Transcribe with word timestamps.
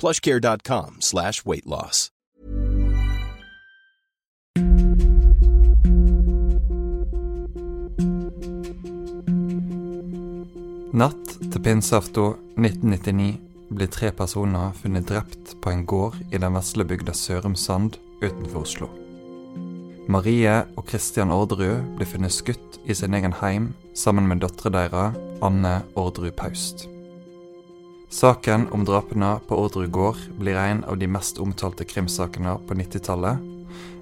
plushcare.com 0.00 0.96
slash 1.00 1.44
weight 1.44 1.66
loss. 1.66 2.08
Natt 10.90 11.36
til 11.52 11.62
pinseaften 11.62 12.34
1999 12.58 13.36
blir 13.70 13.90
tre 13.94 14.10
personer 14.10 14.72
funnet 14.74 15.06
drept 15.06 15.54
på 15.62 15.70
en 15.70 15.84
gård 15.86 16.16
i 16.32 16.40
den 16.40 16.56
vesle 16.56 16.84
bygda 16.84 17.14
Sørumsand 17.14 18.00
utenfor 18.20 18.64
Oslo. 18.64 18.88
Marie 20.10 20.56
og 20.74 20.88
Christian 20.90 21.30
Orderud 21.30 21.94
blir 21.96 22.10
funnet 22.10 22.34
skutt 22.34 22.80
i 22.84 22.96
sin 22.98 23.14
egen 23.14 23.36
heim 23.38 23.70
sammen 23.94 24.26
med 24.26 24.42
dattera 24.42 24.88
deres, 24.88 25.20
Anne 25.40 25.76
Orderud 25.94 26.34
Paust. 26.36 26.88
Saken 28.10 28.66
om 28.74 28.82
drapene 28.84 29.36
på 29.46 29.54
Orderud 29.54 29.90
gård 29.94 30.18
blir 30.38 30.56
en 30.58 30.82
av 30.84 30.96
de 30.98 31.06
mest 31.06 31.38
omtalte 31.38 31.84
krimsakene 31.86 32.56
på 32.66 32.74
90-tallet, 32.74 33.38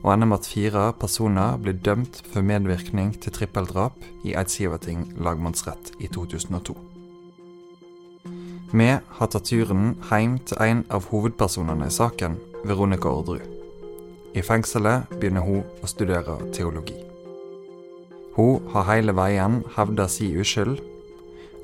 og 0.00 0.09
ender 0.15 0.31
med 0.31 0.41
at 0.41 0.48
fire 0.48 0.84
personer 0.97 1.59
blir 1.61 1.77
dømt 1.84 2.23
for 2.33 2.41
medvirkning 2.41 3.12
til 3.20 3.34
trippeldrap 3.37 4.00
i 4.25 4.33
Eidsivating 4.33 5.05
lagmannsrett 5.20 5.93
i 6.00 6.09
2002. 6.09 6.77
Vi 8.72 8.88
har 8.88 9.33
tatt 9.34 9.49
turen 9.53 9.94
hjem 10.09 10.41
til 10.49 10.65
en 10.65 10.84
av 10.88 11.12
hovedpersonene 11.12 11.93
i 11.93 11.97
saken, 12.00 12.41
Veronica 12.65 13.12
Orderud. 13.12 13.44
I 14.33 14.41
fengselet 14.41 15.12
begynner 15.19 15.44
hun 15.44 15.65
å 15.84 15.88
studere 15.91 16.41
teologi. 16.56 16.97
Hun 18.38 18.65
har 18.72 18.88
hele 18.88 19.12
veien 19.12 19.60
hevda 19.77 20.09
si 20.09 20.33
uskyld, 20.33 20.81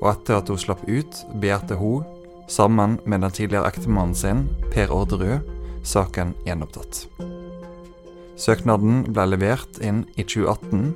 og 0.01 0.11
etter 0.11 0.43
at 0.43 0.49
hun 0.51 0.61
slapp 0.61 0.85
ut, 0.85 1.25
begjærte 1.41 1.77
hun, 1.81 2.05
sammen 2.47 2.99
med 3.05 3.21
den 3.21 3.31
tidligere 3.31 3.69
ektemannen 3.71 4.15
sin, 4.15 4.45
Per 4.73 4.91
Orderud, 4.93 5.45
saken 5.83 6.33
gjenopptatt. 6.45 7.05
Søknaden 8.35 9.05
ble 9.15 9.25
levert 9.31 9.79
inn 9.79 10.03
i 10.15 10.25
2018, 10.25 10.93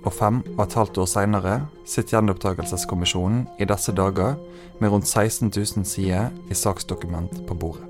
og 0.00 0.14
fem 0.16 0.40
og 0.56 0.64
et 0.64 0.74
halvt 0.78 0.98
år 1.02 1.08
senere 1.10 1.54
sitter 1.84 2.16
Gjenopptakelseskommisjonen 2.16 3.44
i 3.60 3.68
disse 3.68 3.92
dager 3.92 4.38
med 4.80 4.90
rundt 4.90 5.08
16 5.08 5.52
000 5.52 5.86
sider 5.86 6.30
i 6.50 6.56
saksdokument 6.56 7.42
på 7.46 7.54
bordet. 7.54 7.86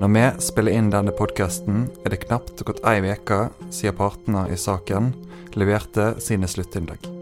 Når 0.00 0.10
vi 0.16 0.24
spiller 0.42 0.74
inn 0.74 0.88
denne 0.90 1.12
podkasten, 1.14 1.84
er 2.02 2.10
det 2.10 2.24
knapt 2.24 2.64
gått 2.66 2.80
ei 2.88 2.98
uke 3.04 3.44
siden 3.70 3.98
partene 4.00 4.48
i 4.50 4.58
saken 4.58 5.12
leverte 5.54 6.14
sine 6.24 6.48
sluttinnlegg. 6.48 7.21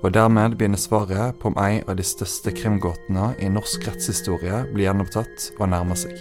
Og 0.00 0.14
dermed 0.16 0.56
begynner 0.56 0.80
svaret 0.80 1.36
på 1.40 1.50
om 1.50 1.58
ei 1.60 1.82
av 1.84 1.98
de 1.98 2.06
største 2.06 2.54
krimgåtene 2.56 3.34
i 3.38 3.50
norsk 3.52 3.84
rettshistorie 3.88 4.62
blir 4.72 4.86
gjenopptatt 4.88 5.50
og 5.58 5.68
nærmer 5.74 5.98
seg. 6.00 6.16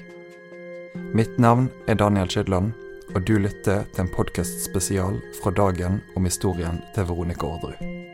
Mitt 1.15 1.39
navn 1.39 1.69
er 1.87 1.99
Daniel 2.01 2.29
Skydland, 2.29 2.73
og 3.15 3.23
du 3.25 3.37
lytter 3.39 3.87
til 3.93 4.05
en 4.05 4.11
podkastspesial 4.13 5.17
fra 5.39 5.55
dagen 5.55 6.01
om 6.19 6.27
historien 6.27 6.83
til 6.95 7.07
Veronica 7.09 7.47
Orderud. 7.47 8.08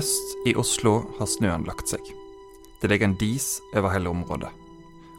Øst 0.00 0.36
i 0.46 0.54
Oslo 0.56 1.02
har 1.18 1.26
snøen 1.28 1.66
lagt 1.68 1.90
seg. 1.90 2.00
Det 2.80 2.88
ligger 2.88 3.10
en 3.10 3.16
dis 3.20 3.58
over 3.76 3.90
hele 3.92 4.08
området. 4.08 4.48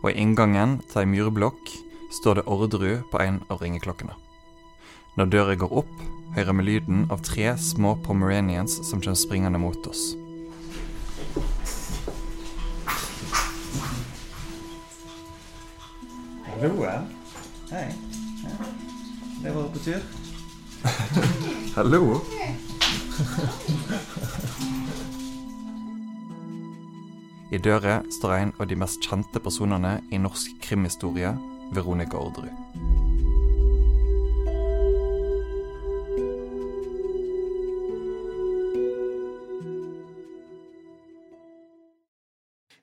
Og 0.02 0.08
i 0.09 0.16
inngangen 0.18 0.80
til 0.90 1.03
ei 1.03 1.09
myrblokk 1.12 1.69
står 2.18 2.40
det 2.40 2.46
Orderud 2.50 3.03
på 3.12 3.20
en 3.22 3.38
av 3.53 3.62
ringeklokkene. 3.62 4.16
Når 5.20 5.30
døra 5.36 5.56
går 5.62 5.75
opp, 5.84 5.94
hører 6.34 6.58
vi 6.58 6.66
lyden 6.66 7.06
av 7.14 7.22
tre 7.28 7.52
små 7.62 7.94
pomeranians 8.08 8.80
som 8.88 9.03
kommer 9.03 9.22
springende 9.22 9.62
mot 9.62 9.86
oss. 9.91 10.16
Hallo. 16.56 16.72
Hei. 17.70 17.86
Ja. 18.47 18.58
Jeg 19.44 19.56
var 19.59 19.70
på 19.75 19.86
tur. 19.86 20.02
Hallo! 21.78 22.02
I 27.52 27.59
døra 27.59 27.97
står 28.07 28.34
en 28.38 28.52
av 28.63 28.68
de 28.69 28.78
mest 28.79 29.03
kjente 29.03 29.41
personene 29.44 29.97
i 30.16 30.19
norsk 30.24 30.56
krimhistorie, 30.63 31.34
Veronica 31.75 32.16
Orderud. 32.16 32.56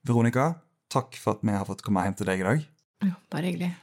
Veronica, 0.08 0.54
takk 0.92 1.16
for 1.16 1.36
at 1.36 1.44
vi 1.44 1.56
har 1.56 1.64
fått 1.68 1.84
komme 1.84 2.04
hjem 2.04 2.20
til 2.20 2.28
deg 2.28 2.40
i 2.40 2.48
dag. 2.52 2.64
Jo, 3.08 3.16
bare 3.32 3.48
hyggelig. 3.48 3.74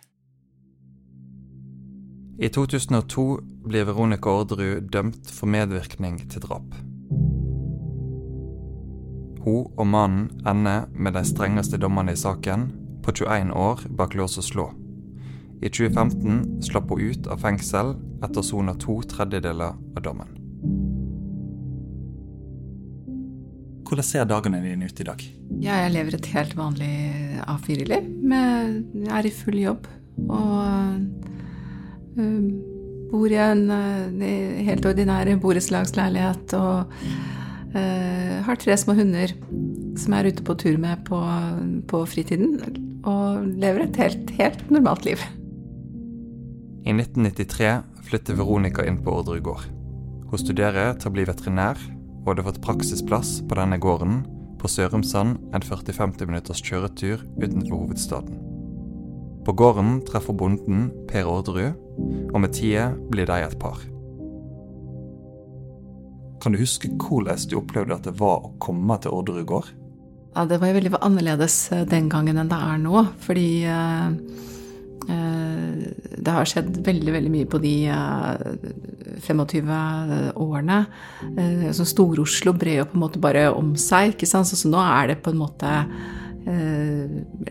I 2.46 2.50
2002 2.54 3.30
blir 3.66 3.90
Veronica 3.90 4.30
Orderud 4.30 4.92
dømt 4.94 5.34
for 5.34 5.50
medvirkning 5.50 6.22
til 6.30 6.46
drap. 6.46 6.78
Hun 9.46 9.68
og 9.78 9.86
mannen 9.86 10.30
ender 10.48 10.88
med 10.98 11.14
de 11.14 11.22
strengeste 11.26 11.78
dommene 11.78 12.16
i 12.16 12.18
saken, 12.18 12.72
på 13.06 13.14
21 13.14 13.52
år 13.54 13.84
bak 13.94 14.16
lås 14.18 14.40
og 14.42 14.46
slå. 14.48 14.64
I 15.62 15.70
2015 15.70 16.64
slapp 16.66 16.90
hun 16.90 17.04
ut 17.06 17.28
av 17.30 17.44
fengsel 17.44 17.94
etter 18.26 18.42
å 18.42 18.46
sone 18.46 18.74
to 18.82 18.98
tredjedeler 19.06 19.78
av 19.78 20.02
dommen. 20.02 20.32
Hvordan 23.86 24.08
ser 24.08 24.26
dagene 24.26 24.64
dine 24.64 24.90
ut 24.90 25.00
i 25.00 25.06
dag? 25.06 25.22
Ja, 25.62 25.78
jeg 25.84 25.94
lever 25.94 26.18
et 26.18 26.32
helt 26.34 26.58
vanlig 26.58 26.90
A4-liv. 27.46 28.10
Jeg 28.26 29.14
er 29.20 29.30
i 29.30 29.34
full 29.44 29.60
jobb 29.62 29.86
og 30.26 30.58
øh, 32.18 32.50
bor 33.12 33.30
i 33.30 33.40
en 33.46 33.64
øh, 33.70 34.66
helt 34.66 34.90
ordinær 34.90 35.30
borettslagsleilighet 35.38 36.58
og 36.58 36.98
har 37.76 38.60
tre 38.62 38.76
små 38.80 38.96
hunder. 38.96 39.34
som 40.00 40.14
jeg 40.14 40.20
er 40.20 40.32
ute 40.32 40.44
på 40.44 40.56
tur 40.60 40.78
med 40.78 41.06
på, 41.08 41.20
på 41.88 42.02
fritiden, 42.10 42.60
og 43.08 43.46
lever 43.46 43.86
et 43.86 44.00
helt, 44.02 44.32
helt 44.38 44.72
normalt 44.72 45.06
liv. 45.06 45.22
I 46.86 46.94
1993 46.94 47.72
flytter 48.06 48.38
Veronica 48.38 48.86
inn 48.86 49.00
på 49.02 49.14
Orderud 49.14 49.44
gård. 49.46 49.66
Hun 50.30 50.42
studerer 50.42 50.98
til 51.00 51.10
å 51.10 51.16
bli 51.16 51.26
veterinær, 51.26 51.80
og 52.26 52.34
hadde 52.34 52.46
fått 52.48 52.64
praksisplass 52.66 53.38
på 53.46 53.58
denne 53.58 53.80
gården 53.82 54.24
på 54.62 54.70
Sørumsand, 54.72 55.38
en 55.54 55.66
40-50 55.66 56.30
minutters 56.30 56.62
kjøretur 56.66 57.24
utenfor 57.38 57.86
hovedstaden. 57.86 58.40
På 59.46 59.54
gården 59.54 60.00
treffer 60.08 60.34
bonden 60.34 60.88
Per 61.10 61.30
Orderud, 61.30 61.78
og 62.34 62.40
med 62.42 62.56
tida 62.58 62.90
blir 63.12 63.30
de 63.30 63.44
et 63.46 63.60
par. 63.62 63.78
Kan 66.46 66.54
du 66.54 66.60
huske 66.62 66.92
hvordan 67.02 67.42
du 67.50 67.56
opplevde 67.58 67.96
at 67.96 68.06
det 68.06 68.20
var 68.20 68.44
å 68.46 68.52
komme 68.62 68.94
til 69.02 69.16
Orderud 69.18 69.48
gård? 69.50 69.70
Ja, 70.36 70.44
det 70.46 70.60
var 70.62 70.70
jo 70.70 70.76
veldig 70.76 71.00
annerledes 71.00 71.56
eh, 71.74 71.88
den 71.90 72.06
gangen 72.12 72.38
enn 72.38 72.52
det 72.52 72.60
er 72.62 72.84
nå. 72.84 73.02
Fordi 73.24 73.46
eh, 73.66 74.12
eh, 75.16 75.80
det 76.22 76.36
har 76.36 76.46
skjedd 76.46 76.70
veldig, 76.86 77.16
veldig 77.16 77.32
mye 77.34 77.50
på 77.50 77.62
de 77.64 77.74
eh, 77.90 78.46
25 79.26 79.74
årene. 80.44 80.78
Så 81.74 81.88
Stor-Oslo 81.90 82.54
brer 82.54 82.84
jo 82.84 82.88
på 82.92 83.00
en 83.00 83.06
måte 83.08 83.24
bare 83.26 83.48
om 83.50 83.74
seg. 83.74 84.14
ikke 84.14 84.30
sant? 84.30 84.46
Så, 84.46 84.70
nå 84.70 84.86
er 84.86 85.16
det 85.16 85.24
på 85.26 85.34
en 85.34 85.42
måte 85.42 85.74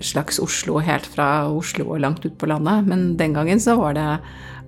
slags 0.06 0.36
Oslo 0.38 0.76
helt 0.78 1.08
fra 1.10 1.48
Oslo 1.50 1.88
og 1.88 2.04
langt 2.04 2.22
ut 2.28 2.36
på 2.38 2.46
landet. 2.46 2.86
Men 2.86 3.16
den 3.18 3.34
gangen 3.34 3.58
så 3.58 3.74
var 3.80 3.98
det 3.98 4.06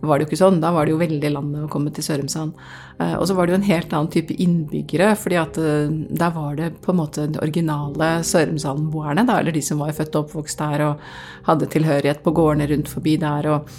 var 0.01 0.19
det 0.19 0.27
jo 0.27 0.31
ikke 0.31 0.41
sånn. 0.41 0.61
Da 0.63 0.73
var 0.75 0.87
det 0.87 0.95
jo 0.95 1.01
veldig 1.01 1.31
landet 1.33 1.65
å 1.67 1.71
komme 1.73 1.93
til 1.95 2.05
Sørumsand. 2.05 2.55
Eh, 2.99 3.15
og 3.17 3.27
så 3.29 3.37
var 3.37 3.47
det 3.47 3.55
jo 3.55 3.61
en 3.61 3.69
helt 3.69 3.97
annen 3.97 4.13
type 4.13 4.37
innbyggere, 4.43 5.11
fordi 5.21 5.41
at 5.41 5.59
eh, 5.61 5.97
der 6.23 6.33
var 6.37 6.57
det 6.59 6.71
på 6.85 6.93
en 6.93 7.01
måte 7.01 7.27
de 7.33 7.43
originale 7.43 8.11
Sørumsand-boerne, 8.27 9.27
eller 9.27 9.57
de 9.57 9.65
som 9.65 9.83
var 9.83 9.97
født 9.97 10.17
og 10.17 10.27
oppvokst 10.27 10.63
der 10.63 10.87
og 10.91 11.05
hadde 11.49 11.71
tilhørighet 11.73 12.25
på 12.25 12.35
gårdene 12.37 12.69
rundt 12.73 12.93
forbi 12.93 13.17
der. 13.23 13.51
og 13.55 13.71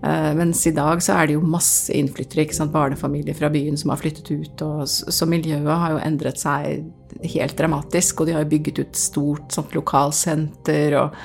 mens 0.00 0.62
i 0.64 0.72
dag 0.72 1.02
så 1.04 1.12
er 1.18 1.28
det 1.28 1.34
jo 1.34 1.44
masse 1.44 1.92
innflyttere, 1.92 2.46
ikke 2.46 2.56
sant? 2.56 2.72
barnefamilier 2.72 3.36
fra 3.36 3.50
byen 3.52 3.76
som 3.76 3.92
har 3.92 4.00
flyttet 4.00 4.30
ut. 4.32 4.62
Og, 4.64 4.88
så 4.88 5.28
miljøet 5.28 5.68
har 5.68 5.92
jo 5.92 6.00
endret 6.00 6.40
seg 6.40 6.86
helt 7.34 7.58
dramatisk, 7.58 8.22
og 8.22 8.30
de 8.30 8.36
har 8.36 8.46
jo 8.46 8.52
bygget 8.54 8.80
ut 8.80 8.96
stort 8.96 9.52
sånt 9.52 9.76
lokalsenter. 9.76 10.96
og 11.02 11.16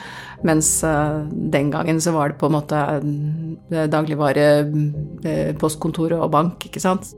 mens 0.46 0.70
uh, 0.84 1.26
den 1.32 1.72
gangen 1.74 2.02
så 2.02 2.14
var 2.16 2.32
det 2.32 2.40
på 2.42 2.50
en 2.50 2.58
måte 2.58 2.80
uh, 2.80 3.86
dagligvare, 3.92 4.48
uh, 5.26 5.52
postkontor 5.62 6.18
og 6.20 6.32
bank, 6.34 6.68
ikke 6.68 6.84
sant. 6.84 7.14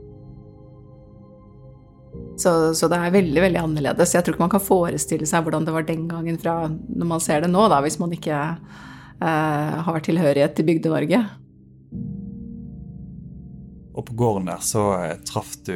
Så, 2.38 2.52
så, 2.78 2.86
det 2.88 2.98
er 2.98 3.14
veldig 3.14 3.42
veldig 3.42 3.60
annerledes. 3.60 4.14
Jeg 4.14 4.24
tror 4.24 4.36
ikke 4.36 4.44
man 4.46 4.54
kan 4.54 4.62
forestille 4.62 5.26
seg 5.26 5.42
hvordan 5.44 5.66
det 5.66 5.74
var 5.74 5.86
den 5.86 6.06
gangen 6.10 6.38
fra 6.38 6.60
når 6.70 7.10
man 7.10 7.22
ser 7.22 7.42
det 7.42 7.50
nå, 7.50 7.66
da, 7.70 7.82
hvis 7.82 7.98
man 7.98 8.14
ikke 8.14 8.38
har 9.18 10.04
tilhørighet 10.06 10.52
til 10.54 10.66
Bygde-Norge. 10.68 11.18
Og 13.98 14.06
på 14.06 14.14
gården 14.18 14.46
der 14.46 14.62
så 14.62 14.84
traff 15.26 15.56
du 15.66 15.74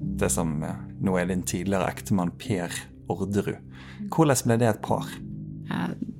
det 0.00 0.30
som 0.32 0.56
nå 0.58 1.16
er 1.20 1.28
din 1.30 1.44
tidligere 1.46 1.92
ektemann 1.92 2.32
Per 2.40 2.74
Orderud. 3.10 3.60
Hvordan 4.10 4.46
ble 4.48 4.56
det 4.58 4.70
et 4.70 4.82
par? 4.82 5.06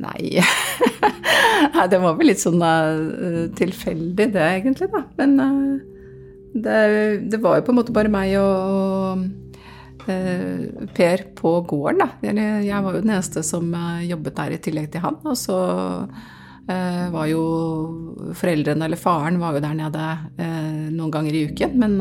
Nei 0.01 0.39
Det 1.91 1.99
var 1.99 2.15
vel 2.19 2.31
litt 2.31 2.43
sånn 2.43 2.63
tilfeldig, 3.59 4.27
det, 4.37 4.45
egentlig, 4.61 4.89
da. 4.93 5.03
Men 5.19 5.35
det, 6.55 6.79
det, 7.31 7.41
var 7.43 7.59
jo 7.59 7.67
på 7.67 7.75
en 7.75 7.79
måte 7.81 7.95
bare 7.95 8.13
meg 8.13 8.37
og, 8.41 9.25
og 10.07 10.91
Per 10.97 11.25
på 11.37 11.55
gården, 11.69 12.05
da. 12.05 12.09
Jeg 12.65 12.85
var 12.85 12.97
jo 12.97 13.03
den 13.03 13.15
eneste 13.17 13.43
som 13.47 13.75
jobbet 14.07 14.39
der 14.39 14.55
i 14.57 14.61
tillegg 14.63 14.93
til 14.95 15.05
han. 15.05 15.19
Og 15.27 15.37
så 15.39 15.59
var 17.11 17.27
jo 17.31 17.41
foreldrene, 18.39 18.85
eller 18.87 19.01
faren, 19.01 19.41
var 19.43 19.57
jo 19.57 19.63
der 19.65 19.75
nede 19.79 20.05
noen 20.95 21.11
ganger 21.15 21.35
i 21.35 21.43
uken. 21.51 21.75
Men 21.81 21.97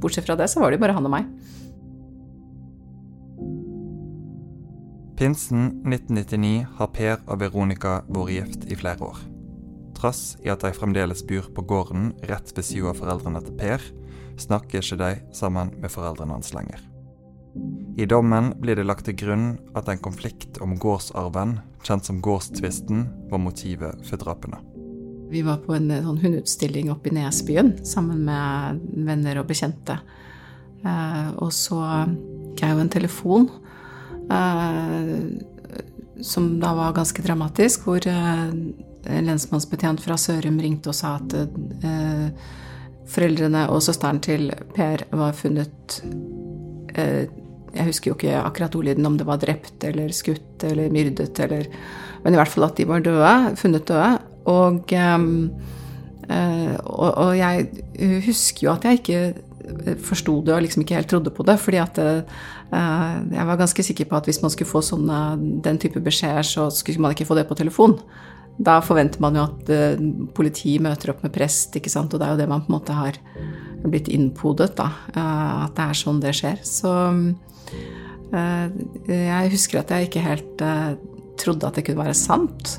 bortsett 0.00 0.26
fra 0.28 0.36
det, 0.38 0.48
så 0.52 0.62
var 0.62 0.72
det 0.72 0.78
jo 0.78 0.84
bare 0.86 0.96
han 0.96 1.08
og 1.08 1.12
meg. 1.12 1.28
Pinsen 5.14 5.68
1999 5.86 6.64
har 6.80 6.90
Per 6.90 7.20
og 7.30 7.38
Veronica 7.38 8.00
vært 8.08 8.32
gift 8.34 8.66
i 8.66 8.78
flere 8.78 9.12
år. 9.12 9.20
Trass 9.94 10.34
i 10.42 10.50
at 10.50 10.64
de 10.64 10.72
fremdeles 10.74 11.22
bor 11.28 11.46
på 11.54 11.62
gården 11.70 12.10
rett 12.26 12.50
ved 12.56 12.66
sida 12.66 12.90
av 12.90 12.98
foreldrene 12.98 13.44
til 13.44 13.54
Per, 13.60 13.86
snakker 14.42 14.82
ikke 14.82 14.98
de 14.98 15.12
sammen 15.36 15.70
med 15.78 15.92
foreldrene 15.94 16.34
hans 16.34 16.50
lenger. 16.56 16.82
I 17.96 18.06
dommen 18.10 18.52
blir 18.60 18.78
det 18.78 18.86
lagt 18.88 19.06
til 19.06 19.16
grunn 19.18 19.46
at 19.78 19.88
en 19.88 20.02
konflikt 20.02 20.58
om 20.64 20.74
gårdsarven, 20.80 21.58
kjent 21.86 22.08
som 22.08 22.20
gårdstvisten, 22.24 23.04
var 23.30 23.42
motivet 23.42 24.00
for 24.08 24.20
drapene. 24.20 24.58
Vi 25.30 25.42
var 25.46 25.62
på 25.64 25.74
en 25.76 25.88
sånn 25.90 26.20
hundeutstilling 26.22 26.90
oppe 26.92 27.10
i 27.10 27.16
Nesbyen 27.16 27.76
sammen 27.86 28.24
med 28.26 28.82
venner 29.06 29.40
og 29.40 29.48
bekjente. 29.50 29.98
Eh, 30.84 31.28
og 31.38 31.50
så 31.54 31.80
fikk 32.50 32.66
jeg 32.66 32.74
jo 32.74 32.82
en 32.82 32.92
telefon 32.92 33.48
Eh, 34.30 35.18
som 36.20 36.60
da 36.60 36.74
var 36.74 36.92
ganske 36.92 37.22
dramatisk, 37.22 37.84
hvor 37.84 38.06
eh, 38.06 38.44
en 39.04 39.26
lensmannsbetjent 39.26 40.00
fra 40.00 40.16
Sørum 40.16 40.60
ringte 40.62 40.92
og 40.92 40.96
sa 40.96 41.16
at 41.18 41.34
eh, 41.36 42.28
foreldrene 43.10 43.66
og 43.72 43.82
søsteren 43.84 44.22
til 44.24 44.48
Per 44.74 45.04
var 45.12 45.36
funnet 45.36 46.00
Jeg 47.74 47.88
husker 47.88 48.10
jo 48.10 48.16
ikke 48.18 48.40
akkurat 48.40 48.76
ordlyden, 48.78 49.06
om 49.08 49.16
det 49.18 49.26
var 49.28 49.40
drept 49.42 49.84
eller 49.86 50.12
skutt 50.14 50.64
eller 50.66 50.92
myrdet 50.94 51.40
eller 51.42 51.66
Men 52.24 52.34
i 52.34 52.38
hvert 52.40 52.48
fall 52.48 52.64
at 52.68 52.76
de 52.78 52.86
var 52.88 53.02
døde, 53.04 53.56
funnet 53.60 53.88
døde. 53.88 54.18
Og, 54.48 54.92
og, 56.84 57.10
og 57.10 57.32
jeg 57.36 57.66
husker 58.24 58.66
jo 58.66 58.72
at 58.72 58.84
jeg 58.84 59.00
ikke 59.00 59.96
forsto 60.04 60.38
det 60.44 60.54
og 60.54 60.62
liksom 60.64 60.84
ikke 60.84 60.98
helt 60.98 61.10
trodde 61.10 61.32
på 61.32 61.44
det. 61.44 61.58
fordi 61.60 61.80
at 61.80 61.98
uh, 61.98 62.22
jeg 63.32 63.46
var 63.46 63.60
ganske 63.60 63.82
sikker 63.82 64.08
på 64.08 64.16
at 64.16 64.24
hvis 64.28 64.42
man 64.42 64.52
skulle 64.52 64.70
få 64.70 64.80
sånne, 64.84 65.18
den 65.64 65.78
type 65.78 66.00
beskjeder, 66.00 66.42
så 66.42 66.70
skulle 66.70 67.00
man 67.00 67.12
ikke 67.12 67.28
få 67.28 67.36
det 67.36 67.48
på 67.48 67.54
telefon. 67.54 67.98
Da 68.58 68.78
forventer 68.80 69.20
man 69.20 69.36
jo 69.36 69.44
at 69.48 69.70
politiet 70.34 70.82
møter 70.82 71.10
opp 71.10 71.24
med 71.24 71.32
prest, 71.34 71.74
ikke 71.76 71.90
sant? 71.90 72.14
og 72.14 72.20
det 72.20 72.26
er 72.26 72.34
jo 72.34 72.40
det 72.42 72.48
man 72.48 72.62
på 72.62 72.70
en 72.70 72.76
måte 72.76 72.94
har 72.94 73.18
blitt 73.84 74.08
innpodet, 74.08 74.76
da. 74.78 74.90
At 75.14 75.74
det 75.76 75.88
er 75.88 75.98
sånn 75.98 76.20
det 76.22 76.34
skjer. 76.38 76.60
Så 76.62 76.92
jeg 78.34 79.50
husker 79.52 79.78
at 79.78 79.92
jeg 79.94 80.08
ikke 80.08 80.22
helt 80.24 80.62
trodde 81.38 81.68
at 81.68 81.76
det 81.78 81.84
kunne 81.86 82.02
være 82.02 82.16
sant. 82.18 82.78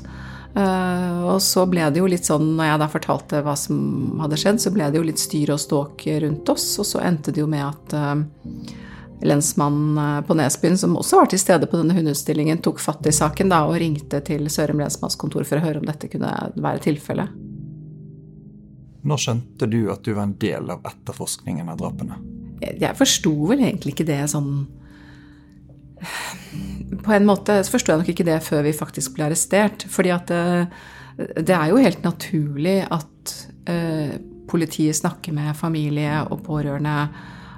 Uh, 0.56 1.34
og 1.34 1.42
så 1.44 1.66
ble 1.68 1.84
det 1.92 2.00
jo 2.00 2.08
litt 2.08 2.24
sånn, 2.24 2.54
når 2.56 2.70
jeg 2.70 2.80
da 2.80 2.88
fortalte 2.88 3.40
hva 3.44 3.52
som 3.60 4.20
hadde 4.22 4.38
skjedd, 4.40 4.60
så 4.62 4.72
ble 4.72 4.88
det 4.88 5.00
jo 5.00 5.04
litt 5.04 5.20
styr 5.20 5.52
og 5.52 5.60
ståk 5.60 6.06
rundt 6.24 6.52
oss. 6.52 6.64
Og 6.80 6.88
så 6.88 7.02
endte 7.04 7.34
det 7.34 7.42
jo 7.42 7.48
med 7.50 7.64
at 7.66 7.96
lensmannen 9.26 10.24
på 10.24 10.36
Nesbyen, 10.36 10.78
som 10.78 10.96
også 10.96 11.20
var 11.20 11.30
til 11.32 11.40
stede 11.40 11.68
på 11.68 11.80
denne 11.80 11.96
hundeutstillingen, 11.96 12.62
tok 12.64 12.80
fatt 12.80 13.06
i 13.08 13.14
saken 13.14 13.52
da 13.52 13.62
og 13.68 13.76
ringte 13.80 14.20
til 14.24 14.48
Sørum 14.52 14.80
lensmannskontor 14.80 15.44
for 15.48 15.60
å 15.60 15.66
høre 15.66 15.82
om 15.82 15.88
dette 15.88 16.10
kunne 16.12 16.32
være 16.56 16.84
tilfellet. 16.88 17.36
Når 19.06 19.22
skjønte 19.22 19.68
du 19.70 19.80
at 19.92 20.02
du 20.02 20.14
var 20.16 20.24
en 20.26 20.38
del 20.40 20.72
av 20.72 20.88
etterforskningen 20.88 21.68
av 21.70 21.78
drapene? 21.80 22.18
Jeg 22.64 22.96
forsto 22.98 23.32
vel 23.52 23.60
egentlig 23.60 23.92
ikke 23.94 24.08
det 24.08 24.22
sånn 24.32 24.64
på 27.02 27.12
en 27.12 27.26
måte 27.28 27.58
så 27.64 27.72
forsto 27.72 27.92
jeg 27.92 28.02
nok 28.02 28.12
ikke 28.12 28.26
det 28.28 28.40
før 28.44 28.64
vi 28.66 28.76
faktisk 28.76 29.16
ble 29.16 29.28
arrestert. 29.28 29.86
Fordi 29.90 30.12
at 30.14 30.32
det, 30.32 30.42
eh, 31.18 31.30
det 31.40 31.54
er 31.56 31.70
jo 31.70 31.80
helt 31.80 32.02
naturlig 32.04 32.82
at 32.92 33.36
eh, 33.72 34.18
politiet 34.48 34.96
snakker 34.96 35.32
med 35.32 35.56
familie 35.56 36.20
og 36.30 36.42
pårørende, 36.46 37.08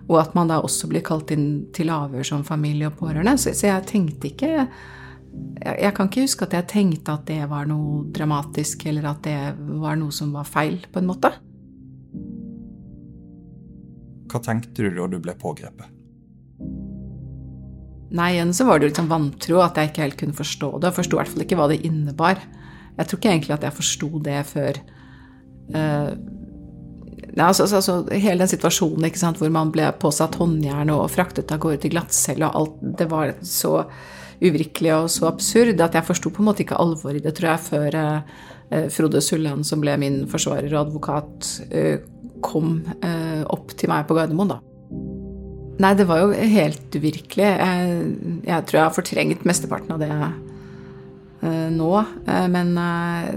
og 0.08 0.20
at 0.20 0.36
man 0.38 0.48
da 0.48 0.60
også 0.64 0.88
blir 0.88 1.02
kalt 1.04 1.32
inn 1.34 1.66
til 1.74 1.90
avhør 1.92 2.24
som 2.24 2.46
familie 2.46 2.88
og 2.88 2.96
pårørende. 3.00 3.34
Så, 3.36 3.52
så 3.58 3.72
jeg 3.72 3.88
tenkte 3.90 4.30
ikke 4.30 4.52
jeg, 4.54 5.74
jeg, 5.82 5.92
kan 5.94 6.08
ikke 6.08 6.24
huske 6.24 6.46
at 6.46 6.54
jeg 6.56 6.68
tenkte 6.70 7.18
at 7.18 7.26
det 7.28 7.42
var 7.50 7.68
noe 7.68 8.06
dramatisk, 8.14 8.86
eller 8.88 9.10
at 9.10 9.20
det 9.26 9.36
var 9.82 9.98
noe 10.00 10.14
som 10.14 10.32
var 10.34 10.48
feil, 10.48 10.80
på 10.92 11.02
en 11.02 11.10
måte. 11.10 11.34
Hva 14.28 14.40
tenkte 14.44 14.86
du 14.86 14.96
da 14.96 15.06
du 15.10 15.20
ble 15.24 15.34
pågrepet? 15.38 15.97
Nei, 18.08 18.30
igjen 18.34 18.54
så 18.56 18.64
var 18.64 18.78
det 18.78 18.86
jo 18.86 18.90
litt 18.92 19.00
sånn 19.02 19.10
vantro 19.10 19.60
at 19.60 19.76
jeg 19.76 19.90
ikke 19.90 20.04
helt 20.06 20.18
kunne 20.20 20.36
forstå 20.36 20.70
det. 20.80 20.90
Og 20.90 20.96
forsto 20.96 21.16
i 21.16 21.20
hvert 21.20 21.32
fall 21.32 21.44
ikke 21.44 21.58
hva 21.60 21.68
det 21.68 21.82
innebar. 21.84 22.40
Jeg 22.98 23.08
tror 23.08 23.20
ikke 23.20 23.32
egentlig 23.34 23.56
at 23.58 23.66
jeg 23.66 23.76
forsto 23.76 24.10
det 24.24 24.42
før 24.48 24.82
uh, 25.76 26.12
Nei, 27.28 27.44
altså, 27.44 27.66
altså, 27.68 27.76
altså, 27.76 28.18
Hele 28.18 28.42
den 28.42 28.50
situasjonen 28.50 29.04
ikke 29.06 29.20
sant, 29.20 29.38
hvor 29.38 29.50
man 29.54 29.70
ble 29.74 29.86
påsatt 30.00 30.38
håndjern 30.40 30.90
og 30.94 31.04
fraktet 31.12 31.52
av 31.54 31.60
gårde 31.62 31.82
til 31.84 31.92
glattcelle 31.92 32.48
og 32.48 32.56
alt 32.58 32.80
Det 32.98 33.06
var 33.10 33.34
så 33.46 33.74
uvirkelig 34.38 34.94
og 34.96 35.10
så 35.12 35.28
absurd 35.28 35.82
at 35.82 35.98
jeg 35.98 36.06
forsto 36.06 36.32
på 36.32 36.42
en 36.42 36.48
måte 36.48 36.62
ikke 36.64 36.78
alvoret 36.78 37.20
i 37.20 37.24
det, 37.24 37.34
tror 37.34 37.50
jeg, 37.52 37.62
før 37.66 37.96
uh, 37.98 38.84
Frode 38.94 39.22
Sulland, 39.24 39.66
som 39.66 39.82
ble 39.82 39.96
min 39.98 40.20
forsvarer 40.30 40.70
og 40.76 40.84
advokat, 40.84 41.48
uh, 41.74 41.96
kom 42.38 42.76
opp 43.50 43.72
til 43.74 43.90
meg 43.90 44.04
på 44.06 44.14
Gardermoen, 44.14 44.52
da. 44.52 44.77
Nei, 45.78 45.94
det 45.94 46.08
var 46.08 46.24
jo 46.24 46.32
helt 46.34 46.96
uvirkelig. 46.98 47.46
Jeg, 47.46 47.98
jeg 48.48 48.66
tror 48.66 48.78
jeg 48.78 48.86
har 48.86 48.96
fortrengt 48.96 49.46
mesteparten 49.46 49.94
av 49.94 50.02
det 50.02 50.10
uh, 50.10 51.68
nå. 51.70 51.92
Uh, 52.26 52.46
men 52.50 52.72
uh, 52.74 53.30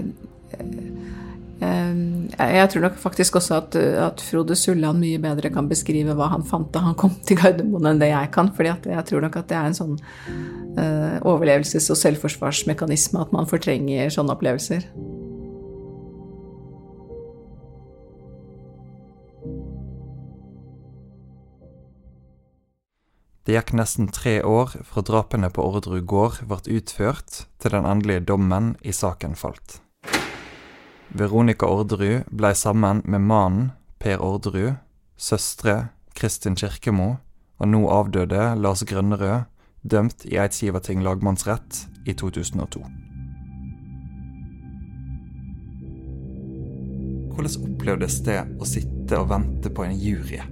jeg 1.62 2.70
tror 2.72 2.82
nok 2.82 2.96
faktisk 2.98 3.38
også 3.38 3.60
at, 3.60 3.76
at, 3.78 4.24
Frode 4.26 4.56
Sulland 4.58 4.98
mye 4.98 5.20
bedre 5.22 5.52
kan 5.54 5.68
beskrive 5.70 6.16
hva 6.18 6.32
han 6.32 6.42
fant 6.42 6.72
da 6.74 6.82
han 6.82 6.98
kom 6.98 7.14
til 7.22 7.38
Gardermoen, 7.38 7.92
enn 7.92 8.02
det 8.02 8.10
jeg 8.10 8.32
kan. 8.34 8.50
fordi 8.56 8.72
jeg 8.90 9.06
tror 9.06 9.22
nok 9.22 9.38
at 9.38 9.46
det 9.52 9.60
er 9.60 9.70
en 9.70 9.78
sånn 9.78 9.94
overlevelses- 11.22 11.90
og 11.94 12.00
selvforsvarsmekanisme 12.00 13.22
at 13.22 13.30
man 13.36 13.46
fortrenger 13.46 14.10
sånne 14.10 14.34
opplevelser. 14.34 14.88
Det 23.42 23.56
gikk 23.56 23.72
nesten 23.74 24.06
tre 24.14 24.36
år 24.46 24.76
fra 24.86 25.02
drapene 25.02 25.48
på 25.50 25.64
Orderud 25.66 26.04
gård 26.06 26.36
ble 26.46 26.60
utført, 26.78 27.46
til 27.58 27.74
den 27.74 27.88
endelige 27.90 28.22
dommen 28.30 28.76
i 28.86 28.94
saken 28.94 29.34
falt. 29.34 29.80
Veronica 31.10 31.66
Orderud 31.66 32.30
ble 32.30 32.52
sammen 32.54 33.02
med 33.04 33.26
mannen 33.26 33.72
Per 33.98 34.22
Orderud, 34.22 34.78
søstre 35.18 35.90
Kristin 36.14 36.54
Kirkemo 36.54 37.16
og 37.58 37.68
nå 37.68 37.82
avdøde 37.90 38.54
Lars 38.62 38.86
Grønnerød 38.86 39.50
dømt 39.82 40.24
i 40.30 40.38
Eidsivating 40.38 41.02
lagmannsrett 41.02 41.82
i 42.06 42.14
2002. 42.14 42.86
Hvordan 47.34 47.66
opplevdes 47.66 48.22
det 48.22 48.40
å 48.62 48.66
sitte 48.68 49.18
og 49.18 49.30
vente 49.34 49.70
på 49.74 49.82
en 49.82 49.98
jury 49.98 50.42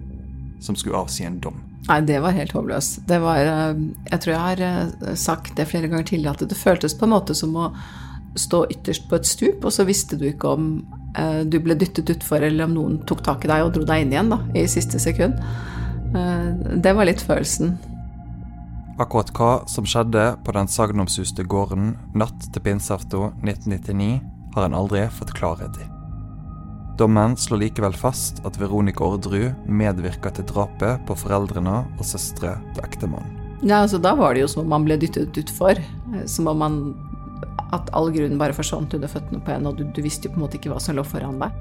som 0.58 0.74
skulle 0.74 0.98
avsi 0.98 1.28
en 1.28 1.38
dom? 1.38 1.69
Nei, 1.88 2.00
det 2.06 2.20
var 2.20 2.36
helt 2.36 2.52
håpløst. 2.52 3.00
Det 3.08 3.18
var 3.22 3.40
eh, 3.40 3.82
Jeg 4.10 4.22
tror 4.22 4.34
jeg 4.34 4.44
har 4.44 4.62
eh, 4.66 5.14
sagt 5.18 5.56
det 5.56 5.68
flere 5.70 5.88
ganger 5.88 6.06
tidligere, 6.12 6.36
at 6.36 6.52
det 6.52 6.58
føltes 6.58 6.96
på 6.96 7.08
en 7.08 7.14
måte 7.14 7.36
som 7.36 7.56
å 7.56 7.70
stå 8.38 8.66
ytterst 8.70 9.08
på 9.10 9.18
et 9.18 9.26
stup, 9.26 9.64
og 9.64 9.74
så 9.74 9.86
visste 9.88 10.18
du 10.20 10.28
ikke 10.28 10.54
om 10.54 10.70
eh, 11.18 11.42
du 11.42 11.58
ble 11.62 11.74
dyttet 11.78 12.12
utfor, 12.12 12.44
eller 12.46 12.68
om 12.68 12.76
noen 12.76 12.98
tok 13.08 13.24
tak 13.26 13.46
i 13.46 13.50
deg 13.50 13.66
og 13.66 13.72
dro 13.74 13.86
deg 13.88 14.04
inn 14.04 14.14
igjen 14.14 14.34
da, 14.34 14.42
i 14.54 14.66
siste 14.70 15.00
sekund. 15.02 15.40
Det 16.10 16.90
var 16.90 17.06
litt 17.06 17.22
følelsen. 17.22 17.76
Akkurat 18.98 19.30
hva 19.38 19.50
som 19.70 19.86
skjedde 19.86 20.24
på 20.42 20.54
den 20.56 20.66
sagnomsuste 20.66 21.46
gården 21.46 21.94
natt 22.18 22.50
til 22.50 22.66
pinseaften 22.66 23.38
1999, 23.46 24.18
har 24.58 24.66
en 24.66 24.76
aldri 24.82 25.06
fått 25.14 25.36
klarhet 25.38 25.78
i. 25.78 25.99
Dommen 27.00 27.32
slår 27.36 27.62
likevel 27.62 27.94
fast 27.96 28.42
at 28.44 28.58
Veronica 28.60 29.06
Orderud 29.06 29.54
medvirka 29.64 30.28
til 30.36 30.44
drapet 30.50 31.00
på 31.08 31.14
foreldrene 31.16 31.78
og 31.96 32.02
søstre 32.04 32.58
til 32.74 32.82
ektemannen. 32.84 33.38
Ja, 33.62 33.78
altså 33.80 33.96
Da 33.96 34.12
var 34.16 34.34
det 34.34 34.42
jo 34.42 34.48
som 34.52 34.66
om 34.66 34.68
man 34.68 34.84
ble 34.84 34.98
dyttet 35.00 35.36
utfor. 35.40 35.80
Som 36.28 36.48
om 36.52 36.58
man 36.60 36.76
At 37.72 37.88
all 37.94 38.10
grunnen 38.12 38.36
bare 38.36 38.52
forsvant 38.52 38.92
under 38.94 39.08
føttene 39.08 39.40
på 39.46 39.52
en, 39.54 39.66
og 39.70 39.78
du, 39.78 39.84
du, 39.84 40.02
visste 40.02 40.26
jo 40.26 40.34
på 40.34 40.40
en 40.40 40.44
måte 40.44 40.58
ikke 40.58 40.72
hva 40.72 40.80
som 40.82 40.96
lå 40.98 41.04
foran 41.06 41.38
deg. 41.38 41.54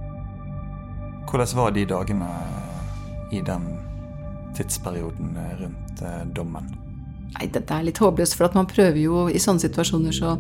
Hvordan 1.30 1.56
var 1.60 1.76
de 1.76 1.84
dagene 1.86 2.30
i 3.32 3.44
den 3.46 3.68
tidsperioden 4.58 5.38
rundt 5.60 6.02
eh, 6.02 6.24
dommen? 6.34 6.72
Nei, 7.36 7.46
Dette 7.54 7.78
er 7.78 7.86
litt 7.86 8.02
håpløst, 8.02 8.36
for 8.36 8.50
at 8.50 8.58
man 8.58 8.68
prøver 8.68 8.98
jo 8.98 9.28
i 9.30 9.40
sånne 9.40 9.62
situasjoner 9.62 10.18
så 10.18 10.34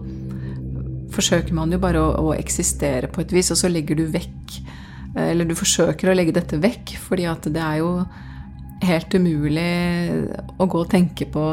forsøker 1.14 1.54
man 1.54 1.72
jo 1.72 1.78
bare 1.80 2.02
å, 2.02 2.32
å 2.32 2.34
eksistere 2.34 3.12
på 3.14 3.22
et 3.22 3.36
vis, 3.38 3.54
og 3.54 3.62
så 3.62 3.70
legger 3.70 4.02
du 4.02 4.08
vekk 4.10 4.58
eller 5.18 5.48
du 5.48 5.56
forsøker 5.58 6.12
å 6.12 6.16
legge 6.18 6.36
dette 6.36 6.60
vekk, 6.62 6.98
fordi 7.02 7.26
at 7.30 7.48
det 7.50 7.62
er 7.64 7.80
jo 7.82 7.94
helt 8.86 9.14
umulig 9.14 9.70
å 10.60 10.68
gå 10.70 10.84
og 10.84 10.92
tenke 10.92 11.26
på 11.30 11.44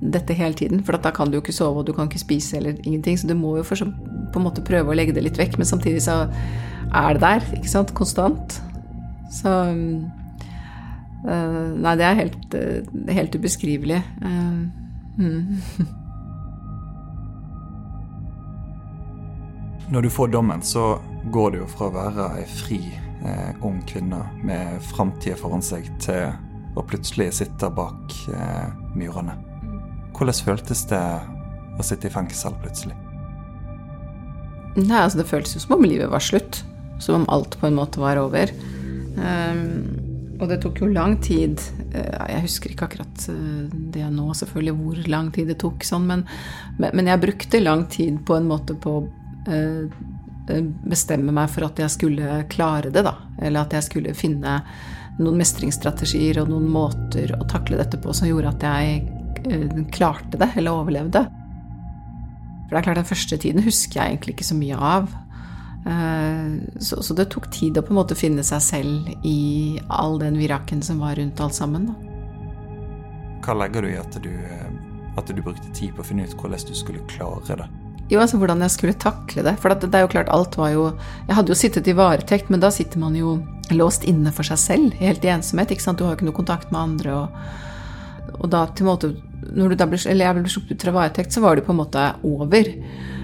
dette 0.00 0.34
hele 0.36 0.54
tiden. 0.54 0.84
For 0.84 0.92
da 0.98 1.10
kan 1.14 1.30
du 1.30 1.38
jo 1.38 1.42
ikke 1.42 1.52
sove, 1.54 1.78
og 1.80 1.86
du 1.88 1.92
kan 1.96 2.06
ikke 2.08 2.18
spise 2.22 2.56
eller 2.58 2.74
ingenting. 2.84 3.18
Så 3.18 3.26
du 3.28 3.34
må 3.38 3.56
jo 3.58 3.64
for, 3.66 3.76
på 3.78 4.40
en 4.40 4.46
måte 4.46 4.64
prøve 4.66 4.90
å 4.92 4.96
legge 4.96 5.14
det 5.16 5.24
litt 5.24 5.38
vekk. 5.40 5.58
Men 5.58 5.66
samtidig 5.70 6.02
så 6.06 6.14
er 6.88 7.10
det 7.14 7.22
der, 7.24 7.40
ikke 7.58 7.72
sant? 7.72 7.94
Konstant. 7.96 8.48
Så 9.34 9.50
uh, 9.74 9.98
Nei, 11.28 11.94
det 12.00 12.06
er 12.06 12.20
helt, 12.22 12.54
uh, 12.54 12.80
helt 13.12 13.34
ubeskrivelig. 13.34 14.00
Uh, 14.22 14.58
mm. 15.18 15.44
Når 19.92 20.00
du 20.04 20.10
får 20.12 20.26
dommen, 20.32 20.62
så 20.62 20.98
går 21.32 21.52
det 21.54 21.62
jo 21.62 21.68
fra 21.70 21.88
å 21.88 21.94
være 21.94 22.26
ei 22.40 22.44
fri 22.50 22.78
eh, 22.88 23.50
ung 23.66 23.80
kvinne 23.88 24.20
med 24.46 24.78
framtida 24.90 25.36
foran 25.38 25.64
seg, 25.64 25.88
til 26.02 26.32
å 26.78 26.84
plutselig 26.86 27.30
sitte 27.40 27.70
bak 27.74 28.14
eh, 28.32 28.68
murene. 28.98 29.36
Hvordan 30.16 30.40
føltes 30.48 30.84
det 30.90 31.02
å 31.78 31.86
sitte 31.86 32.10
i 32.10 32.14
fengsel 32.14 32.56
plutselig? 32.62 32.96
Nei, 34.78 34.98
altså 35.00 35.20
Det 35.20 35.28
føltes 35.30 35.56
jo 35.56 35.62
som 35.64 35.78
om 35.78 35.86
livet 35.86 36.10
var 36.10 36.22
slutt. 36.22 36.62
Som 37.02 37.22
om 37.22 37.28
alt 37.30 37.56
på 37.60 37.68
en 37.68 37.78
måte 37.78 38.02
var 38.02 38.18
over. 38.18 38.50
Um, 39.18 40.34
og 40.38 40.48
det 40.50 40.60
tok 40.62 40.80
jo 40.82 40.90
lang 40.90 41.16
tid. 41.22 41.62
Uh, 41.94 42.26
jeg 42.30 42.44
husker 42.46 42.74
ikke 42.74 42.88
akkurat 42.88 43.28
uh, 43.30 43.70
det 43.94 44.06
nå, 44.14 44.26
selvfølgelig, 44.38 44.74
hvor 44.78 45.00
lang 45.10 45.30
tid 45.34 45.50
det 45.50 45.60
tok, 45.62 45.86
sånn, 45.86 46.08
men, 46.10 46.26
men, 46.82 47.10
jeg 47.10 47.22
brukte 47.22 47.62
lang 47.62 47.86
tid 47.90 48.18
på 48.26 48.38
en 48.38 48.50
måte 48.50 48.74
på 48.78 49.00
Eh, 49.48 49.54
eh, 49.54 49.88
bestemme 50.88 51.34
meg 51.34 51.50
for 51.52 51.66
at 51.68 51.80
jeg 51.82 51.94
skulle 51.94 52.42
klare 52.52 52.92
det, 52.94 53.04
da. 53.06 53.14
Eller 53.42 53.66
at 53.66 53.76
jeg 53.76 53.86
skulle 53.88 54.16
finne 54.16 54.60
noen 55.18 55.38
mestringsstrategier 55.40 56.40
og 56.42 56.50
noen 56.52 56.68
måter 56.70 57.32
å 57.36 57.46
takle 57.50 57.80
dette 57.80 57.98
på 58.00 58.14
som 58.14 58.28
gjorde 58.30 58.54
at 58.54 58.66
jeg 58.68 59.00
eh, 59.50 59.80
klarte 59.94 60.40
det, 60.40 60.52
eller 60.56 60.82
overlevde. 60.82 61.24
For 62.68 62.76
det 62.76 62.80
er 62.82 62.86
klart, 62.90 63.00
den 63.00 63.08
første 63.08 63.40
tiden 63.40 63.64
husker 63.64 64.00
jeg 64.00 64.12
egentlig 64.12 64.36
ikke 64.36 64.50
så 64.50 64.58
mye 64.58 64.76
av. 64.76 65.08
Så, 66.80 67.02
så, 67.02 67.14
det 67.14 67.30
tok 67.32 67.46
tid 67.54 67.78
å 67.78 67.82
på 67.86 67.94
en 67.94 68.00
måte 68.00 68.16
finne 68.18 68.42
seg 68.44 68.60
selv 68.60 69.08
i 69.24 69.78
all 69.88 70.18
den 70.20 70.36
viraken 70.36 70.82
som 70.84 71.00
var 71.00 71.16
rundt 71.16 71.40
alt 71.40 71.56
sammen. 71.56 71.88
Hva 73.44 73.54
legger 73.56 73.86
du 73.86 73.92
i 73.94 73.96
at 73.96 74.18
du, 74.20 74.32
at 75.16 75.32
du 75.32 75.40
brukte 75.40 75.72
tid 75.72 75.94
på 75.96 76.04
å 76.04 76.08
finne 76.10 76.26
ut 76.28 76.36
hvordan 76.36 76.68
du 76.68 76.74
skulle 76.76 77.04
klare 77.08 77.62
det? 77.62 77.68
Jo, 78.08 78.22
altså 78.22 78.38
hvordan 78.40 78.62
jeg 78.64 78.72
skulle 78.72 78.96
takle 78.96 79.44
det. 79.44 79.54
For 79.60 79.72
det 79.72 79.92
er 79.92 80.06
jo 80.06 80.12
klart, 80.12 80.30
alt 80.32 80.56
var 80.56 80.72
jo 80.72 80.84
Jeg 81.28 81.36
hadde 81.36 81.52
jo 81.52 81.58
sittet 81.58 81.88
i 81.88 81.96
varetekt, 81.96 82.48
men 82.48 82.60
da 82.60 82.70
sitter 82.72 83.00
man 83.00 83.16
jo 83.16 83.38
låst 83.70 84.06
inne 84.08 84.32
for 84.32 84.48
seg 84.48 84.60
selv, 84.60 84.94
helt 84.96 85.24
i 85.24 85.32
ensomhet. 85.32 85.70
ikke 85.70 85.84
sant? 85.84 85.98
Du 85.98 86.06
har 86.06 86.14
jo 86.14 86.20
ikke 86.20 86.30
noe 86.30 86.40
kontakt 86.40 86.72
med 86.72 86.80
andre. 86.80 87.18
Og, 87.18 88.32
og 88.38 88.48
da 88.52 88.64
til 88.72 88.86
en 88.86 88.92
måte 88.92 89.14
Når 89.48 89.68
du 89.70 89.74
da 89.80 89.86
ble, 89.88 90.00
eller 90.08 90.26
jeg 90.26 90.36
ble 90.36 90.50
sluppet 90.52 90.72
ut 90.76 90.84
fra 90.84 90.96
varetekt, 90.96 91.32
så 91.32 91.40
var 91.44 91.56
det 91.56 91.64
på 91.64 91.72
en 91.72 91.82
måte 91.82 92.08
over. 92.26 92.72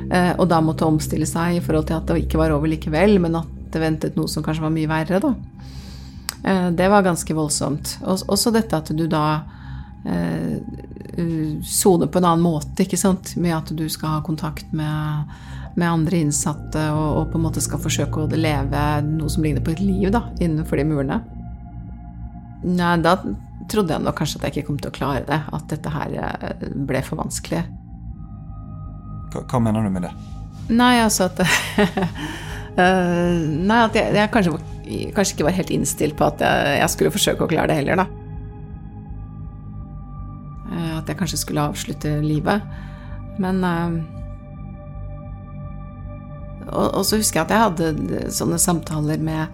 Eh, 0.04 0.32
og 0.38 0.46
da 0.48 0.60
måtte 0.64 0.86
omstille 0.86 1.26
seg 1.28 1.58
i 1.58 1.64
forhold 1.64 1.88
til 1.88 1.98
at 1.98 2.06
det 2.08 2.22
ikke 2.22 2.40
var 2.40 2.54
over 2.54 2.70
likevel, 2.70 3.18
men 3.20 3.40
at 3.40 3.50
det 3.72 3.82
ventet 3.82 4.16
noe 4.16 4.30
som 4.30 4.44
kanskje 4.44 4.64
var 4.64 4.72
mye 4.72 4.88
verre, 4.88 5.20
da. 5.20 5.32
Eh, 6.44 6.68
det 6.76 6.88
var 6.92 7.04
ganske 7.04 7.36
voldsomt. 7.36 7.98
Også 8.04 8.52
dette 8.54 8.78
at 8.78 8.92
du 8.92 9.06
da 9.10 9.24
sone 11.64 12.06
på 12.06 12.18
en 12.18 12.24
annen 12.24 12.42
måte, 12.44 12.84
ikke 12.84 12.98
sant? 13.00 13.36
med 13.40 13.54
at 13.56 13.70
du 13.76 13.86
skal 13.88 14.18
ha 14.18 14.24
kontakt 14.24 14.72
med, 14.76 15.30
med 15.78 15.88
andre 15.88 16.20
innsatte 16.24 16.82
og, 16.92 17.06
og, 17.20 17.30
på 17.32 17.40
en 17.40 17.46
måte 17.46 17.62
skal 17.64 17.80
forsøke 17.82 18.24
å 18.24 18.28
leve 18.36 18.82
noe 19.06 19.32
som 19.32 19.46
ligner 19.46 19.64
på 19.64 19.74
et 19.74 19.82
liv 19.84 20.10
da, 20.14 20.26
innenfor 20.44 20.80
de 20.80 20.86
murene. 20.88 21.20
Nei, 22.64 22.94
da 23.04 23.16
trodde 23.70 23.94
jeg 23.94 24.04
nok 24.04 24.16
kanskje 24.18 24.40
at 24.40 24.46
jeg 24.48 24.54
ikke 24.56 24.68
kom 24.70 24.80
til 24.80 24.90
å 24.90 24.96
klare 24.96 25.24
det. 25.28 25.40
At 25.56 25.68
dette 25.72 25.92
her 25.92 26.14
eh, 26.20 26.68
ble 26.88 27.02
for 27.04 27.20
vanskelig. 27.20 27.62
Hva, 29.32 29.44
hva 29.44 29.60
mener 29.62 29.84
du 29.84 29.92
med 29.92 30.06
det? 30.08 30.12
Nei, 30.72 30.94
altså 31.02 31.28
at 31.28 31.42
uh, 31.44 31.48
Nei, 33.68 33.80
at 33.84 33.96
jeg, 33.98 34.14
jeg 34.16 34.32
kanskje, 34.32 34.56
kanskje, 35.16 35.36
ikke 35.36 35.48
var 35.48 35.58
helt 35.58 35.72
innstilt 35.74 36.16
på 36.16 36.28
at 36.28 36.44
jeg, 36.44 36.78
jeg 36.80 36.92
skulle 36.94 37.12
forsøke 37.14 37.44
å 37.44 37.50
klare 37.50 37.72
det 37.72 37.80
heller, 37.82 38.04
da. 38.04 38.23
Eh, 41.04 41.04
at 41.04 41.12
jeg 41.12 41.20
kanskje 41.20 41.40
skulle 41.40 41.68
avslutte 41.68 42.20
livet. 42.24 42.62
Men 43.38 43.64
eh, 43.64 44.02
og, 46.64 46.94
og, 46.94 47.04
så 47.04 47.16
husker 47.20 47.40
jeg 47.40 47.46
at 47.46 47.52
jeg 47.52 47.64
hadde 47.64 48.30
sånne 48.32 48.58
samtaler 48.58 49.20
med 49.20 49.46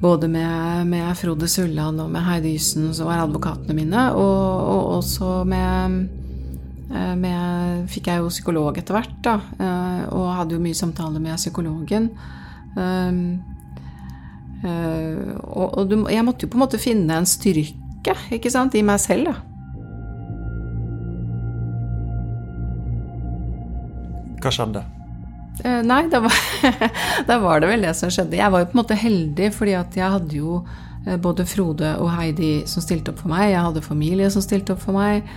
både 0.00 0.28
med, 0.28 0.86
med 0.88 1.14
Frode 1.16 1.48
Sulland 1.48 2.00
og 2.02 2.10
med 2.12 2.24
Heidi 2.24 2.54
Yssen, 2.56 2.90
som 2.96 3.08
var 3.08 3.22
advokatene 3.22 3.76
mine, 3.76 4.10
og, 4.12 4.64
og 4.68 4.88
også 4.98 5.44
med, 5.48 6.08
eh, 6.90 7.14
med 7.20 7.88
Fikk 7.88 8.10
jeg 8.10 8.20
jo 8.20 8.32
psykolog 8.32 8.78
etter 8.80 8.96
hvert, 8.96 9.16
da, 9.24 9.38
og 10.10 10.34
hadde 10.38 10.56
jo 10.56 10.62
mye 10.64 10.76
samtaler 10.76 11.20
med 11.22 11.36
psykologen. 11.36 12.08
Og, 14.64 15.76
og 15.78 15.92
jeg 16.10 16.24
måtte 16.24 16.46
jo 16.46 16.50
på 16.50 16.56
en 16.56 16.64
måte 16.64 16.80
finne 16.80 17.20
en 17.20 17.28
styrke 17.28 18.16
ikke 18.32 18.52
sant, 18.52 18.74
i 18.74 18.84
meg 18.84 18.98
selv, 19.04 19.28
da. 19.30 19.53
Hva 24.44 24.52
skjedde? 24.52 24.84
Uh, 25.64 25.80
nei, 25.86 26.04
da 26.12 26.20
var, 26.20 26.40
da 27.28 27.38
var, 27.40 27.62
det 27.62 27.70
vel 27.70 27.86
det 27.86 27.94
som 27.96 28.12
skjedde. 28.12 28.36
Jeg 28.40 28.52
var 28.52 28.64
jo 28.64 28.70
på 28.70 28.76
en 28.76 28.82
måte 28.82 28.98
heldig, 28.98 29.52
fordi 29.56 29.78
at 29.78 29.96
jeg 29.96 30.16
hadde 30.18 30.42
jo 30.42 30.62
Eh, 31.06 31.18
både 31.20 31.44
Frode 31.46 31.90
og 32.00 32.08
Heidi 32.16 32.64
som 32.70 32.84
stilte 32.84 33.12
opp 33.12 33.20
for 33.24 33.32
meg. 33.32 33.50
Jeg 33.52 33.64
hadde 33.66 33.84
familie 33.84 34.30
som 34.32 34.44
stilte 34.44 34.74
opp 34.74 34.82
for 34.84 34.96
meg. 34.96 35.28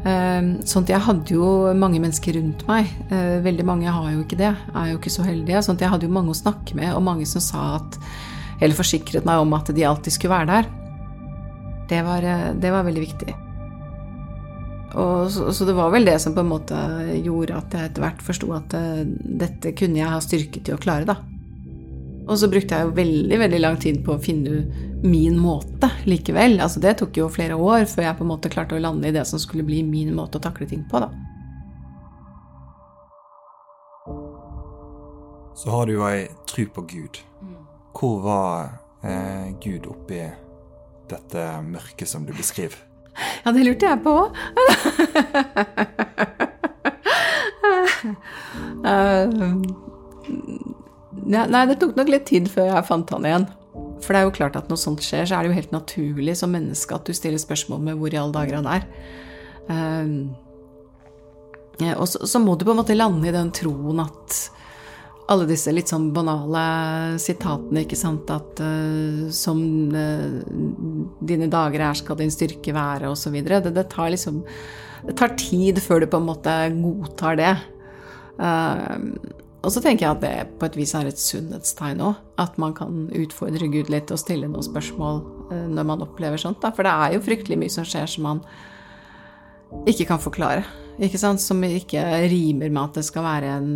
Sånn 0.00 0.86
at 0.86 0.90
jeg 0.94 1.04
hadde 1.04 1.34
jo 1.34 1.46
mange 1.76 1.98
mennesker 2.00 2.38
rundt 2.38 2.62
meg. 2.64 2.88
Veldig 3.44 3.66
mange 3.68 3.92
har 3.92 4.06
jo 4.14 4.22
ikke 4.22 4.38
det, 4.40 4.54
er 4.72 4.86
jo 4.88 4.96
ikke 4.96 5.12
så 5.12 5.26
heldige. 5.26 5.60
Sånn 5.60 5.76
at 5.76 5.84
jeg 5.84 5.92
hadde 5.92 6.08
jo 6.08 6.14
mange 6.14 6.32
å 6.32 6.38
snakke 6.38 6.78
med, 6.78 6.94
og 6.96 7.04
mange 7.04 7.28
som 7.28 7.44
sa 7.44 7.74
at 7.82 8.00
Eller 8.60 8.76
forsikret 8.76 9.24
meg 9.24 9.40
om 9.40 9.52
at 9.56 9.68
de 9.72 9.84
alltid 9.84 10.12
skulle 10.12 10.36
være 10.36 10.48
der. 10.48 10.66
Det 11.88 12.00
var, 12.04 12.24
det 12.56 12.72
var 12.72 12.88
veldig 12.88 13.04
viktig. 13.04 13.36
Og 14.98 15.30
så, 15.30 15.52
så, 15.54 15.66
det 15.68 15.76
var 15.78 15.92
vel 15.94 16.08
det 16.08 16.16
som 16.22 16.34
på 16.34 16.42
en 16.42 16.50
måte 16.50 16.78
gjorde 17.22 17.58
at 17.60 17.74
jeg 17.76 17.90
etter 17.90 18.02
hvert 18.02 18.24
forsto 18.26 18.48
at 18.56 18.74
uh, 18.74 19.04
dette 19.42 19.74
kunne 19.78 20.00
jeg 20.00 20.10
ha 20.10 20.18
styrke 20.24 20.62
til 20.66 20.74
å 20.74 20.80
klare, 20.82 21.06
da. 21.06 21.20
Og 22.30 22.38
så 22.38 22.50
brukte 22.50 22.76
jeg 22.76 22.86
jo 22.86 22.94
veldig 22.94 23.38
veldig 23.42 23.60
lang 23.60 23.78
tid 23.80 24.02
på 24.06 24.14
å 24.14 24.22
finne 24.22 24.64
min 25.02 25.38
måte 25.40 25.88
likevel. 26.06 26.60
Altså 26.62 26.82
Det 26.82 26.96
tok 27.00 27.16
jo 27.18 27.30
flere 27.32 27.56
år 27.58 27.88
før 27.90 28.06
jeg 28.06 28.18
på 28.18 28.26
en 28.26 28.30
måte 28.30 28.52
klarte 28.52 28.76
å 28.76 28.82
lande 28.82 29.08
i 29.08 29.14
det 29.14 29.24
som 29.26 29.40
skulle 29.42 29.66
bli 29.66 29.80
min 29.86 30.12
måte 30.14 30.38
å 30.38 30.44
takle 30.44 30.68
ting 30.70 30.84
på, 30.90 31.02
da. 31.02 31.10
Så 35.58 35.72
har 35.74 35.88
du 35.88 35.96
jo 35.96 36.06
ei 36.06 36.28
tru 36.48 36.62
på 36.72 36.86
Gud. 36.88 37.18
Hvor 37.98 38.22
var 38.24 38.70
eh, 39.02 39.50
Gud 39.60 39.90
oppi 39.90 40.22
dette 41.10 41.48
mørket 41.66 42.08
som 42.08 42.24
du 42.24 42.32
beskriver? 42.32 42.89
Ja, 43.44 43.52
det 43.56 43.64
lurte 43.66 43.86
jeg 43.88 44.02
på 44.04 44.10
òg. 44.24 44.28
nei, 51.30 51.64
det 51.68 51.78
tok 51.80 51.96
nok 51.98 52.10
litt 52.10 52.26
tid 52.30 52.48
før 52.50 52.66
jeg 52.74 52.88
fant 52.88 53.10
han 53.14 53.26
igjen. 53.28 53.46
For 54.00 54.12
det 54.12 54.20
er 54.20 54.26
jo 54.26 54.36
klart 54.36 54.56
at 54.58 54.70
når 54.70 54.78
sånt 54.80 55.02
skjer, 55.04 55.26
så 55.28 55.34
er 55.36 55.40
det 55.44 55.50
jo 55.52 55.58
helt 55.58 55.74
naturlig 55.74 56.34
som 56.40 56.52
menneske 56.54 56.96
at 56.96 57.06
du 57.06 57.12
stiller 57.16 57.40
spørsmål 57.40 57.80
med 57.90 57.98
hvor 58.00 58.10
i 58.12 58.20
alle 58.20 58.34
dager 58.36 58.54
han 58.60 58.68
er. 58.70 58.82
Um, 59.70 60.14
og 61.94 62.06
så, 62.08 62.26
så, 62.28 62.40
må 62.42 62.56
du 62.56 62.66
på 62.66 62.74
en 62.74 62.80
måte 62.80 62.96
lande 62.96 63.28
i 63.28 63.34
den 63.34 63.52
troen 63.56 64.02
at 64.02 64.40
alle 65.30 65.46
disse 65.46 65.72
litt 65.72 65.90
sånn 65.90 66.08
banale 66.14 66.62
sitatene, 67.22 67.84
ikke 67.84 67.98
sant, 67.98 68.30
at 68.34 68.62
uh, 68.64 69.28
som 69.34 69.60
uh, 69.94 70.40
dine 71.22 71.46
dager 71.50 71.84
er, 71.86 71.98
skal 71.98 72.18
din 72.18 72.32
styrke 72.34 72.74
være, 72.74 73.12
osv. 73.12 73.36
Det, 73.46 73.60
det 73.70 73.86
tar 73.92 74.10
liksom 74.14 74.42
Det 75.00 75.14
tar 75.16 75.36
tid 75.40 75.78
før 75.80 76.02
du 76.02 76.10
på 76.12 76.18
en 76.20 76.26
måte 76.28 76.54
godtar 76.76 77.38
det. 77.40 77.52
Uh, 78.40 78.98
og 79.60 79.72
så 79.72 79.80
tenker 79.84 80.06
jeg 80.06 80.16
at 80.16 80.24
det 80.24 80.58
på 80.60 80.66
et 80.68 80.76
vis 80.76 80.92
er 80.96 81.08
et 81.08 81.20
sunnhetstegn 81.20 82.02
òg. 82.04 82.18
At 82.40 82.58
man 82.60 82.74
kan 82.76 83.06
utfordre 83.16 83.68
Gud 83.72 83.88
litt 83.92 84.12
og 84.12 84.20
stille 84.20 84.48
noen 84.48 84.64
spørsmål 84.64 85.20
når 85.72 85.88
man 85.88 86.04
opplever 86.04 86.40
sånt. 86.40 86.62
Da. 86.62 86.70
For 86.72 86.84
det 86.86 86.92
er 86.92 87.16
jo 87.16 87.24
fryktelig 87.24 87.58
mye 87.60 87.72
som 87.72 87.84
skjer 87.88 88.08
som 88.08 88.24
man 88.24 88.40
ikke 89.88 90.08
kan 90.08 90.22
forklare. 90.22 90.64
Ikke 91.00 91.20
sant? 91.20 91.40
Som 91.42 91.62
ikke 91.64 92.02
rimer 92.30 92.68
med 92.68 92.82
at 92.84 93.00
det 93.00 93.06
skal 93.08 93.24
være 93.24 93.54
en 93.58 93.70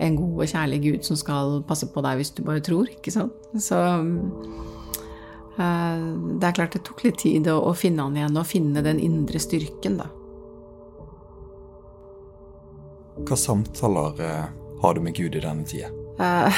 en 0.00 0.16
god 0.18 0.42
og 0.42 0.50
kjærlig 0.50 0.80
Gud 0.84 1.06
som 1.06 1.18
skal 1.18 1.60
passe 1.68 1.88
på 1.92 2.02
deg 2.04 2.20
hvis 2.20 2.32
du 2.34 2.42
bare 2.46 2.62
tror, 2.64 2.88
ikke 2.90 3.12
sant. 3.14 3.36
Så 3.60 3.78
uh, 5.60 5.98
det 6.40 6.48
er 6.48 6.56
klart 6.56 6.74
det 6.76 6.84
tok 6.86 7.04
litt 7.06 7.20
tid 7.22 7.50
å, 7.50 7.60
å 7.70 7.74
finne 7.76 8.06
han 8.06 8.18
igjen, 8.18 8.38
og 8.40 8.48
finne 8.48 8.84
den 8.86 8.98
indre 9.02 9.42
styrken, 9.42 10.00
da. 10.00 10.08
Hva 13.28 13.36
samtaler 13.36 14.22
uh, 14.24 14.44
har 14.82 14.96
du 14.96 15.02
med 15.04 15.16
Gud 15.18 15.36
i 15.36 15.44
denne 15.44 15.66
tida? 15.68 15.92
Uh, 16.20 16.48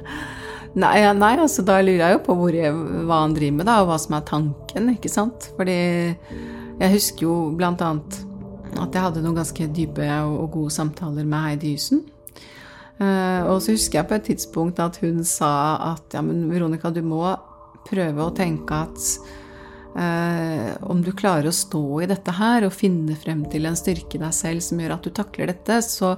nei, 0.82 0.96
nei, 1.16 1.34
altså 1.36 1.64
da 1.66 1.78
lurer 1.84 2.06
jeg 2.06 2.18
jo 2.18 2.24
på 2.24 2.38
hvor 2.40 2.56
jeg, 2.56 2.72
hva 3.06 3.22
han 3.26 3.36
driver 3.36 3.60
med, 3.60 3.68
da, 3.68 3.74
og 3.84 3.92
hva 3.92 4.00
som 4.00 4.18
er 4.18 4.26
tanken, 4.26 4.90
ikke 4.96 5.12
sant. 5.12 5.52
Fordi 5.58 5.78
jeg 6.80 6.94
husker 6.96 7.28
jo 7.28 7.36
blant 7.54 7.84
annet 7.84 8.24
at 8.78 8.94
jeg 8.94 9.02
hadde 9.02 9.22
noen 9.24 9.38
ganske 9.40 9.68
dype 9.74 10.06
og 10.22 10.50
gode 10.54 10.72
samtaler 10.74 11.26
med 11.28 11.46
Heidi 11.46 11.74
Husen. 11.74 12.04
Uh, 13.00 13.48
og 13.48 13.62
så 13.64 13.72
husker 13.72 14.00
jeg 14.00 14.08
på 14.10 14.16
et 14.18 14.26
tidspunkt 14.28 14.80
at 14.82 14.98
hun 15.00 15.22
sa 15.24 15.52
at 15.94 16.12
ja, 16.16 16.20
men 16.20 16.50
Veronica, 16.50 16.90
du 16.92 17.00
må 17.00 17.22
prøve 17.88 18.26
å 18.26 18.34
tenke 18.36 18.76
at 18.76 19.06
uh, 19.96 20.74
om 20.92 21.00
du 21.00 21.08
klarer 21.16 21.48
å 21.48 21.54
stå 21.54 21.84
i 22.04 22.10
dette 22.10 22.34
her 22.36 22.66
og 22.68 22.76
finne 22.76 23.16
frem 23.16 23.46
til 23.48 23.70
en 23.70 23.78
styrke 23.78 24.18
i 24.18 24.20
deg 24.20 24.36
selv 24.36 24.66
som 24.66 24.82
gjør 24.82 24.98
at 24.98 25.08
du 25.08 25.14
takler 25.16 25.48
dette, 25.48 25.80
så 25.86 26.12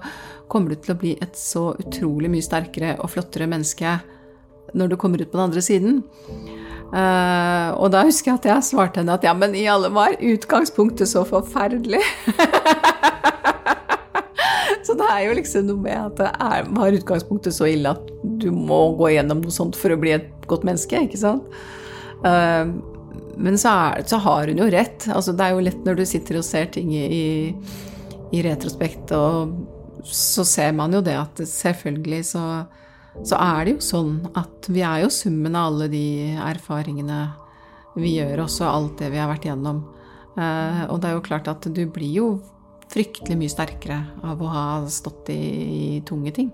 kommer 0.50 0.74
du 0.74 0.83
til 0.83 0.96
å 0.96 0.98
bli 1.05 1.14
et 1.22 1.38
så 1.38 1.68
utrolig 1.79 2.33
mye 2.33 2.48
sterkere 2.50 2.96
og 2.98 3.14
flottere 3.14 3.46
menneske 3.50 3.94
når 4.74 4.90
du 4.90 4.98
kommer 4.98 5.22
ut 5.22 5.31
på 5.31 5.38
den 5.38 5.46
andre 5.46 5.62
siden. 5.62 6.03
Uh, 6.92 7.72
og 7.81 7.88
da 7.94 8.02
husker 8.05 8.35
jeg 8.35 8.40
at 8.42 8.48
jeg 8.50 8.68
svarte 8.68 9.00
henne 9.00 9.14
at 9.16 9.22
ja, 9.24 9.33
men 9.33 9.55
i 9.57 9.64
alle 9.70 9.88
var 9.94 10.18
utgangspunktet 10.20 11.09
så 11.09 11.24
forferdelig. 11.28 12.02
Så 14.83 14.96
det 14.98 15.07
er 15.07 15.20
jo 15.24 15.35
liksom 15.38 15.68
noe 15.68 15.78
med 15.78 15.94
at 15.94 16.16
det 16.18 16.31
er, 16.42 16.64
var 16.74 16.96
utgangspunktet 16.96 17.55
så 17.55 17.68
ille 17.70 17.92
at 17.94 18.09
du 18.42 18.48
må 18.50 18.81
gå 18.98 19.12
gjennom 19.14 19.38
noe 19.44 19.55
sånt 19.55 19.78
for 19.78 19.94
å 19.94 19.98
bli 20.00 20.11
et 20.16 20.26
godt 20.50 20.66
menneske, 20.66 21.05
ikke 21.07 21.20
sant. 21.20 21.46
Uh, 22.26 22.66
men 23.38 23.57
så, 23.59 23.70
er, 23.70 24.02
så, 24.11 24.18
har 24.22 24.50
hun 24.50 24.61
jo 24.61 24.68
rett. 24.74 25.07
Altså, 25.14 25.35
det 25.37 25.46
er 25.46 25.55
jo 25.55 25.64
lett 25.68 25.87
når 25.87 26.00
du 26.00 26.05
sitter 26.09 26.40
og 26.40 26.46
ser 26.46 26.68
ting 26.74 26.90
i, 26.92 27.55
i 28.35 28.42
retrospekt, 28.44 29.14
og 29.16 29.55
så 30.09 30.44
ser 30.48 30.74
man 30.76 30.94
jo 30.94 31.00
det 31.05 31.14
at 31.14 31.40
selvfølgelig 31.48 32.24
så, 32.35 32.44
så 33.20 33.37
er 33.37 33.64
det 33.66 33.75
jo 33.77 33.83
sånn 33.85 34.14
at 34.38 34.68
vi 34.72 34.81
er 34.87 35.03
jo 35.05 35.11
summen 35.12 35.57
av 35.59 35.72
alle 35.72 35.88
de 35.92 36.07
erfaringene 36.40 37.20
vi 37.92 38.14
gjør, 38.16 38.46
oss, 38.46 38.61
og 38.64 38.70
alt 38.70 39.03
det 39.03 39.11
vi 39.12 39.20
har 39.20 39.29
vært 39.29 39.44
gjennom. 39.51 39.83
Uh, 40.33 40.88
og 40.88 40.96
det 41.03 41.11
er 41.11 41.14
jo 41.18 41.27
klart 41.27 41.48
at 41.53 41.66
du 41.68 41.83
blir 41.92 42.12
jo 42.16 42.29
fryktelig 42.92 43.37
mye 43.40 43.53
sterkere 43.53 43.98
av 44.25 44.40
å 44.40 44.48
ha 44.53 44.64
stått 44.88 45.29
i, 45.33 45.37
i 45.37 46.01
tunge 46.09 46.33
ting. 46.33 46.51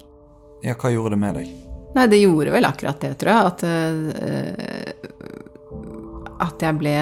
Ja, 0.65 0.75
hva 0.75 0.91
gjorde 0.91 1.15
det 1.15 1.23
med 1.23 1.39
deg? 1.39 1.47
Nei, 1.95 2.07
det 2.11 2.19
gjorde 2.21 2.53
vel 2.53 2.67
akkurat 2.67 3.01
det, 3.03 3.13
tror 3.23 3.31
jeg. 3.33 3.43
At, 3.53 3.61
uh, 3.63 4.09
at 6.43 6.63
jeg 6.63 6.79
ble, 6.79 6.95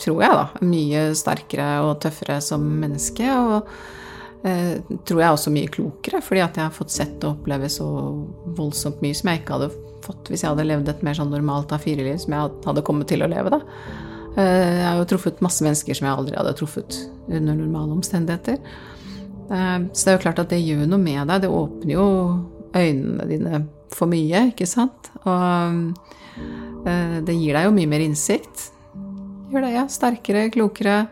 tror 0.00 0.24
jeg, 0.24 0.32
da, 0.40 0.46
mye 0.64 1.00
sterkere 1.16 1.68
og 1.84 2.00
tøffere 2.04 2.40
som 2.44 2.64
menneske. 2.80 3.28
Og 3.28 3.68
tror 4.40 5.20
jeg 5.20 5.34
også 5.34 5.50
mye 5.52 5.68
klokere, 5.68 6.22
fordi 6.24 6.40
at 6.40 6.56
jeg 6.56 6.64
har 6.64 6.72
fått 6.72 6.94
sett 6.94 7.24
og 7.26 7.34
oppleve 7.34 7.68
så 7.68 7.86
voldsomt 8.56 9.02
mye 9.04 9.16
som 9.16 9.28
jeg 9.28 9.42
ikke 9.42 9.58
hadde 9.58 9.72
fått 10.04 10.30
hvis 10.30 10.44
jeg 10.44 10.52
hadde 10.54 10.64
levd 10.68 10.88
et 10.88 11.02
mer 11.04 11.18
sånn 11.18 11.32
normalt 11.32 11.72
A4-liv 11.76 12.16
som 12.22 12.36
jeg 12.36 12.54
hadde 12.64 12.84
kommet 12.86 13.10
til 13.10 13.24
å 13.24 13.28
leve, 13.30 13.52
da. 13.52 13.60
Eh, 14.38 14.78
jeg 14.78 14.86
har 14.86 15.00
jo 15.00 15.08
truffet 15.10 15.42
masse 15.44 15.64
mennesker 15.64 15.96
som 15.96 16.06
jeg 16.06 16.16
aldri 16.22 16.38
hadde 16.38 16.54
truffet 16.58 16.98
under 17.28 17.58
normale 17.58 17.96
omstendigheter. 17.96 18.60
Eh, 19.50 19.78
så 19.92 20.04
det 20.06 20.12
er 20.12 20.18
jo 20.18 20.24
klart 20.26 20.42
at 20.44 20.54
det 20.54 20.62
gjør 20.62 20.86
noe 20.86 21.02
med 21.02 21.22
deg. 21.24 21.44
Det 21.44 21.52
åpner 21.60 21.94
jo 21.96 22.08
øynene 22.70 23.26
dine 23.30 23.64
for 23.90 24.10
mye, 24.10 24.46
ikke 24.52 24.68
sant? 24.70 25.10
Og 25.24 26.06
eh, 26.86 27.18
det 27.26 27.36
gir 27.36 27.58
deg 27.58 27.66
jo 27.66 27.74
mye 27.76 27.90
mer 27.90 28.06
innsikt. 28.06 28.70
Gjør 29.50 29.66
det, 29.66 29.74
ja. 29.74 29.84
Sterkere, 29.90 30.48
klokere. 30.54 31.02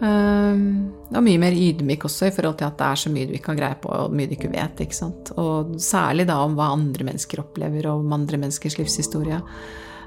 Og 0.00 1.24
mye 1.26 1.40
mer 1.42 1.52
ydmyk 1.52 2.06
også 2.06 2.30
i 2.30 2.32
forhold 2.32 2.56
til 2.60 2.68
at 2.68 2.78
det 2.78 2.86
er 2.86 3.00
så 3.02 3.10
mye 3.12 3.28
du 3.28 3.34
ikke 3.36 3.52
har 3.52 3.58
greie 3.58 3.78
på, 3.82 3.90
og 3.92 4.14
mye 4.16 4.30
du 4.30 4.36
ikke 4.36 4.52
vet. 4.52 4.80
ikke 4.80 4.96
sant? 4.96 5.32
Og 5.40 5.74
særlig 5.82 6.24
da 6.30 6.38
om 6.44 6.54
hva 6.56 6.70
andre 6.72 7.04
mennesker 7.10 7.42
opplever, 7.42 7.90
og 7.90 8.04
om 8.04 8.14
andre 8.16 8.40
menneskers 8.40 8.78
livshistorie. 8.78 9.40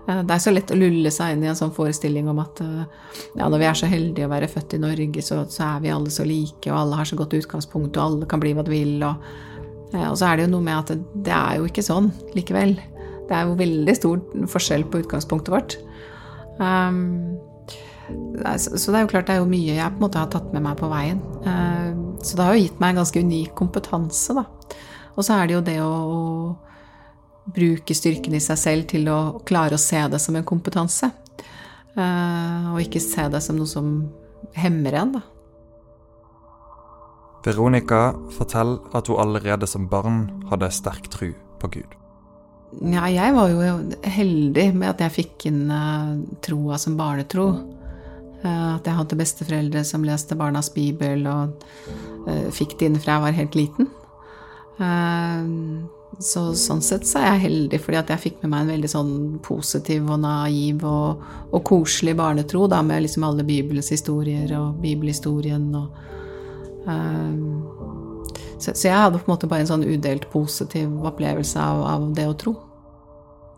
Eh, 0.07 0.21
det 0.23 0.36
er 0.36 0.43
så 0.43 0.53
lett 0.53 0.71
å 0.73 0.79
lulle 0.79 1.12
seg 1.13 1.36
inn 1.36 1.45
i 1.45 1.49
en 1.51 1.59
sånn 1.59 1.73
forestilling 1.75 2.27
om 2.31 2.41
at 2.43 2.62
eh, 2.63 2.83
ja, 3.38 3.47
når 3.47 3.57
vi 3.62 3.69
er 3.69 3.79
så 3.79 3.89
heldige 3.91 4.27
å 4.27 4.33
være 4.33 4.51
født 4.51 4.77
i 4.77 4.81
Norge, 4.83 5.23
så, 5.25 5.43
så, 5.51 5.69
er 5.69 5.86
vi 5.86 5.93
alle 5.93 6.13
så 6.13 6.27
like, 6.27 6.65
og 6.69 6.79
alle 6.81 6.99
har 6.99 7.09
så 7.09 7.19
godt 7.19 7.38
utgangspunkt, 7.39 7.95
og 7.97 8.03
alle 8.03 8.29
kan 8.29 8.43
bli 8.43 8.55
hva 8.57 8.65
de 8.67 8.73
vil. 8.73 8.97
Og, 9.07 9.29
eh, 9.93 10.09
og 10.09 10.17
så 10.19 10.29
er 10.29 10.39
det 10.39 10.47
jo 10.47 10.55
noe 10.57 10.67
med 10.67 10.81
at 10.81 10.93
det, 10.93 11.23
det, 11.29 11.38
er 11.38 11.62
jo 11.62 11.71
ikke 11.71 11.86
sånn 11.86 12.12
likevel. 12.36 12.75
Det 13.29 13.38
er 13.38 13.47
jo 13.47 13.57
veldig 13.59 13.97
stor 13.97 14.27
forskjell 14.51 14.86
på 14.91 15.05
utgangspunktet 15.05 15.53
vårt. 15.53 15.79
Um, 16.59 17.39
så, 18.59 18.91
det 18.91 18.97
er 18.97 19.05
jo 19.05 19.11
klart 19.13 19.29
det 19.29 19.37
er 19.37 19.41
jo 19.41 19.49
mye 19.49 19.77
jeg 19.77 19.93
på 19.93 19.99
en 19.99 20.03
måte 20.03 20.19
har 20.19 20.31
tatt 20.33 20.51
med 20.55 20.65
meg 20.65 20.75
på 20.79 20.89
veien. 20.91 21.21
Uh, 21.45 22.19
så 22.23 22.37
det 22.37 22.45
har 22.45 22.57
jo 22.57 22.65
gitt 22.65 22.81
meg 22.83 22.93
en 22.93 23.01
ganske 23.03 23.23
unik 23.23 23.55
kompetanse, 23.59 24.35
da. 24.37 24.45
Og 25.13 25.25
så 25.25 25.37
er 25.37 25.49
det 25.49 25.55
jo 25.55 25.65
det 25.65 25.79
å 25.83 25.93
bruke 27.53 27.95
styrken 27.95 28.35
i 28.37 28.41
seg 28.43 28.59
selv 28.59 28.87
til 28.91 29.09
å 29.11 29.19
klare 29.47 29.77
å 29.77 29.81
se 29.81 29.99
det 30.09 30.19
som 30.21 30.35
en 30.39 30.47
kompetanse. 30.47 31.09
Eh, 31.93 32.69
og 32.73 32.81
ikke 32.81 33.01
se 33.03 33.27
det 33.29 33.41
som 33.45 33.59
noe 33.59 33.69
som 33.69 33.89
hemmer 34.57 34.97
en, 34.97 35.17
da. 35.19 35.23
Veronica 37.43 38.13
forteller 38.37 38.79
at 38.95 39.09
hun 39.11 39.19
allerede 39.19 39.67
som 39.67 39.89
barn 39.91 40.25
hadde 40.49 40.71
sterk 40.73 41.09
tro 41.11 41.33
på 41.59 41.69
Gud. 41.75 41.97
Ja, 42.81 43.05
jeg 43.11 43.35
var 43.35 43.51
jo 43.51 43.65
heldig 44.09 44.69
med 44.73 44.87
at 44.95 45.03
jeg 45.03 45.15
fikk 45.19 45.45
inn 45.51 45.67
uh, 45.69 46.15
troa 46.41 46.79
som 46.81 46.95
barnetro. 46.97 47.51
Uh, 48.43 48.75
at 48.75 48.88
jeg 48.88 48.97
hadde 48.97 49.19
besteforeldre 49.19 49.84
som 49.88 50.03
leste 50.03 50.36
barnas 50.36 50.69
bibel, 50.73 51.27
og 51.32 51.65
uh, 52.27 52.49
fikk 52.51 52.77
det 52.79 52.89
inn 52.89 52.99
fra 52.99 53.17
jeg 53.17 53.25
var 53.27 53.38
helt 53.41 53.60
liten. 53.60 53.91
så 56.23 56.41
sånn 56.58 56.82
sett 56.84 57.06
så 57.08 57.19
er 57.21 57.27
jeg 57.27 57.43
heldig, 57.43 57.79
fordi 57.79 57.97
at 57.99 58.10
jeg 58.10 58.21
fikk 58.23 58.41
med 58.41 58.51
meg 58.51 58.63
en 58.63 58.71
veldig 58.73 58.89
sånn 58.89 59.13
positiv 59.45 60.10
og 60.10 60.19
naiv 60.23 60.84
og, 60.88 61.21
og 61.53 61.63
koselig 61.67 62.15
barnetro, 62.17 62.65
da, 62.67 62.82
med 62.84 63.06
liksom 63.06 63.23
alle 63.27 63.45
Bibelens 63.47 63.91
historier 63.93 64.49
og 64.58 64.82
bibelhistorien 64.82 65.69
og 65.77 66.89
um, 66.89 67.93
så, 68.63 68.71
så, 68.73 68.88
jeg 68.88 68.95
hadde 68.97 69.19
på 69.19 69.27
en 69.27 69.34
måte 69.34 69.47
bare 69.51 69.65
en 69.65 69.71
sånn 69.73 69.84
udelt 69.84 70.29
positiv 70.32 70.91
opplevelse 71.03 71.60
av, 71.60 71.82
av 71.84 72.06
det 72.15 72.27
å 72.29 72.36
tro. 72.39 72.53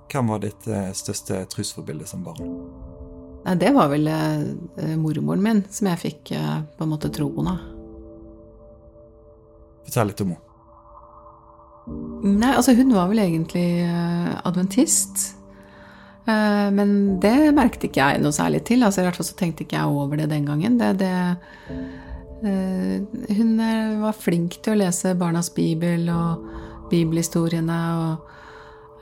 Hvem 0.10 0.32
var 0.34 0.42
ditt 0.42 0.68
eh, 0.70 0.90
største 0.98 1.44
trosforbilde 1.52 2.08
som 2.10 2.24
barn? 2.26 2.42
Nei, 3.46 3.54
det 3.62 3.72
var 3.76 3.92
vel 3.92 4.08
eh, 4.10 4.96
mormoren 4.98 5.44
min, 5.44 5.62
som 5.70 5.92
jeg 5.92 6.02
fikk 6.02 6.34
eh, 6.34 6.58
på 6.78 6.86
en 6.86 6.92
måte 6.92 7.12
troen 7.14 7.52
av. 7.52 7.62
Fortell 9.86 10.10
litt 10.10 10.24
om 10.26 10.34
henne. 10.34 10.42
Nei, 12.26 12.56
altså 12.56 12.74
hun 12.74 12.96
var 12.96 13.12
vel 13.12 13.22
egentlig 13.22 13.68
eh, 13.86 14.32
adventist. 14.50 15.28
Uh, 16.26 16.74
men 16.74 17.20
det 17.22 17.54
merket 17.54 17.84
ikke 17.86 18.02
jeg 18.02 18.22
noe 18.24 18.34
særlig 18.34 18.64
til. 18.66 18.82
Altså 18.82 19.04
I 19.04 19.06
hvert 19.06 19.20
fall 19.20 19.28
så 19.28 19.36
tenkte 19.38 19.62
ikke 19.62 19.78
jeg 19.78 19.94
over 19.94 20.18
det 20.18 20.32
den 20.32 20.48
gangen. 20.50 20.80
Det, 20.80 20.96
det, 20.98 21.12
uh, 22.42 23.20
hun 23.38 23.52
var 24.02 24.18
flink 24.18 24.58
til 24.66 24.74
å 24.74 24.80
lese 24.80 25.14
Barnas 25.20 25.52
bibel 25.54 26.10
og 26.10 26.48
bibelhistoriene 26.90 27.78
og, 28.00 28.32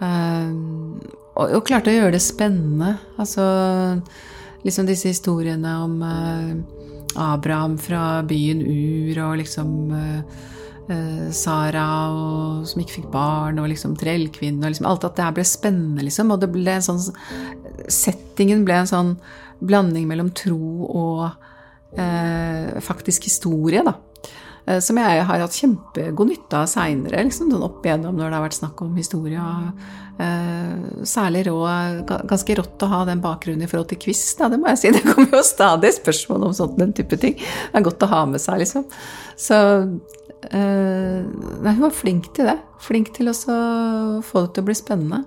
og, 0.04 1.44
og 1.44 1.66
klarte 1.68 1.92
å 1.92 1.96
gjøre 1.96 2.16
det 2.16 2.24
spennende. 2.24 2.96
Altså 3.18 3.44
liksom 4.64 4.88
disse 4.88 5.12
historiene 5.12 5.74
om 5.84 5.96
Abraham 7.20 7.78
fra 7.78 8.24
byen 8.26 8.62
Ur 8.66 9.20
og 9.28 9.38
liksom 9.42 9.94
uh, 9.94 11.32
Sara 11.34 11.88
og, 12.12 12.66
som 12.68 12.82
ikke 12.82 12.98
fikk 12.98 13.10
barn, 13.14 13.62
og 13.62 13.70
liksom 13.72 13.96
trellkvinne 14.00 14.66
og 14.66 14.74
liksom 14.74 14.90
alt 14.90 15.06
at 15.08 15.18
det 15.18 15.28
her 15.28 15.36
ble 15.38 15.46
spennende, 15.48 16.04
liksom. 16.04 16.34
Og 16.34 16.42
det 16.42 16.52
ble 16.54 16.78
en 16.78 16.86
sånn 16.86 17.04
Settingen 17.92 18.64
ble 18.68 18.78
en 18.82 18.90
sånn 18.90 19.14
blanding 19.64 20.06
mellom 20.10 20.30
tro 20.36 20.88
og 20.88 21.24
uh, 21.98 22.80
faktisk 22.84 23.30
historie, 23.30 23.84
da. 23.86 23.96
Eh, 24.66 24.80
som 24.80 24.98
jeg 25.00 25.24
har 25.28 25.42
hatt 25.44 25.58
kjempegod 25.58 26.30
nytte 26.30 26.62
av 26.62 26.70
seinere, 26.72 27.26
liksom, 27.28 27.52
sånn 27.52 27.66
opp 27.66 27.84
igjennom 27.84 28.16
når 28.16 28.30
det 28.30 28.38
har 28.38 28.46
vært 28.46 28.60
snakk 28.62 28.84
om 28.86 28.96
historie. 28.96 29.44
Eh, 30.24 31.04
særlig 31.10 31.44
rå, 31.50 31.58
ganske 32.30 32.58
rått 32.60 32.86
å 32.86 32.92
ha 32.94 33.02
den 33.10 33.24
bakgrunnen 33.24 33.66
i 33.66 33.70
forhold 33.70 33.92
til 33.92 34.00
quiz, 34.06 34.24
da, 34.40 34.48
det 34.54 34.62
må 34.62 34.72
jeg 34.72 34.82
si. 34.84 34.94
Det 34.96 35.04
kommer 35.10 35.36
jo 35.36 35.44
stadig 35.46 35.92
spørsmål 35.98 36.48
om 36.48 36.56
sånt, 36.56 36.80
den 36.80 36.96
type 36.96 37.20
ting. 37.20 37.36
Det 37.40 37.80
er 37.80 37.88
godt 37.90 38.08
å 38.08 38.12
ha 38.14 38.26
med 38.30 38.44
seg, 38.44 38.64
liksom. 38.64 38.90
Så 39.36 39.60
Uh, 40.44 41.24
nei, 41.64 41.72
hun 41.72 41.86
var 41.86 41.94
flink 41.96 42.26
til 42.36 42.50
det. 42.50 42.58
Flink 42.84 43.14
til 43.16 43.32
å 43.32 43.36
få 44.28 44.42
det 44.44 44.50
til 44.58 44.66
å 44.66 44.68
bli 44.68 44.76
spennende. 44.76 45.22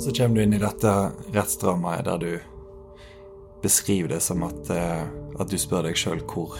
Så 0.00 0.14
kommer 0.16 0.40
du 0.40 0.46
inn 0.46 0.56
i 0.56 0.62
dette 0.62 0.94
rettsdramaet 1.34 2.08
der 2.08 2.22
du 2.22 3.60
beskriver 3.60 4.14
det 4.14 4.22
som 4.24 4.46
at, 4.48 4.72
at 4.72 5.52
du 5.52 5.60
spør 5.60 5.90
deg 5.90 6.00
sjøl 6.00 6.24
hvor 6.24 6.56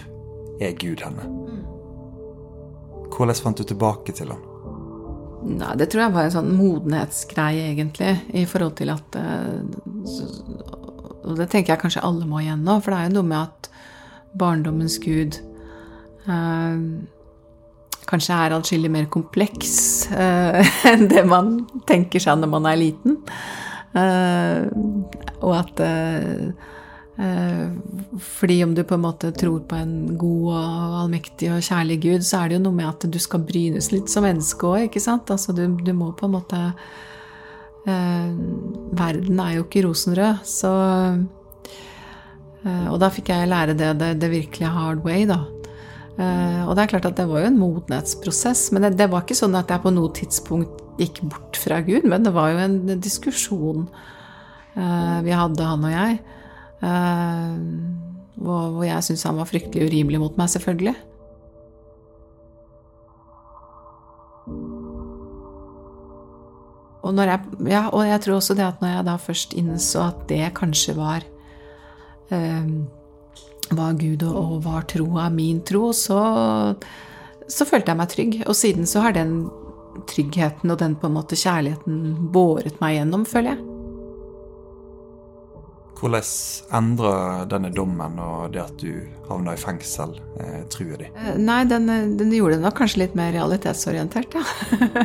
er 0.60 0.76
Gud 0.76 1.00
henne? 1.00 1.24
Hvordan 3.12 3.38
fant 3.44 3.60
du 3.60 3.66
tilbake 3.68 4.14
til 4.16 4.32
ham? 4.32 4.42
Nei, 5.42 5.72
Det 5.76 5.88
tror 5.90 6.04
jeg 6.04 6.14
var 6.14 6.28
en 6.28 6.36
sånn 6.36 6.52
modenhetsgreie, 6.54 7.70
egentlig, 7.72 8.12
i 8.32 8.44
forhold 8.46 8.76
til 8.78 8.92
at 8.94 9.18
uh, 9.18 9.58
Og 11.22 11.34
det 11.38 11.48
tenker 11.50 11.74
jeg 11.74 11.82
kanskje 11.82 12.04
alle 12.06 12.26
må 12.26 12.42
igjennom, 12.42 12.82
for 12.82 12.94
det 12.94 13.00
er 13.00 13.10
jo 13.10 13.16
noe 13.18 13.30
med 13.30 13.40
at 13.42 13.68
barndommens 14.38 14.96
Gud 15.02 15.36
eh, 16.24 16.78
kanskje 18.08 18.36
er 18.36 18.54
atskillig 18.56 18.90
mer 18.92 19.08
kompleks 19.12 19.74
eh, 20.10 20.72
enn 20.90 21.08
det 21.12 21.24
man 21.28 21.54
tenker 21.88 22.22
seg 22.22 22.40
når 22.40 22.52
man 22.54 22.68
er 22.70 22.80
liten. 22.80 23.18
Eh, 23.92 24.66
og 25.42 25.52
at 25.58 25.82
uh, 25.84 26.70
fordi 27.12 28.54
om 28.64 28.70
du 28.72 28.80
på 28.88 28.96
en 28.96 29.02
måte 29.04 29.28
tror 29.36 29.60
på 29.68 29.76
en 29.76 30.14
god 30.16 30.46
og 30.48 30.94
allmektig 31.02 31.50
og 31.52 31.60
kjærlig 31.60 31.98
Gud, 32.00 32.24
så 32.24 32.40
er 32.40 32.48
det 32.48 32.56
jo 32.56 32.62
noe 32.64 32.78
med 32.78 32.88
at 32.88 33.04
du 33.04 33.18
skal 33.20 33.44
brynes 33.44 33.90
litt 33.92 34.08
som 34.08 34.24
menneske 34.24 34.64
òg, 34.64 34.86
ikke 34.86 35.02
sant? 35.04 35.28
Altså 35.30 35.52
du, 35.52 35.66
du, 35.76 35.92
må 35.92 36.08
på 36.16 36.26
en 36.26 36.36
måte 36.38 36.62
Verden 37.84 39.40
er 39.44 39.58
jo 39.58 39.66
ikke 39.66 39.84
rosenrød, 39.84 40.40
så 40.48 40.72
Og 42.64 42.96
da 43.02 43.12
fikk 43.12 43.28
jeg 43.34 43.50
lære 43.50 43.76
det, 43.76 43.92
det, 44.00 44.14
det 44.22 44.32
virkelige 44.32 44.72
hard 44.72 45.04
way, 45.04 45.26
da. 45.28 45.42
Eh, 46.20 46.60
og 46.66 46.74
det 46.76 46.84
er 46.84 46.90
klart 46.92 47.08
at 47.08 47.16
det 47.16 47.24
var 47.30 47.42
jo 47.42 47.50
en 47.50 47.60
modenhetsprosess. 47.60 48.70
Men 48.74 48.86
det, 48.86 48.96
det, 49.00 49.08
var 49.12 49.24
ikke 49.24 49.38
sånn 49.38 49.56
at 49.58 49.70
jeg 49.72 49.84
på 49.84 49.92
noe 49.94 50.12
tidspunkt 50.16 50.82
gikk 51.00 51.22
bort 51.24 51.58
fra 51.60 51.80
Gud. 51.84 52.06
Men 52.08 52.26
det 52.26 52.34
var 52.36 52.52
jo 52.52 52.62
en 52.62 52.78
diskusjon 53.00 53.86
uh, 54.76 55.18
vi 55.24 55.34
hadde, 55.34 55.66
han 55.66 55.88
og 55.88 55.94
jeg. 55.94 56.20
Uh, 56.82 57.56
hvor, 58.42 58.82
jeg 58.82 59.06
syntes 59.06 59.26
han 59.28 59.38
var 59.38 59.50
fryktelig 59.50 59.86
urimelig 59.86 60.20
mot 60.22 60.38
meg, 60.40 60.50
selvfølgelig. 60.50 60.96
Og, 67.02 67.18
jeg, 67.18 67.38
ja, 67.70 67.84
og 67.90 68.02
jeg 68.06 68.22
tror 68.24 68.38
også 68.38 68.54
det 68.58 68.66
at 68.66 68.82
når 68.82 68.96
jeg 68.96 69.06
da 69.06 69.14
først 69.18 69.54
innså 69.58 70.04
at 70.08 70.26
det 70.30 70.42
kanskje 70.58 70.94
var 70.98 71.26
var 73.76 73.96
Gud 73.98 74.22
og, 74.26 74.60
var 74.64 74.86
troa 74.90 75.28
min 75.32 75.60
tro, 75.66 75.90
så, 75.96 76.20
så 77.48 77.66
følte 77.68 77.92
jeg 77.92 78.00
meg 78.00 78.12
trygg. 78.12 78.38
Og 78.46 78.56
siden 78.58 78.88
så 78.88 79.06
har 79.06 79.16
den 79.16 79.36
tryggheten 80.08 80.72
og 80.72 80.80
den 80.80 80.96
på 80.96 81.08
en 81.08 81.18
måte 81.18 81.38
kjærligheten 81.38 82.30
båret 82.32 82.80
meg 82.82 82.98
gjennom, 82.98 83.28
føler 83.28 83.54
jeg. 83.54 83.71
Hvordan 86.02 86.30
endrer 86.74 87.44
denne 87.46 87.68
dommen 87.70 88.16
og 88.18 88.54
det 88.56 88.58
at 88.64 88.80
du 88.80 89.04
havna 89.28 89.52
i 89.54 89.60
fengsel, 89.60 90.16
eh, 90.42 90.62
trua 90.72 90.96
di? 90.98 91.06
Eh, 91.14 91.36
nei, 91.38 91.60
den, 91.70 91.86
den, 92.18 92.32
gjorde 92.34 92.56
det 92.56 92.64
nok 92.64 92.74
kanskje 92.80 93.04
litt 93.04 93.14
mer 93.14 93.30
realitetsorientert, 93.36 94.34
ja. 94.34 94.42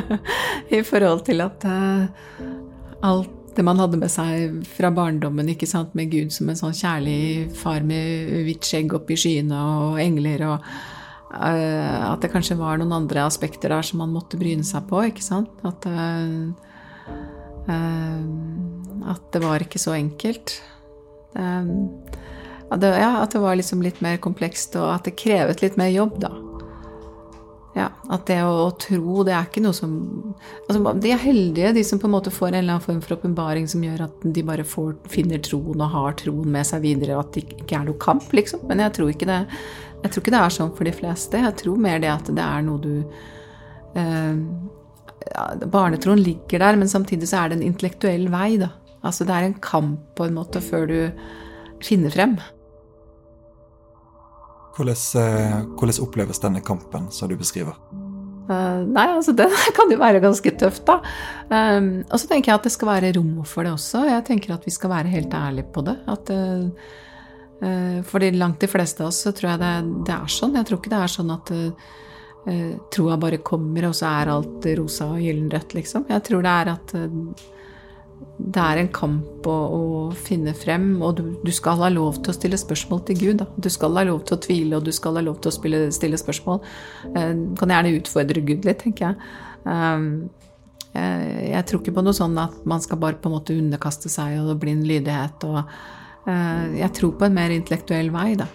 I 0.78 0.80
forhold 0.82 1.22
til 1.28 1.44
at 1.44 1.62
eh, 1.70 2.40
alt 3.06 3.34
det 3.54 3.62
man 3.66 3.78
hadde 3.78 4.00
med 4.00 4.10
seg 4.10 4.58
fra 4.74 4.90
barndommen, 4.94 5.52
ikke 5.54 5.68
sant, 5.70 5.94
med 5.98 6.10
Gud 6.10 6.34
som 6.34 6.50
en 6.50 6.58
sånn 6.58 6.74
kjærlig 6.74 7.54
far 7.58 7.86
med 7.86 8.32
hvitt 8.46 8.66
skjegg 8.66 8.94
oppi 8.98 9.16
skyene 9.18 9.58
og 9.58 10.00
engler, 10.02 10.44
og 10.48 10.66
eh, 11.38 12.08
at 12.08 12.26
det 12.26 12.32
kanskje 12.32 12.58
var 12.58 12.78
noen 12.82 12.96
andre 13.04 13.22
aspekter 13.26 13.70
der 13.70 13.86
som 13.86 14.02
man 14.02 14.14
måtte 14.14 14.38
bryne 14.40 14.66
seg 14.66 14.90
på, 14.90 15.04
ikke 15.12 15.26
sant. 15.26 15.62
At, 15.62 15.86
eh, 15.86 16.26
uh, 17.70 19.10
at 19.14 19.30
det 19.34 19.44
var 19.46 19.62
ikke 19.62 19.82
så 19.82 19.94
enkelt. 19.94 20.58
At 21.36 22.82
det, 22.82 22.90
ja, 23.00 23.14
at 23.22 23.32
det 23.32 23.40
var 23.40 23.56
liksom 23.56 23.82
litt 23.84 24.00
mer 24.04 24.18
komplekst, 24.20 24.76
og 24.76 24.90
at 24.92 25.08
det 25.08 25.16
krevet 25.20 25.62
litt 25.64 25.78
mer 25.80 25.88
jobb, 25.92 26.18
da. 26.20 26.32
Ja, 27.78 27.88
At 28.10 28.24
det 28.26 28.38
å, 28.42 28.52
å, 28.66 28.70
tro, 28.80 29.22
det 29.26 29.34
er 29.36 29.44
ikke 29.46 29.62
noe 29.62 29.76
som 29.76 29.92
altså, 30.64 30.94
De 30.98 31.12
er 31.12 31.20
heldige, 31.20 31.74
de 31.76 31.84
som 31.86 32.00
på 32.00 32.08
en 32.08 32.14
måte 32.16 32.32
får 32.34 32.48
en 32.48 32.56
eller 32.58 32.74
annen 32.74 32.84
form 32.84 33.02
for 33.04 33.14
åpenbaring 33.18 33.68
som 33.70 33.84
gjør 33.84 34.06
at 34.08 34.24
de 34.24 34.42
bare 34.46 34.64
får, 34.66 34.96
finner 35.12 35.42
troen 35.44 35.84
og 35.84 35.92
har 35.92 36.16
troen 36.18 36.48
med 36.56 36.66
seg 36.66 36.82
videre, 36.82 37.14
og 37.14 37.26
at 37.26 37.36
det 37.36 37.44
ikke 37.44 37.78
er 37.78 37.86
noe 37.86 38.00
kamp, 38.02 38.26
liksom. 38.34 38.64
Men 38.70 38.82
jeg 38.82 38.96
tror 38.98 39.12
ikke 39.12 39.28
det, 39.30 39.38
jeg 40.02 40.10
tror 40.10 40.24
ikke 40.24 40.34
det 40.34 40.40
er 40.40 40.56
sånn 40.56 40.74
for 40.80 40.88
de 40.88 40.96
fleste. 40.96 41.44
Jeg 41.44 41.58
tror 41.62 41.84
mer 41.84 42.02
det 42.02 42.10
at 42.10 42.32
det 42.34 42.48
er 42.48 42.66
noe 42.66 42.82
du 42.82 42.92
eh, 44.00 44.42
ja, 45.28 45.46
Barnetroen 45.68 46.24
ligger 46.24 46.64
der, 46.64 46.80
men 46.80 46.90
samtidig 46.90 47.30
så 47.30 47.44
er 47.44 47.52
det 47.52 47.60
en 47.60 47.68
intellektuell 47.68 48.26
vei, 48.32 48.56
da. 48.64 48.72
Altså 49.06 49.26
det 49.26 49.34
er 49.34 49.48
en 49.48 49.58
kamp 49.62 50.00
på 50.18 50.26
en 50.26 50.38
måte 50.38 50.62
før 50.64 50.88
du 50.90 50.98
finner 51.84 52.12
frem. 52.12 52.38
Hvordan, 54.78 54.98
eh, 55.22 55.56
hvordan, 55.74 56.02
oppleves 56.04 56.38
denne 56.42 56.62
kampen 56.62 57.08
som 57.10 57.30
du 57.30 57.34
beskriver? 57.38 57.74
Uh, 58.48 58.80
nei, 58.88 59.04
altså 59.12 59.34
den 59.36 59.52
kan 59.76 59.90
jo 59.92 59.98
være 60.00 60.22
ganske 60.24 60.52
tøft, 60.56 60.86
da. 60.88 61.00
Um, 61.50 61.90
og 62.06 62.16
så 62.16 62.30
tenker 62.30 62.52
jeg 62.52 62.60
at 62.60 62.68
det 62.68 62.72
skal 62.72 62.88
være 62.88 63.12
rom 63.18 63.42
for 63.44 63.66
det 63.66 63.74
også. 63.74 64.06
Jeg 64.08 64.24
tenker 64.30 64.54
at 64.54 64.64
vi 64.64 64.72
skal 64.72 64.94
være 64.94 65.12
helt 65.12 65.34
ærlige 65.34 65.68
på 65.74 65.84
det. 65.84 65.98
At, 66.08 66.32
uh, 66.32 66.94
uh, 67.60 67.98
fordi 68.08 68.32
langt 68.38 68.62
de 68.62 68.70
fleste 68.70 69.04
av 69.04 69.10
oss 69.10 69.20
så 69.26 69.34
tror 69.36 69.52
jeg 69.52 69.62
det, 69.64 69.74
det, 70.08 70.16
er 70.16 70.32
sånn. 70.38 70.56
Jeg 70.56 70.70
tror 70.70 70.80
ikke 70.80 70.94
det 70.94 71.02
er 71.02 71.16
sånn 71.18 71.34
at 71.36 71.56
troa 72.94 73.18
bare 73.20 73.42
kommer, 73.44 73.90
og 73.90 73.96
så 73.98 74.06
er 74.08 74.30
alt 74.32 74.64
rosa 74.78 75.10
og 75.12 75.18
gyllenrødt, 75.20 75.74
liksom. 75.76 76.06
Jeg 76.08 76.22
tror 76.24 76.46
det 76.46 76.52
er 76.54 76.70
at 76.72 76.94
det 78.38 78.62
er 78.62 78.80
en 78.80 78.90
kamp 78.94 79.46
å, 79.50 79.54
å 79.74 79.82
finne 80.14 80.54
frem, 80.56 80.86
og 81.02 81.18
du, 81.18 81.22
du, 81.42 81.50
skal 81.54 81.80
ha 81.82 81.90
lov 81.90 82.20
til 82.22 82.32
å 82.32 82.36
stille 82.36 82.58
spørsmål 82.60 83.02
til 83.08 83.18
Gud. 83.18 83.40
Da. 83.42 83.48
Du 83.58 83.68
skal 83.72 83.96
ha 83.98 84.04
lov 84.06 84.22
til 84.28 84.36
å 84.36 84.40
tvile, 84.44 84.78
og 84.78 84.86
du 84.86 84.92
skal 84.94 85.18
ha 85.18 85.24
lov 85.26 85.40
til 85.42 85.50
å 85.50 85.54
spille, 85.56 85.80
stille 85.94 86.20
spørsmål. 86.20 86.60
Eh, 87.12 87.32
du 87.34 87.56
kan 87.58 87.74
gjerne 87.74 87.96
utfordre 87.98 88.44
Gud 88.46 88.68
litt, 88.68 88.80
tenker 88.84 89.08
jeg. 89.08 89.32
Um, 89.66 90.06
jeg, 90.94 91.32
jeg 91.50 91.64
tror 91.68 91.82
ikke 91.82 91.96
på 91.98 92.04
noe 92.06 92.16
sånn 92.16 92.38
at 92.40 92.54
man 92.68 92.84
skal 92.84 93.00
bare 93.02 93.18
på 93.18 93.28
en 93.28 93.36
måte 93.36 93.56
underkaste 93.58 94.10
seg 94.12 94.38
og 94.40 94.54
blind 94.62 94.86
lydighet. 94.88 95.48
Og, 95.48 95.74
uh, 96.30 96.64
jeg 96.78 96.94
tror 97.00 97.16
på 97.18 97.26
en 97.26 97.36
mer 97.40 97.54
intellektuell 97.54 98.12
vei, 98.14 98.30
da. 98.38 98.46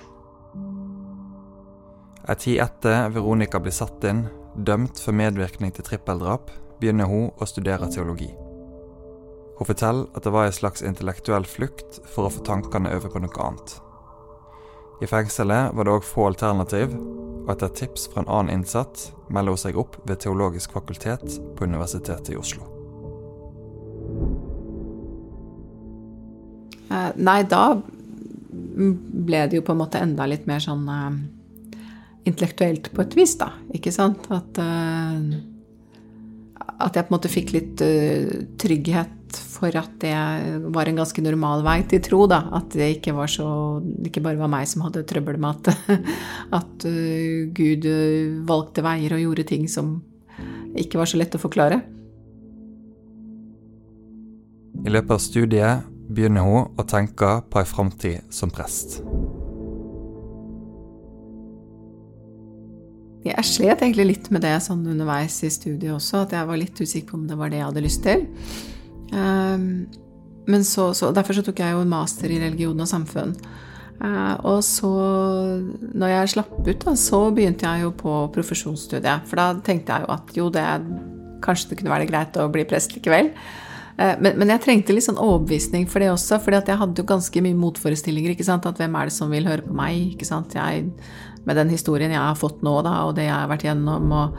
Ei 2.23 2.39
tid 2.39 2.61
etter 2.63 3.11
Veronica 3.11 3.59
blir 3.59 3.75
satt 3.75 4.07
inn, 4.07 4.23
dømt 4.55 5.01
for 5.03 5.11
medvirkning 5.11 5.75
til 5.75 5.83
trippeldrap, 5.85 6.55
begynner 6.79 7.11
hun 7.11 7.29
å 7.35 7.49
studere 7.49 7.91
teologi. 7.91 8.31
Hun 9.57 9.69
forteller 9.69 10.07
at 10.17 10.25
det 10.25 10.33
var 10.33 10.47
en 10.47 10.55
slags 10.55 10.81
intellektuell 10.81 11.45
flukt 11.45 11.99
for 12.09 12.25
å 12.25 12.33
få 12.33 12.41
tankene 12.45 12.93
over 12.95 13.11
på 13.13 13.21
noe 13.21 13.43
annet. 13.45 13.75
I 15.03 15.09
fengselet 15.09 15.73
var 15.75 15.85
det 15.85 15.93
òg 15.93 16.05
få 16.07 16.29
alternativ, 16.31 16.93
og 17.43 17.51
etter 17.53 17.73
tips 17.75 18.07
fra 18.09 18.23
en 18.23 18.31
annen 18.31 18.59
innsatt 18.59 19.09
melder 19.33 19.53
hun 19.53 19.61
seg 19.65 19.77
opp 19.79 19.97
ved 20.07 20.21
Teologisk 20.23 20.73
fakultet 20.73 21.37
på 21.57 21.67
Universitetet 21.67 22.31
i 22.33 22.37
Oslo. 22.39 22.65
Eh, 26.93 27.11
nei, 27.19 27.41
da 27.49 27.65
ble 27.73 29.45
det 29.49 29.59
jo 29.59 29.65
på 29.65 29.73
en 29.75 29.81
måte 29.81 30.01
enda 30.01 30.25
litt 30.29 30.45
mer 30.49 30.61
sånn 30.63 30.85
uh, 30.89 31.11
intellektuelt 32.25 32.89
på 32.93 33.03
et 33.03 33.17
vis, 33.17 33.35
da. 33.37 33.51
Ikke 33.75 33.91
sant? 33.93 34.29
At, 34.33 34.57
uh, 34.57 35.19
at 36.79 36.95
jeg 36.95 37.05
på 37.05 37.11
en 37.11 37.17
måte 37.17 37.33
fikk 37.33 37.53
litt 37.53 37.83
trygghet 38.61 39.19
for 39.37 39.73
at 39.79 39.91
det 40.03 40.13
var 40.75 40.89
en 40.89 40.99
ganske 41.01 41.23
normal 41.23 41.63
vei 41.65 41.79
til 41.89 42.01
tro, 42.03 42.23
da. 42.29 42.43
At 42.55 42.75
det 42.75 42.89
ikke 42.97 43.15
var 43.17 43.31
så 43.31 43.47
ikke 44.05 44.23
bare 44.23 44.39
var 44.39 44.51
meg 44.51 44.67
som 44.69 44.85
hadde 44.85 45.05
trøbbel 45.09 45.39
med 45.41 45.69
at, 45.69 45.93
at 46.59 46.87
Gud 47.57 47.89
valgte 48.49 48.85
veier 48.85 49.17
og 49.17 49.25
gjorde 49.25 49.47
ting 49.53 49.67
som 49.71 49.97
ikke 50.79 50.99
var 50.99 51.09
så 51.09 51.19
lett 51.21 51.35
å 51.37 51.41
forklare. 51.41 51.81
I 54.83 54.91
løpet 54.91 55.15
av 55.15 55.21
studiet 55.23 55.89
begynner 56.13 56.43
hun 56.43 56.73
å 56.75 56.85
tenke 56.87 57.37
på 57.49 57.61
ei 57.61 57.67
framtid 57.69 58.33
som 58.33 58.51
prest. 58.51 58.99
Jeg 63.23 63.47
slet 63.47 63.79
egentlig 63.79 64.05
litt 64.09 64.25
med 64.35 64.43
det 64.43 64.57
sånn 64.65 64.83
underveis 64.83 65.37
i 65.47 65.51
studiet 65.53 65.93
også, 65.95 66.25
at 66.25 66.33
jeg 66.35 66.47
var 66.49 66.59
litt 66.59 66.79
usikker 66.81 67.13
på 67.13 67.19
om 67.21 67.27
det 67.29 67.37
var 67.39 67.53
det 67.53 67.61
jeg 67.61 67.69
hadde 67.69 67.83
lyst 67.85 68.03
til. 68.03 68.25
Ehm, 69.13 69.67
men 70.49 70.65
så, 70.67 70.91
så, 70.93 71.11
Derfor 71.15 71.37
så 71.37 71.43
tok 71.45 71.61
jeg 71.63 71.75
jo 71.75 71.83
en 71.83 71.91
master 71.91 72.31
i 72.31 72.41
religion 72.41 72.79
og 72.83 72.89
samfunn. 72.89 73.35
Eh, 74.03 74.35
og 74.43 74.63
så, 74.65 74.91
når 75.93 76.15
jeg 76.15 76.31
slapp 76.35 76.55
ut, 76.59 76.79
da, 76.83 76.95
så 76.99 77.25
begynte 77.35 77.67
jeg 77.69 77.85
jo 77.85 77.93
på 77.95 78.15
profesjonsstudiet. 78.35 79.27
For 79.29 79.39
da 79.39 79.51
tenkte 79.63 79.95
jeg 79.95 80.07
jo 80.07 80.15
at 80.15 80.33
jo, 80.39 80.49
det 80.53 80.65
kanskje 81.43 81.71
det 81.71 81.81
kunne 81.81 81.93
være 81.93 82.09
greit 82.09 82.39
å 82.39 82.49
bli 82.51 82.65
prest 82.67 82.95
likevel. 82.95 83.31
Eh, 83.97 84.15
men, 84.19 84.35
men, 84.41 84.51
jeg 84.55 84.63
trengte 84.65 84.95
litt 84.95 85.05
sånn 85.05 85.21
overbevisning 85.21 85.85
for 85.91 86.03
det 86.03 86.11
også, 86.11 86.41
for 86.43 86.55
jeg 86.55 86.79
hadde 86.79 87.03
jo 87.03 87.07
ganske 87.07 87.45
mye 87.45 87.59
motforestillinger. 87.59 88.33
ikke 88.33 88.47
sant, 88.47 88.67
At 88.67 88.81
hvem 88.81 88.97
er 88.99 89.07
det 89.07 89.15
som 89.15 89.31
vil 89.31 89.47
høre 89.47 89.65
på 89.65 89.75
meg? 89.77 90.15
ikke 90.15 90.27
sant, 90.27 90.57
jeg, 90.57 90.89
Med 91.45 91.57
den 91.59 91.69
historien 91.69 92.11
jeg 92.11 92.19
har 92.19 92.39
fått 92.39 92.61
nå, 92.63 92.77
da, 92.83 93.03
og 93.07 93.15
det 93.15 93.27
jeg 93.27 93.35
har 93.35 93.49
vært 93.51 93.65
gjennom, 93.67 94.11
og 94.15 94.37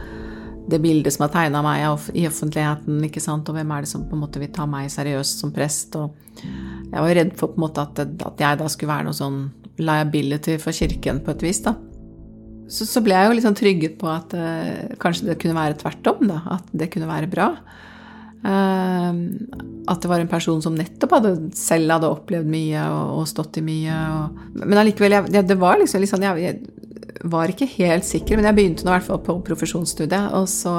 det 0.71 0.81
bildet 0.81 1.13
som 1.13 1.27
er 1.27 1.33
tegna 1.33 1.61
av 1.61 1.67
meg 1.67 2.15
i 2.17 2.25
offentligheten, 2.29 3.03
ikke 3.09 3.23
sant, 3.23 3.49
og 3.49 3.57
hvem 3.59 3.73
er 3.75 3.85
det 3.85 3.91
som 3.91 4.07
på 4.09 4.17
en 4.17 4.23
måte 4.25 4.41
vil 4.41 4.53
ta 4.55 4.65
meg 4.69 4.93
seriøst 4.93 5.43
som 5.45 5.53
prest? 5.55 5.97
og 6.01 6.15
Jeg 6.41 7.01
var 7.01 7.17
redd 7.19 7.35
for 7.37 7.53
på 7.53 7.61
en 7.61 7.67
måte 7.67 7.85
at, 7.85 8.01
at 8.01 8.41
jeg 8.41 8.61
da 8.61 8.71
skulle 8.73 8.95
være 8.95 9.09
noe 9.11 9.19
sånn 9.19 9.43
liability 9.83 10.57
for 10.63 10.77
kirken 10.77 11.21
på 11.25 11.35
et 11.35 11.45
vis. 11.45 11.61
da. 11.67 11.75
Så, 12.71 12.87
så 12.89 13.03
ble 13.05 13.17
jeg 13.17 13.29
jo 13.29 13.37
litt 13.37 13.45
sånn 13.45 13.59
trygget 13.59 13.99
på 14.01 14.09
at 14.09 14.33
uh, 14.39 14.95
kanskje 15.03 15.29
det 15.31 15.41
kunne 15.43 15.59
være 15.59 15.79
tvert 15.83 16.13
om. 16.15 16.31
At 16.57 16.71
det 16.73 16.89
kunne 16.95 17.11
være 17.11 17.31
bra. 17.33 17.51
Uh, 18.45 19.13
at 19.91 20.01
det 20.01 20.09
var 20.09 20.23
en 20.23 20.31
person 20.31 20.63
som 20.65 20.77
nettopp 20.77 21.19
hadde, 21.19 21.35
selv 21.59 21.93
hadde 21.97 22.13
opplevd 22.13 22.49
mye 22.49 22.87
og, 22.89 23.19
og 23.21 23.29
stått 23.29 23.61
i 23.61 23.67
mye. 23.67 23.99
Og, 24.17 24.41
men 24.63 24.81
allikevel, 24.81 25.29
det 25.35 25.59
var 25.61 25.83
liksom, 25.83 26.05
liksom 26.05 26.25
jeg, 26.25 26.47
jeg, 26.47 26.85
var 27.25 27.51
ikke 27.51 27.69
helt 27.77 28.07
sikker, 28.07 28.39
men 28.39 28.49
jeg 28.49 28.57
begynte 28.59 28.87
nå 28.87 28.93
i 28.93 28.97
hvert 28.97 29.09
fall 29.09 29.23
på 29.25 29.39
profesjonsstudiet. 29.47 30.33
Og 30.37 30.49
så 30.51 30.75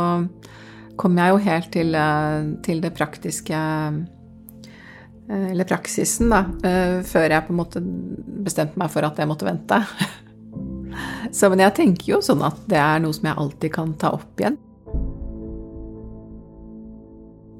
kom 0.99 1.17
jeg 1.19 1.33
jo 1.33 1.39
helt 1.45 1.71
til, 1.73 1.95
eh, 1.95 2.51
til 2.63 2.83
det 2.83 2.93
praktiske 2.95 3.55
eh, 3.55 5.49
Eller 5.49 5.65
praksisen, 5.65 6.29
da. 6.29 6.43
Eh, 6.63 7.01
før 7.01 7.31
jeg 7.31 7.47
på 7.47 7.53
en 7.53 7.57
måte 7.57 7.81
bestemte 8.45 8.77
meg 8.77 8.91
for 8.93 9.07
at 9.07 9.17
jeg 9.17 9.27
måtte 9.27 9.47
vente. 9.47 9.81
Så, 11.33 11.49
men 11.49 11.59
jeg 11.59 11.73
tenker 11.75 12.11
jo 12.13 12.21
sånn 12.23 12.43
at 12.45 12.61
det 12.69 12.77
er 12.77 13.01
noe 13.01 13.15
som 13.15 13.25
jeg 13.27 13.39
alltid 13.41 13.73
kan 13.73 13.95
ta 13.99 14.13
opp 14.15 14.39
igjen. 14.39 14.59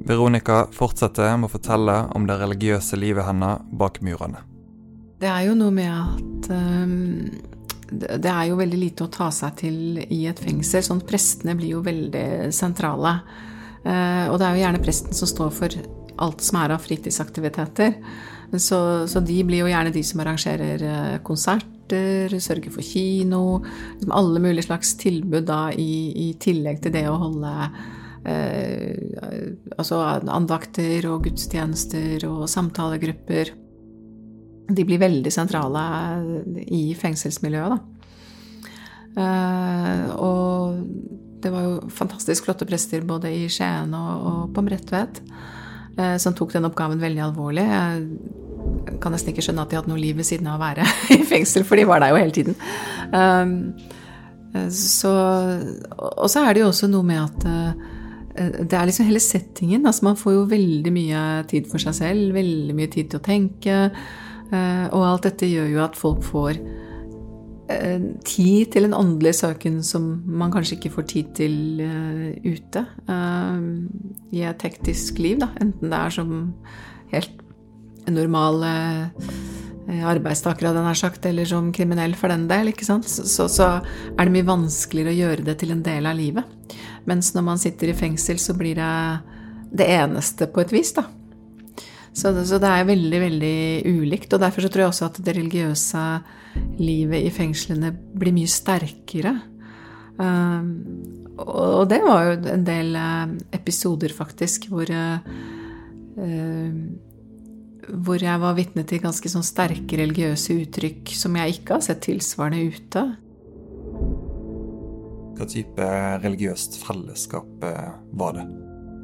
Veronica 0.06 0.67
fortsetter 0.69 1.34
med 1.34 1.49
å 1.49 1.56
fortelle 1.56 1.95
om 2.13 2.28
det 2.30 2.38
religiøse 2.38 2.99
livet 3.01 3.25
hennes 3.25 3.65
bak 3.73 3.97
murene. 4.06 4.43
Det 5.17 5.32
er 5.32 5.47
jo 5.47 5.56
noe 5.58 5.73
med 5.73 5.89
at 5.89 6.49
um, 6.54 7.30
det 7.91 8.32
er 8.32 8.48
jo 8.50 8.60
veldig 8.60 8.80
lite 8.80 9.06
å 9.06 9.12
ta 9.13 9.30
seg 9.34 9.60
til 9.62 10.00
i 10.02 10.24
et 10.30 10.39
fengsel. 10.41 10.84
sånn 10.86 11.04
Prestene 11.06 11.56
blir 11.58 11.76
jo 11.76 11.84
veldig 11.86 12.54
sentrale. 12.56 13.19
Uh, 13.86 14.32
og 14.32 14.39
det 14.41 14.48
er 14.48 14.56
jo 14.56 14.63
gjerne 14.63 14.82
presten 14.82 15.17
som 15.17 15.30
står 15.30 15.52
for 15.54 15.78
alt 16.26 16.41
som 16.41 16.58
er 16.62 16.74
av 16.74 16.82
fritidsaktiviteter. 16.82 18.00
Så, 18.62 18.80
så 19.10 19.21
de 19.26 19.38
blir 19.45 19.63
jo 19.63 19.69
gjerne 19.69 19.93
de 19.93 20.04
som 20.06 20.21
arrangerer 20.24 20.86
uh, 20.86 21.17
konserter, 21.26 22.34
sørger 22.41 22.74
for 22.74 22.82
kino 22.82 23.60
liksom 23.60 24.13
Alle 24.17 24.39
mulige 24.41 24.65
slags 24.65 24.95
tilbud 24.98 25.45
da 25.45 25.67
i, 25.69 26.10
i 26.17 26.32
tillegg 26.41 26.82
til 26.82 26.95
det 26.95 27.04
å 27.06 27.19
holde 27.21 27.52
eh, 28.26 29.54
altså 29.78 30.00
andakter 30.34 31.06
og 31.12 31.28
gudstjenester 31.28 32.26
og 32.26 32.48
samtalegrupper. 32.50 33.54
De 34.67 34.86
blir 34.88 35.01
veldig 35.01 35.32
sentrale 35.34 35.82
i 36.73 36.88
fengselsmiljøet, 36.97 37.75
da. 37.75 37.82
Eh, 39.15 40.08
og 40.19 40.80
det 41.43 41.51
var 41.54 41.67
jo 41.67 41.91
fantastisk 41.93 42.47
flotte 42.47 42.67
prester 42.67 43.06
både 43.08 43.32
i 43.32 43.45
Skien 43.51 43.93
og, 43.95 44.49
på 44.51 44.63
Bredtvet 44.65 45.21
eh, 45.95 46.17
som 46.19 46.36
tok 46.36 46.51
den 46.56 46.67
oppgaven 46.67 46.99
veldig 46.99 47.23
alvorlig. 47.30 47.65
Jeg 47.69 48.99
kan 49.04 49.13
nesten 49.13 49.32
ikke 49.32 49.45
skjønne 49.45 49.63
at 49.63 49.71
de 49.71 49.80
hadde 49.80 49.91
noe 49.93 50.01
liv 50.01 50.17
ved 50.17 50.28
siden 50.28 50.49
av 50.51 50.58
å 50.58 50.65
være 50.65 50.88
i 51.15 51.21
fengsel, 51.30 51.67
for 51.67 51.80
de 51.80 51.88
var 51.88 52.04
der 52.04 52.15
jo 52.15 52.19
hele 52.19 52.36
tiden. 52.36 52.58
Um, 53.13 53.75
så, 54.71 55.12
og 55.99 56.30
så 56.32 56.45
er 56.45 56.56
det 56.56 56.63
jo 56.63 56.71
også 56.71 56.88
noe 56.88 57.06
med 57.06 57.19
at 57.19 57.47
Eh, 58.36 58.62
det 58.67 58.73
er 58.73 58.89
liksom 58.89 59.08
hele 59.08 59.23
settingen. 59.23 59.86
Altså 59.88 60.06
man 60.06 60.19
får 60.19 60.36
jo 60.36 60.45
veldig 60.51 60.93
mye 60.93 61.23
tid 61.51 61.69
for 61.71 61.82
seg 61.82 61.97
selv, 61.97 62.36
veldig 62.36 62.75
mye 62.78 62.91
tid 62.91 63.12
til 63.12 63.21
å 63.21 63.25
tenke. 63.25 63.80
Eh, 64.53 64.86
og 64.93 65.05
alt 65.05 65.29
dette 65.29 65.49
gjør 65.49 65.71
jo 65.71 65.81
at 65.86 65.97
folk 65.97 66.21
får 66.25 66.60
eh, 67.73 68.05
tid 68.27 68.73
til 68.75 68.88
en 68.88 68.97
åndelig 68.97 69.36
søken 69.39 69.81
som 69.86 70.08
man 70.25 70.53
kanskje 70.53 70.77
ikke 70.77 70.93
får 70.97 71.10
tid 71.13 71.34
til 71.39 71.58
ute 72.45 72.86
i 74.36 74.45
et 74.45 74.67
hektisk 74.67 75.19
liv. 75.23 75.39
Da. 75.41 75.51
Enten 75.63 75.91
det 75.91 75.99
er 75.99 76.13
som 76.13 76.38
helt 77.13 77.43
normale 78.05 78.71
arbeidstaker, 79.86 80.65
hadde 80.65 80.81
jeg 80.81 80.97
sagt, 80.97 81.25
eller 81.29 81.45
som 81.45 81.71
kriminell 81.73 82.15
for 82.17 82.34
den 82.34 82.47
del. 82.49 82.71
ikke 82.71 82.88
sant? 82.88 83.08
Så, 83.10 83.47
så, 83.51 83.67
er 84.17 84.25
det 84.25 84.34
mye 84.34 84.47
vanskeligere 84.47 85.13
å 85.13 85.19
gjøre 85.19 85.45
det 85.45 85.60
til 85.62 85.73
en 85.75 85.84
del 85.86 86.10
av 86.10 86.17
livet. 86.17 86.77
Mens 87.05 87.34
når 87.36 87.45
man 87.45 87.62
sitter 87.62 87.91
i 87.91 87.97
fengsel, 87.97 88.41
så 88.41 88.55
blir 88.58 88.79
det 88.79 88.93
det 89.75 89.88
eneste 89.97 90.47
på 90.49 90.63
et 90.63 90.73
vis, 90.73 90.93
da. 90.97 91.05
Så 92.15 92.32
det, 92.32 92.45
så 92.47 92.60
det 92.63 92.71
er 92.71 92.88
veldig, 92.88 93.19
veldig 93.25 93.58
ulikt. 93.91 94.34
Og 94.34 94.41
derfor 94.41 94.63
så 94.63 94.71
tror 94.71 94.86
jeg 94.86 94.93
også 94.93 95.10
at 95.10 95.19
det 95.25 95.36
religiøse 95.36 96.04
livet 96.80 97.28
i 97.28 97.34
fengslene 97.36 97.91
blir 98.15 98.36
mye 98.36 98.51
sterkere. 98.51 99.34
Um, 100.15 100.69
og 101.43 101.89
det 101.91 101.99
var 102.06 102.30
jo 102.30 102.38
en 102.54 102.63
del 102.63 102.95
uh, 102.95 103.34
episoder, 103.58 104.15
faktisk, 104.15 104.69
hvor 104.71 104.88
uh, 104.88 105.19
hvor 107.89 108.21
jeg 108.21 108.41
var 108.41 108.56
vitne 108.58 108.86
til 108.88 109.01
ganske 109.04 109.30
sånn 109.30 109.45
sterke 109.45 109.99
religiøse 109.99 110.56
uttrykk 110.63 111.13
som 111.17 111.36
jeg 111.39 111.60
ikke 111.60 111.78
har 111.78 111.86
sett 111.86 112.04
tilsvarende 112.06 112.73
ute. 112.73 113.04
Hva 115.36 115.47
type 115.51 115.89
religiøst 116.23 116.80
fellesskap 116.80 117.65
eh, 117.67 117.89
var 118.15 118.38
det? 118.38 118.45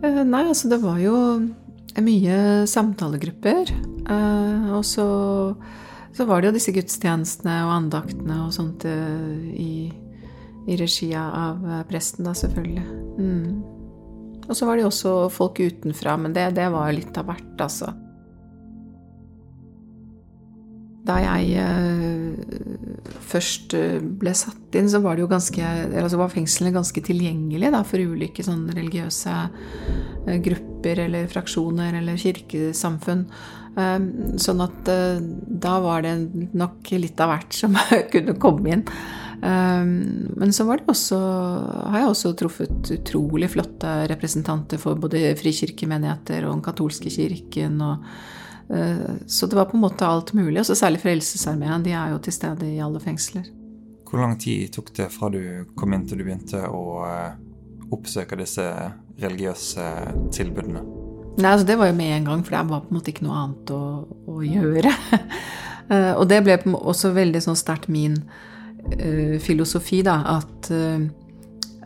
Eh, 0.07 0.21
nei, 0.25 0.45
altså 0.47 0.71
det 0.71 0.79
var 0.83 1.01
jo 1.03 1.15
mye 1.99 2.67
samtalegrupper. 2.69 3.73
Eh, 4.09 4.69
og 4.71 4.85
så, 4.87 5.07
så 6.15 6.27
var 6.29 6.41
det 6.41 6.51
jo 6.51 6.55
disse 6.59 6.75
gudstjenestene 6.75 7.57
og 7.67 7.75
andaktene 7.75 8.39
og 8.45 8.55
sånt 8.55 8.85
i, 8.87 9.91
i 10.67 10.79
regi 10.79 11.11
av 11.17 11.59
presten, 11.89 12.27
da, 12.27 12.35
selvfølgelig. 12.37 12.85
Mm. 13.19 13.71
Og 14.47 14.57
så 14.57 14.67
var 14.67 14.77
det 14.77 14.85
jo 14.85 14.91
også 14.91 15.15
folk 15.31 15.59
utenfra, 15.61 16.17
men 16.19 16.33
det, 16.35 16.49
det 16.57 16.67
var 16.73 16.91
litt 16.95 17.17
av 17.19 17.29
hvert, 17.29 17.53
altså. 17.61 17.93
Da 21.01 21.15
jeg 21.17 21.55
eh, 21.57 23.15
først 23.31 23.73
eh, 23.77 23.97
ble 24.01 24.33
satt 24.37 24.75
inn, 24.77 24.89
så 24.91 25.01
var 25.01 25.17
det 25.17 25.23
jo 25.23 25.31
ganske 25.31 25.69
altså 25.97 26.19
var 26.19 26.29
fengselet 26.33 26.75
ganske 26.75 27.01
tilgjengelig 27.07 27.71
da, 27.73 27.81
for 27.87 28.03
ulike 28.13 28.45
sånn 28.45 28.67
religiøse 28.69 29.33
eh, 29.39 30.37
grupper 30.45 31.01
eller 31.07 31.31
fraksjoner 31.31 31.97
eller 32.01 32.21
kirkesamfunn. 32.21 33.25
Sånn 33.71 34.59
at 34.65 34.89
da 35.63 35.73
var 35.79 36.01
det 36.03 36.11
nok 36.59 36.89
litt 36.91 37.21
av 37.23 37.29
hvert 37.31 37.55
som 37.55 37.77
kunne 38.11 38.35
komme 38.35 38.73
inn. 38.73 38.81
Men 39.39 40.51
så 40.51 40.65
var 40.67 40.81
det 40.81 40.91
også, 40.91 41.19
har 41.93 42.01
jeg 42.01 42.09
også 42.09 42.33
truffet 42.41 42.91
utrolig 42.97 43.47
flotte 43.53 43.93
representanter 44.11 44.81
for 44.81 44.99
både 44.99 45.31
frikirkemenigheter 45.39 46.49
og 46.49 46.57
den 46.57 46.65
katolske 46.65 47.13
kirken. 47.15 47.79
Og, 47.79 48.03
så 49.27 49.47
det 49.51 49.57
var 49.57 49.65
på 49.67 49.75
en 49.75 49.81
måte 49.83 50.07
alt 50.07 50.29
mulig. 50.33 50.61
også 50.61 50.77
særlig 50.79 51.01
Frelsesarmeen. 51.01 51.83
De 51.83 51.91
er 51.91 52.13
jo 52.13 52.21
til 52.23 52.33
stede 52.33 52.69
i 52.69 52.79
alle 52.79 53.01
fengsler. 53.03 53.49
Hvor 54.07 54.21
lang 54.21 54.37
tid 54.39 54.71
tok 54.71 54.93
det 54.95 55.09
fra 55.11 55.27
du 55.33 55.65
kom 55.75 55.91
inn 55.95 56.05
til 56.07 56.21
du 56.21 56.23
begynte 56.23 56.61
å 56.67 57.01
oppsøke 57.91 58.39
disse 58.39 58.63
religiøse 59.19 59.87
tilbudene? 60.31 60.83
Nei, 61.37 61.51
altså 61.51 61.67
Det 61.67 61.77
var 61.79 61.91
jo 61.91 61.97
med 61.97 62.15
en 62.15 62.25
gang, 62.25 62.43
for 62.43 62.55
det 62.55 62.63
var 62.69 62.83
på 62.83 62.91
en 62.91 62.97
måte 62.99 63.11
ikke 63.13 63.25
noe 63.27 63.39
annet 63.43 63.71
å, 63.75 63.83
å 64.27 64.41
gjøre. 64.43 64.91
og 66.19 66.25
det 66.29 66.41
ble 66.45 66.57
også 66.75 67.13
veldig 67.15 67.43
sånn 67.43 67.59
sterkt 67.59 67.87
min 67.91 68.17
uh, 68.19 69.37
filosofi, 69.43 70.01
da, 70.07 70.17
at 70.39 70.71
uh, 70.75 71.07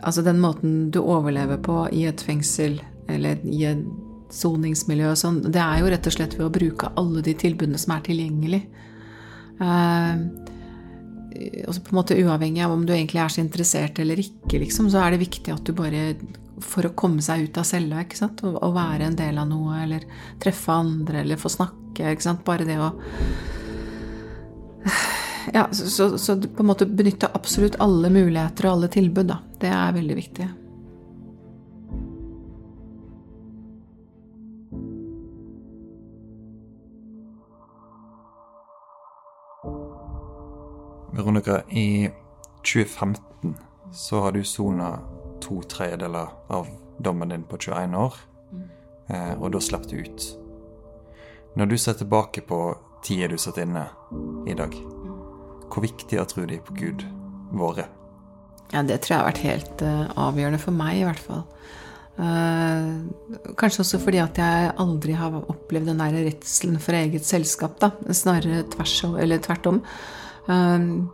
altså 0.01 0.25
den 0.25 0.41
måten 0.41 0.89
du 0.93 1.01
overlever 1.03 1.61
på 1.61 1.85
i 1.93 2.05
et 2.09 2.21
fengsel 2.25 2.79
eller 3.11 3.41
i 3.45 3.63
et 3.69 3.85
soningsmiljø 4.35 5.11
og 5.13 5.19
sånn, 5.19 5.39
det 5.47 5.61
er 5.61 5.81
jo 5.81 5.91
rett 5.93 6.09
og 6.09 6.15
slett 6.15 6.35
ved 6.37 6.47
å 6.47 6.53
bruke 6.53 6.91
alle 6.99 7.23
de 7.25 7.35
tilbudene 7.39 7.79
som 7.81 7.95
er 7.95 8.03
tilgjengelig. 8.05 8.61
Uh, 9.55 10.25
altså 11.67 11.81
på 11.81 11.93
en 11.93 11.99
måte 11.99 12.17
Uavhengig 12.19 12.63
av 12.63 12.73
om 12.73 12.85
du 12.85 12.93
egentlig 12.93 13.21
er 13.23 13.31
så 13.31 13.41
interessert 13.43 13.99
eller 13.99 14.19
ikke, 14.19 14.59
liksom, 14.61 14.89
så 14.91 15.03
er 15.03 15.15
det 15.15 15.23
viktig 15.23 15.53
at 15.53 15.63
du 15.67 15.71
bare 15.77 16.07
For 16.63 16.87
å 16.87 16.93
komme 16.95 17.23
seg 17.23 17.47
ut 17.47 17.57
av 17.59 17.67
cella, 17.67 18.03
ikke 18.03 18.19
sant, 18.19 18.43
og 18.47 18.75
være 18.75 19.09
en 19.09 19.17
del 19.19 19.39
av 19.41 19.49
noe, 19.49 19.81
eller 19.83 20.05
treffe 20.43 20.71
andre, 20.71 21.23
eller 21.23 21.39
få 21.39 21.51
snakke, 21.51 22.13
ikke 22.13 22.27
sant, 22.29 22.45
bare 22.47 22.67
det 22.67 22.79
å 22.79 22.93
Ja, 25.53 25.67
så, 25.71 25.89
så, 25.91 26.07
så 26.17 26.37
på 26.41 26.63
en 26.63 26.69
måte 26.71 26.87
benytte 26.89 27.29
absolutt 27.37 27.75
alle 27.83 28.09
muligheter 28.09 28.65
og 28.65 28.77
alle 28.77 28.87
tilbud, 28.95 29.27
da. 29.29 29.41
Det 29.61 29.69
er 29.69 29.93
veldig 29.93 30.15
viktig. 30.17 30.47
Veronica, 41.35 41.69
i 41.69 42.09
2015 42.61 43.55
så 43.93 44.19
har 44.19 44.31
du 44.31 44.43
sona 44.43 44.99
to 45.41 45.61
tredjedeler 45.61 46.27
av 46.47 46.67
dommen 46.97 47.29
din 47.29 47.43
på 47.43 47.57
21 47.57 47.95
år, 47.95 48.13
eh, 49.09 49.33
og 49.35 49.51
da 49.51 49.59
slapp 49.59 49.83
du 49.89 49.97
ut. 49.99 50.27
Når 51.55 51.65
du 51.65 51.77
ser 51.77 51.97
tilbake 51.99 52.41
på 52.41 52.59
tida 53.03 53.27
du 53.27 53.35
satt 53.37 53.59
inne 53.59 53.83
i 54.47 54.55
dag, 54.55 54.71
hvor 55.67 55.83
viktig 55.83 56.19
har 56.19 56.29
trua 56.31 56.47
di 56.47 56.59
på 56.63 56.75
Gud 56.77 57.03
vært? 57.51 57.91
Ja, 58.71 58.81
det 58.81 59.01
tror 59.03 59.15
jeg 59.15 59.19
har 59.19 59.27
vært 59.27 59.43
helt 59.43 59.83
uh, 59.83 60.07
avgjørende 60.29 60.59
for 60.59 60.75
meg, 60.75 61.01
i 61.01 61.03
hvert 61.05 61.19
fall. 61.19 61.43
Uh, 62.15 63.51
kanskje 63.59 63.83
også 63.83 63.99
fordi 64.01 64.23
at 64.23 64.39
jeg 64.39 64.71
aldri 64.81 65.19
har 65.19 65.35
opplevd 65.43 65.91
den 65.91 65.99
der 65.99 66.15
redselen 66.29 66.79
for 66.79 66.95
eget 66.95 67.27
selskap, 67.27 67.75
da. 67.83 67.91
Snarere 68.09 68.63
tvers, 68.71 68.97
eller 69.19 69.43
tvert 69.43 69.69
om. 69.69 69.83
Um, 70.47 71.11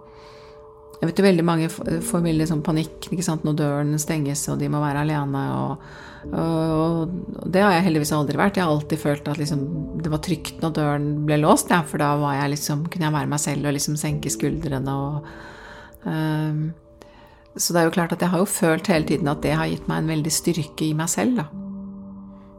jeg 1.02 1.10
vet 1.10 1.18
jo 1.18 1.26
veldig 1.26 1.44
mange 1.46 1.68
får 1.74 2.22
veldig 2.22 2.46
sånn 2.46 2.60
panikk 2.62 3.08
når 3.10 3.56
døren 3.58 3.98
stenges 3.98 4.44
og 4.54 4.60
de 4.62 4.68
må 4.70 4.78
være 4.84 5.02
alene. 5.02 5.40
Og, 5.58 5.86
og, 6.30 6.36
og, 6.38 7.46
det 7.50 7.64
har 7.66 7.74
jeg 7.74 7.88
heldigvis 7.88 8.12
aldri 8.14 8.38
vært. 8.38 8.60
Jeg 8.60 8.68
har 8.68 8.74
alltid 8.76 9.02
følt 9.02 9.32
at 9.32 9.40
liksom, 9.42 9.64
det 9.98 10.12
var 10.14 10.22
trygt 10.22 10.62
når 10.62 10.76
døren 10.78 11.08
ble 11.26 11.40
låst, 11.42 11.74
ja, 11.74 11.80
for 11.82 11.98
da 11.98 12.12
jeg 12.38 12.52
liksom, 12.54 12.84
kunne 12.94 13.08
jeg 13.08 13.16
være 13.16 13.32
meg 13.32 13.42
selv 13.42 13.66
og 13.66 13.74
liksom 13.74 13.96
senke 13.98 14.30
skuldrene. 14.30 14.94
Og, 14.94 15.32
um, 16.06 16.60
så 17.58 17.74
det 17.74 17.82
er 17.82 17.90
jo 17.90 17.96
klart 17.98 18.14
at 18.14 18.22
jeg 18.22 18.34
har 18.36 18.44
jo 18.44 18.52
følt 18.54 18.92
hele 18.94 19.10
tiden 19.10 19.32
at 19.34 19.42
det 19.42 19.56
har 19.58 19.72
gitt 19.72 19.90
meg 19.90 20.04
en 20.04 20.12
veldig 20.14 20.36
styrke 20.38 20.86
i 20.86 20.92
meg 21.02 21.10
selv. 21.10 21.42
Da. 21.42 21.48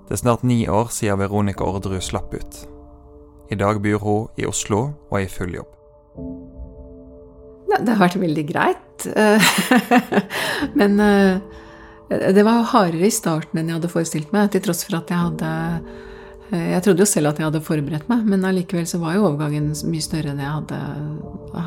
Det 0.09 0.17
er 0.19 0.23
snart 0.25 0.43
ni 0.43 0.65
år 0.67 0.91
siden 0.91 1.23
Veronica 1.23 1.63
Orderud 1.63 2.03
slapp 2.03 2.35
ut. 2.35 2.59
I 3.55 3.61
dag 3.63 3.79
bor 3.87 4.03
hun 4.03 4.43
i 4.43 4.51
Oslo 4.51 4.89
og 5.13 5.17
er 5.21 5.29
i 5.29 5.31
full 5.31 5.55
jobb. 5.61 5.79
Det 7.81 7.95
har 7.95 8.03
vært 8.03 8.21
veldig 8.21 8.45
greit. 8.49 9.07
Men 10.79 11.01
eh, 11.01 11.41
det 12.09 12.45
var 12.45 12.69
hardere 12.73 13.09
i 13.09 13.15
starten 13.15 13.59
enn 13.59 13.71
jeg 13.71 13.81
hadde 13.81 13.93
forestilt 13.93 14.33
meg, 14.35 14.51
til 14.53 14.65
tross 14.67 14.85
for 14.87 14.99
at 15.01 15.11
jeg 15.11 15.19
hadde 15.23 15.53
eh, 16.53 16.69
Jeg 16.75 16.85
trodde 16.85 17.05
jo 17.05 17.09
selv 17.09 17.33
at 17.33 17.41
jeg 17.41 17.49
hadde 17.49 17.65
forberedt 17.65 18.11
meg, 18.13 18.27
men 18.29 18.45
allikevel 18.45 18.85
så 18.89 19.01
var 19.01 19.17
jo 19.17 19.27
overgangen 19.31 19.73
mye 19.89 20.05
større 20.05 20.35
enn 20.35 20.43
jeg 20.43 20.53
hadde, 20.59 20.81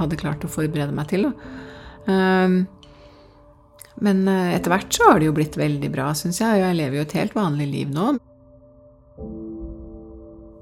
hadde 0.04 0.20
klart 0.22 0.46
å 0.46 0.52
forberede 0.52 0.94
meg 0.96 1.10
til. 1.10 1.30
Men 4.06 4.28
eh, 4.28 4.54
etter 4.56 4.74
hvert 4.74 4.94
så 4.94 5.10
har 5.10 5.20
det 5.20 5.30
jo 5.30 5.36
blitt 5.36 5.58
veldig 5.60 5.92
bra, 5.94 6.12
syns 6.18 6.42
jeg, 6.42 6.60
og 6.60 6.68
jeg 6.68 6.80
lever 6.82 7.00
jo 7.00 7.06
et 7.08 7.18
helt 7.20 7.38
vanlig 7.38 7.70
liv 7.72 7.94
nå. 7.96 8.16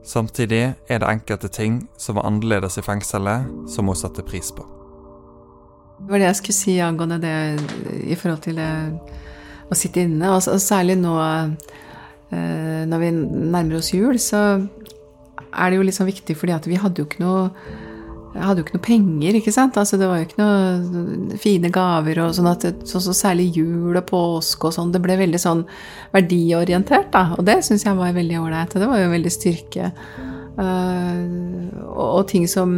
Samtidig 0.03 0.63
er 0.91 0.99
det 0.99 1.09
enkelte 1.09 1.49
ting 1.49 1.83
som 1.97 2.19
var 2.19 2.27
annerledes 2.27 2.77
i 2.77 2.83
fengselet, 2.85 3.47
som 3.71 3.87
hun 3.87 3.97
satte 3.97 4.25
pris 4.27 4.51
på. 4.53 4.65
Det 5.99 6.09
var 6.09 6.21
det 6.21 6.29
jeg 6.31 6.39
skulle 6.41 6.57
si 6.57 6.77
angående 6.83 7.19
det 7.23 7.35
i 8.09 8.17
forhold 8.19 8.43
til 8.43 8.59
det 8.59 8.71
å 9.71 9.77
sitte 9.77 10.03
inne. 10.03 10.33
Og 10.33 10.43
særlig 10.61 10.97
nå 10.99 11.13
eh, 11.21 12.83
når 12.89 13.03
vi 13.03 13.13
nærmer 13.13 13.79
oss 13.79 13.93
jul, 13.93 14.19
så 14.19 14.43
er 15.53 15.69
det 15.69 15.77
jo 15.77 15.85
litt 15.85 15.97
sånn 15.97 16.09
viktig 16.09 16.35
fordi 16.37 16.55
at 16.55 16.67
vi 16.69 16.79
hadde 16.81 17.01
jo 17.01 17.09
ikke 17.09 17.23
noe 17.23 17.49
jeg 18.33 18.47
hadde 18.47 18.63
jo 18.63 18.65
ikke 18.65 18.77
noe 18.79 18.85
penger, 18.87 19.35
ikke 19.37 19.51
sant. 19.53 19.75
Altså, 19.77 19.97
det 20.01 20.07
var 20.09 20.17
jo 20.17 20.25
ikke 20.25 20.41
noe 20.41 21.37
fine 21.41 21.69
gaver 21.73 22.17
og 22.23 22.31
sånn 22.33 22.49
at 22.49 22.63
så, 22.89 23.01
så 23.03 23.13
særlig 23.13 23.51
jul 23.59 23.93
og 23.93 24.07
påske 24.09 24.69
og 24.69 24.73
sånn. 24.73 24.93
Det 24.93 25.01
ble 25.03 25.19
veldig 25.19 25.41
sånn 25.41 25.61
verdiorientert, 26.15 27.11
da. 27.13 27.27
Og 27.37 27.45
det 27.45 27.59
syns 27.67 27.85
jeg 27.85 27.99
var 27.99 28.15
veldig 28.15 28.39
ålreit. 28.41 28.73
Og 28.73 28.81
det 28.81 28.89
var 28.89 29.03
jo 29.03 29.11
veldig 29.13 29.33
styrke. 29.33 29.91
Uh, 30.57 31.69
og, 31.85 32.07
og, 32.07 32.23
ting 32.29 32.49
som 32.49 32.73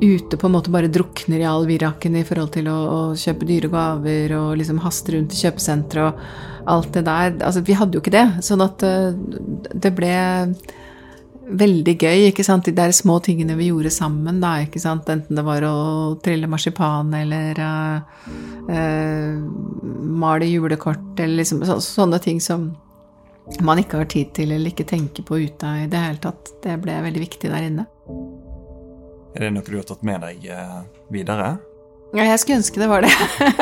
ute 0.00 0.36
på 0.36 0.48
en 0.48 0.54
måte 0.54 0.72
bare 0.72 0.90
drukner 0.92 1.42
i 1.42 1.48
all 1.48 1.66
viraken 1.68 2.16
i 2.16 2.24
forhold 2.26 2.54
til 2.56 2.68
å, 2.72 2.76
å 2.76 3.00
kjøpe 3.18 3.48
dyre 3.48 3.70
gaver 3.72 4.34
og 4.38 4.54
liksom 4.60 4.80
haste 4.84 5.14
rundt 5.14 5.36
i 5.36 5.40
kjøpesentre 5.42 6.06
og 6.08 6.22
alt 6.70 6.92
det 6.96 7.04
der. 7.08 7.34
Altså, 7.38 7.62
vi 7.66 7.76
hadde 7.76 7.96
jo 7.96 8.02
ikke 8.04 8.14
det. 8.14 8.26
Sånn 8.44 8.64
at 8.64 8.84
uh, 8.86 9.12
det 9.74 9.92
ble 9.96 10.14
veldig 11.50 11.94
gøy, 11.98 12.28
ikke 12.28 12.44
sant, 12.46 12.68
de 12.68 12.74
der 12.76 12.92
små 12.94 13.18
tingene 13.24 13.56
vi 13.58 13.70
gjorde 13.70 13.90
sammen, 13.92 14.38
da, 14.42 14.54
ikke 14.62 14.82
sant, 14.82 15.08
enten 15.10 15.38
det 15.38 15.44
var 15.46 15.64
å 15.66 15.74
trille 16.22 16.50
marsipan 16.50 17.10
eller 17.16 17.58
uh, 17.58 18.20
uh, 18.70 19.40
male 20.20 20.46
julekort 20.46 21.18
eller 21.18 21.42
liksom 21.42 21.64
så, 21.66 21.80
sånne 21.82 22.22
ting 22.22 22.38
som 22.44 22.70
man 23.66 23.80
ikke 23.82 23.98
har 23.98 24.10
tid 24.10 24.30
til 24.36 24.52
eller 24.54 24.70
ikke 24.70 24.86
tenker 24.86 25.26
på 25.26 25.40
ute 25.42 25.74
i 25.82 25.88
det 25.90 26.04
hele 26.04 26.22
tatt. 26.22 26.54
Det 26.62 26.78
ble 26.84 27.00
veldig 27.08 27.24
viktig 27.26 27.50
der 27.50 27.66
inne. 27.66 27.88
Er 29.34 29.46
det 29.46 29.50
noe 29.54 29.66
du 29.66 29.76
har 29.78 29.86
tatt 29.86 30.06
med 30.06 30.24
deg 30.24 30.46
eh, 30.50 30.78
videre? 31.12 31.54
Ja, 32.10 32.24
jeg 32.26 32.40
skulle 32.42 32.58
ønske 32.58 32.80
det 32.82 32.88
var 32.90 33.04
det. 33.04 33.12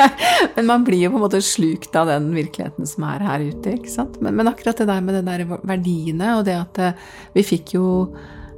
men 0.55 0.65
man 0.65 0.85
blir 0.87 1.03
jo 1.03 1.11
på 1.13 1.19
en 1.19 1.25
måte 1.27 1.41
slukt 1.45 1.93
av 1.99 2.09
den 2.09 2.31
virkeligheten 2.33 2.87
som 2.89 3.05
er 3.05 3.21
her 3.27 3.45
ute. 3.45 3.75
ikke 3.77 3.93
sant? 3.93 4.17
Men, 4.23 4.37
men 4.39 4.49
akkurat 4.49 4.81
det 4.81 4.89
der 4.89 5.03
med 5.05 5.19
de 5.19 5.23
der 5.27 5.45
verdiene, 5.69 6.33
og 6.39 6.45
det 6.47 6.57
at 6.57 6.81
eh, 6.81 7.07
vi 7.35 7.45
fikk 7.45 7.75
jo 7.77 7.85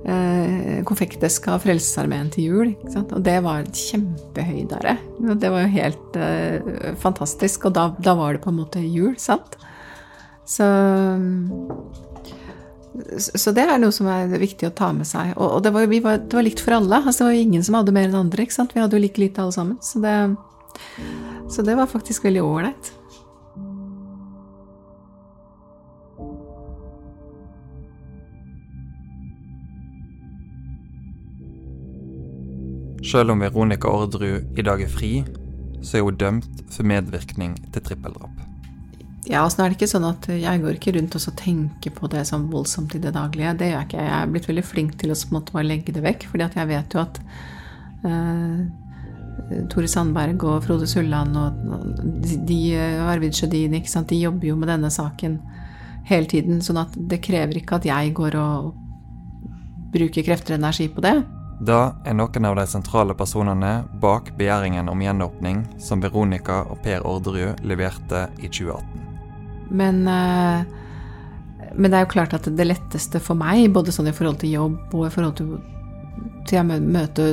eh, 0.07 0.79
konfekteska 0.87 1.57
av 1.57 1.65
Frelsesarmeen 1.65 2.31
til 2.31 2.47
jul, 2.47 2.71
ikke 2.71 2.93
sant? 2.95 3.11
og 3.17 3.25
det 3.27 3.35
var 3.43 3.67
kjempehøydere. 3.67 4.95
Det 5.43 5.51
var 5.51 5.65
jo 5.65 5.73
helt 5.75 6.21
eh, 6.23 6.95
fantastisk, 7.03 7.67
og 7.67 7.75
da, 7.75 7.89
da, 7.99 8.15
var 8.19 8.37
det 8.37 8.45
på 8.45 8.53
en 8.53 8.61
måte 8.61 8.85
jul, 8.85 9.17
sant? 9.19 9.59
Så 10.47 10.65
så 13.17 13.53
det 13.55 13.63
er 13.63 13.79
noe 13.79 13.93
som 13.95 14.07
er 14.11 14.31
viktig 14.41 14.67
å 14.67 14.75
ta 14.75 14.89
med 14.95 15.07
seg. 15.07 15.31
Og, 15.37 15.61
det 15.63 15.71
var, 15.71 15.87
var, 15.87 16.17
det, 16.19 16.35
var, 16.35 16.43
likt 16.43 16.63
for 16.63 16.75
alle. 16.75 16.99
Altså, 16.99 17.23
det 17.23 17.29
var 17.29 17.37
jo 17.37 17.43
ingen 17.47 17.63
som 17.63 17.77
hadde 17.79 17.95
mer 17.95 18.09
enn 18.09 18.17
andre. 18.25 18.43
ikke 18.43 18.57
sant? 18.57 18.75
Vi 18.75 18.83
hadde 18.83 18.99
jo 18.99 19.03
like 19.05 19.21
lite 19.21 19.43
alle 19.43 19.55
sammen. 19.55 19.77
Så 19.79 20.03
det, 20.03 20.15
så 21.51 21.63
det 21.63 21.77
var 21.79 21.91
faktisk 21.91 22.27
veldig 22.27 22.43
ålreit. 22.43 22.91
Selv 33.11 33.33
om 33.33 33.39
Veronica 33.41 33.89
Orderud 33.89 34.59
i 34.59 34.63
dag 34.63 34.83
er 34.83 34.91
fri, 34.91 35.15
så 35.81 35.97
er 35.97 36.05
hun 36.05 36.19
dømt 36.21 36.63
for 36.71 36.87
medvirkning 36.87 37.57
til 37.73 37.83
trippeldrap. 37.87 38.50
Ja, 39.31 39.45
altså 39.45 39.63
er 39.63 39.71
det 39.71 39.77
ikke 39.77 39.87
sånn 39.87 40.09
at 40.09 40.25
jeg 40.27 40.59
går 40.59 40.75
ikke 40.75 40.91
rundt 40.97 41.15
og 41.15 41.25
tenker 41.39 41.93
på 41.95 42.09
det 42.11 42.25
sånn 42.27 42.49
voldsomt 42.51 42.97
i 42.97 42.99
det 42.99 43.13
daglige. 43.15 43.53
Det 43.61 43.69
gjør 43.69 43.77
jeg 43.77 43.87
ikke. 43.87 44.03
Jeg 44.03 44.15
er 44.17 44.31
blitt 44.33 44.47
veldig 44.49 44.63
flink 44.67 44.95
til 44.99 45.13
å 45.13 45.19
måte, 45.31 45.55
bare 45.55 45.69
legge 45.69 45.95
det 45.95 46.03
vekk, 46.03 46.25
fordi 46.27 46.47
jeg 46.57 46.67
vet 46.67 46.95
jo 46.95 46.99
at 46.99 47.19
uh, 48.03 48.57
Tore 49.71 49.87
Sandberg 49.87 50.43
og 50.43 50.65
Frode 50.65 50.89
Sulland 50.89 51.37
og, 51.39 51.61
de, 52.25 52.41
de 52.49 52.59
Arvid 53.07 53.37
Sjødin, 53.37 53.77
ikke 53.79 53.91
sant, 53.93 54.11
de 54.11 54.19
jobber 54.19 54.51
jo 54.51 54.57
med 54.59 54.67
denne 54.71 54.91
saken 54.91 55.37
hele 56.11 56.27
tiden. 56.27 56.59
Sånn 56.59 56.81
at 56.81 56.95
det 56.95 57.21
krever 57.23 57.61
ikke 57.61 57.79
at 57.79 57.87
jeg 57.87 58.11
går 58.17 58.35
og 58.41 58.73
bruker 59.95 60.27
krefter 60.27 60.57
og 60.57 60.59
energi 60.59 60.89
på 60.91 61.03
det. 61.07 61.21
Da 61.61 61.93
er 62.09 62.17
noen 62.17 62.49
av 62.49 62.57
de 62.57 62.65
sentrale 62.67 63.15
personene 63.15 63.83
bak 64.01 64.33
begjæringen 64.35 64.89
om 64.91 65.05
gjenåpning 65.05 65.63
som 65.79 66.03
Veronica 66.03 66.63
og 66.67 66.81
Per 66.83 67.05
Orderud 67.07 67.63
leverte 67.63 68.25
i 68.41 68.49
2018. 68.49 69.10
Men, 69.71 70.01
eh, 70.07 70.63
men 71.75 71.87
det 71.91 71.99
er 71.99 72.05
jo 72.05 72.13
klart 72.13 72.35
at 72.35 72.49
det 72.51 72.67
letteste 72.67 73.21
for 73.23 73.39
meg, 73.39 73.69
både 73.73 73.93
sånn 73.95 74.09
i 74.11 74.15
forhold 74.15 74.41
til 74.41 74.57
jobb 74.57 74.95
og 74.97 75.05
i 75.07 75.13
forhold 75.13 75.37
til, 75.39 75.53
til 76.49 76.59
å 76.61 76.81
møte 76.81 77.31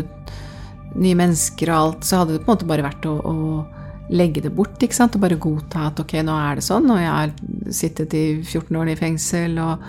nye 0.99 1.19
mennesker 1.19 1.73
og 1.73 1.79
alt, 1.79 2.07
så 2.07 2.23
hadde 2.23 2.37
det 2.37 2.45
på 2.45 2.49
en 2.49 2.57
måte 2.57 2.69
bare 2.69 2.87
vært 2.87 3.09
å, 3.11 3.17
å 3.19 4.15
legge 4.15 4.43
det 4.45 4.55
bort. 4.55 4.79
ikke 4.81 4.97
sant? 4.97 5.17
Og 5.17 5.25
bare 5.25 5.41
godta 5.41 5.89
at 5.91 6.01
ok, 6.01 6.17
nå 6.25 6.37
er 6.39 6.59
det 6.59 6.67
sånn, 6.67 6.89
og 6.93 7.03
jeg 7.03 7.13
har 7.13 7.35
sittet 7.75 8.15
i 8.17 8.25
14 8.41 8.79
år 8.81 8.93
i 8.93 8.99
fengsel, 8.99 9.59
og, 9.63 9.85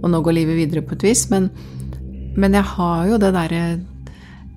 og 0.00 0.12
nå 0.12 0.22
går 0.24 0.38
livet 0.38 0.60
videre 0.60 0.84
på 0.86 0.96
et 0.98 1.08
vis. 1.08 1.26
Men, 1.32 1.50
men 2.38 2.56
jeg 2.60 2.68
har 2.76 3.10
jo 3.10 3.20
det 3.22 3.34
derre 3.34 3.64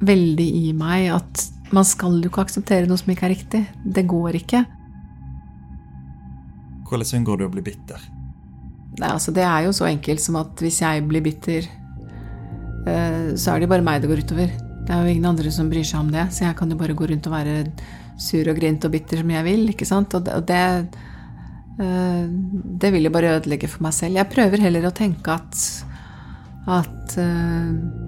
veldig 0.05 0.47
i 0.61 0.73
meg 0.77 1.09
at 1.15 1.47
man 1.73 1.87
skal 1.87 2.19
jo 2.21 2.29
ikke 2.29 2.45
akseptere 2.45 2.87
noe 2.87 2.99
som 2.99 3.09
ikke 3.11 3.27
er 3.27 3.33
riktig. 3.33 3.63
Det 3.83 4.05
går 4.07 4.37
ikke. 4.39 4.63
Hvordan 6.87 7.19
unngår 7.19 7.41
du 7.41 7.47
å 7.47 7.51
bli 7.51 7.63
bitter? 7.65 8.03
Nei, 8.97 9.09
altså 9.11 9.33
Det 9.35 9.43
er 9.45 9.67
jo 9.67 9.75
så 9.75 9.89
enkelt 9.89 10.23
som 10.23 10.39
at 10.39 10.63
hvis 10.63 10.79
jeg 10.81 11.03
blir 11.09 11.25
bitter, 11.25 11.67
eh, 12.87 13.35
så 13.37 13.53
er 13.53 13.61
det 13.61 13.69
bare 13.71 13.85
meg 13.85 14.01
det 14.01 14.09
går 14.11 14.23
utover. 14.25 14.53
Det 14.87 14.95
er 14.95 15.03
jo 15.03 15.11
ingen 15.11 15.29
andre 15.29 15.51
som 15.51 15.69
bryr 15.69 15.85
seg 15.85 15.99
om 15.99 16.11
det, 16.13 16.29
så 16.33 16.47
jeg 16.47 16.57
kan 16.57 16.71
jo 16.71 16.79
bare 16.79 16.95
gå 16.97 17.09
rundt 17.11 17.27
og 17.27 17.35
være 17.35 17.57
sur 18.17 18.47
og 18.49 18.57
grint 18.57 18.87
og 18.87 18.93
bitter 18.95 19.21
som 19.21 19.35
jeg 19.35 19.45
vil. 19.45 19.67
ikke 19.73 19.85
sant? 19.85 20.15
Og 20.15 20.47
det, 20.47 20.63
eh, 21.83 22.25
det 22.81 22.93
vil 22.95 23.09
jo 23.09 23.13
bare 23.13 23.35
ødelegge 23.37 23.69
for 23.69 23.83
meg 23.85 23.93
selv. 23.93 24.17
Jeg 24.17 24.31
prøver 24.33 24.63
heller 24.65 24.87
å 24.87 24.95
tenke 24.95 25.35
at, 25.35 25.61
at 26.79 27.17
eh, 27.21 28.06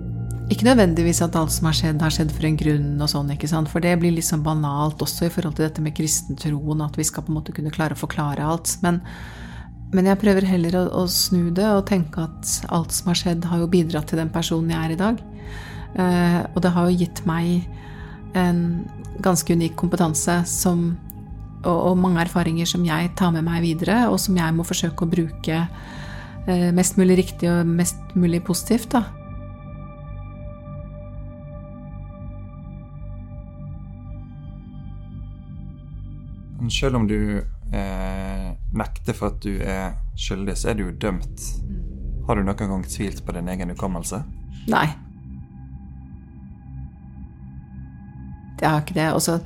ikke 0.49 0.65
nødvendigvis 0.65 1.21
at 1.21 1.35
alt 1.37 1.53
som 1.53 1.67
har 1.69 1.75
skjedd, 1.77 1.99
har 2.01 2.13
skjedd 2.13 2.31
for 2.33 2.47
en 2.47 2.55
grunn, 2.57 2.93
og 2.97 3.09
sånn, 3.11 3.27
ikke 3.35 3.49
sant? 3.51 3.69
for 3.69 3.85
det 3.85 3.93
blir 4.01 4.15
liksom 4.15 4.41
banalt 4.45 5.01
også 5.05 5.27
i 5.27 5.33
forhold 5.33 5.57
til 5.57 5.67
dette 5.67 5.83
med 5.85 5.93
kristentroen, 5.97 6.81
at 6.81 6.97
vi 6.97 7.05
skal 7.05 7.25
på 7.25 7.29
en 7.29 7.37
måte 7.37 7.53
kunne 7.53 7.73
klare 7.73 7.93
å 7.93 7.99
forklare 7.99 8.45
alt. 8.45 8.71
Men, 8.81 8.97
men 9.93 10.09
jeg 10.09 10.21
prøver 10.23 10.47
heller 10.49 10.79
å, 10.79 10.85
å, 11.01 11.03
snu 11.05 11.51
det 11.53 11.67
og 11.69 11.85
tenke 11.91 12.25
at 12.25 12.55
alt 12.73 12.95
som 12.95 13.11
har 13.11 13.19
skjedd, 13.21 13.45
har 13.45 13.61
jo 13.61 13.69
bidratt 13.69 14.09
til 14.09 14.21
den 14.21 14.33
personen 14.33 14.73
jeg 14.73 14.87
er 14.87 14.95
i 14.95 14.99
dag. 15.03 15.21
Eh, 15.99 16.39
og 16.55 16.63
det 16.65 16.73
har 16.73 16.89
jo 16.89 16.97
gitt 17.03 17.21
meg 17.29 17.69
en 18.37 18.65
ganske 19.21 19.53
unik 19.53 19.77
kompetanse 19.77 20.39
som, 20.49 20.83
og, 21.61 21.77
og, 21.77 21.93
mange 22.01 22.25
erfaringer 22.25 22.69
som 22.69 22.89
jeg 22.89 23.13
tar 23.19 23.37
med 23.37 23.45
meg 23.45 23.61
videre, 23.67 24.01
og 24.09 24.17
som 24.21 24.37
jeg 24.37 24.57
må 24.57 24.65
forsøke 24.65 25.05
å 25.05 25.13
bruke 25.13 25.61
eh, 25.61 26.69
mest 26.73 26.97
mulig 26.97 27.21
riktig 27.21 27.53
og 27.53 27.69
mest 27.69 28.17
mulig 28.17 28.41
positivt. 28.49 28.95
da. 28.97 29.18
Selv 36.73 36.99
om 36.99 37.07
du 37.09 37.39
eh, 37.39 38.47
nekter 38.73 39.17
for 39.17 39.33
at 39.33 39.43
du 39.43 39.59
er 39.61 39.99
skyldig, 40.19 40.57
så 40.57 40.71
er 40.71 40.79
du 40.79 40.87
jo 40.87 40.95
dømt. 40.95 41.45
Har 42.27 42.37
du 42.37 42.45
noen 42.45 42.73
gang 42.73 42.87
tvilt 42.87 43.23
på 43.25 43.35
din 43.35 43.49
egen 43.49 43.71
hukommelse? 43.73 44.23
Nei, 44.69 44.87
Jeg 48.61 48.69
har 48.69 48.83
ikke 48.83 48.97
det. 48.97 49.07
Og 49.15 49.23
så 49.23 49.37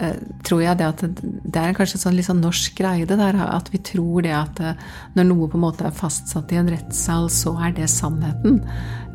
eh, 0.00 0.16
tror 0.46 0.62
jeg 0.64 0.80
det 0.80 0.88
at 0.88 1.04
det 1.12 1.62
er 1.62 1.76
kanskje 1.76 2.00
sånn 2.00 2.16
litt 2.16 2.28
sånn 2.28 2.42
norsk 2.44 2.76
greie, 2.78 3.08
det 3.08 3.18
der 3.20 3.38
at 3.44 3.70
vi 3.72 3.82
tror 3.84 4.24
det 4.26 4.34
at 4.36 4.62
uh, 4.62 4.88
når 5.16 5.28
noe 5.30 5.50
på 5.52 5.58
en 5.60 5.66
måte 5.66 5.86
er 5.88 5.96
fastsatt 5.96 6.52
i 6.52 6.60
en 6.60 6.70
rettssal, 6.72 7.30
så 7.32 7.56
er 7.66 7.76
det 7.76 7.90
sannheten. 7.92 8.62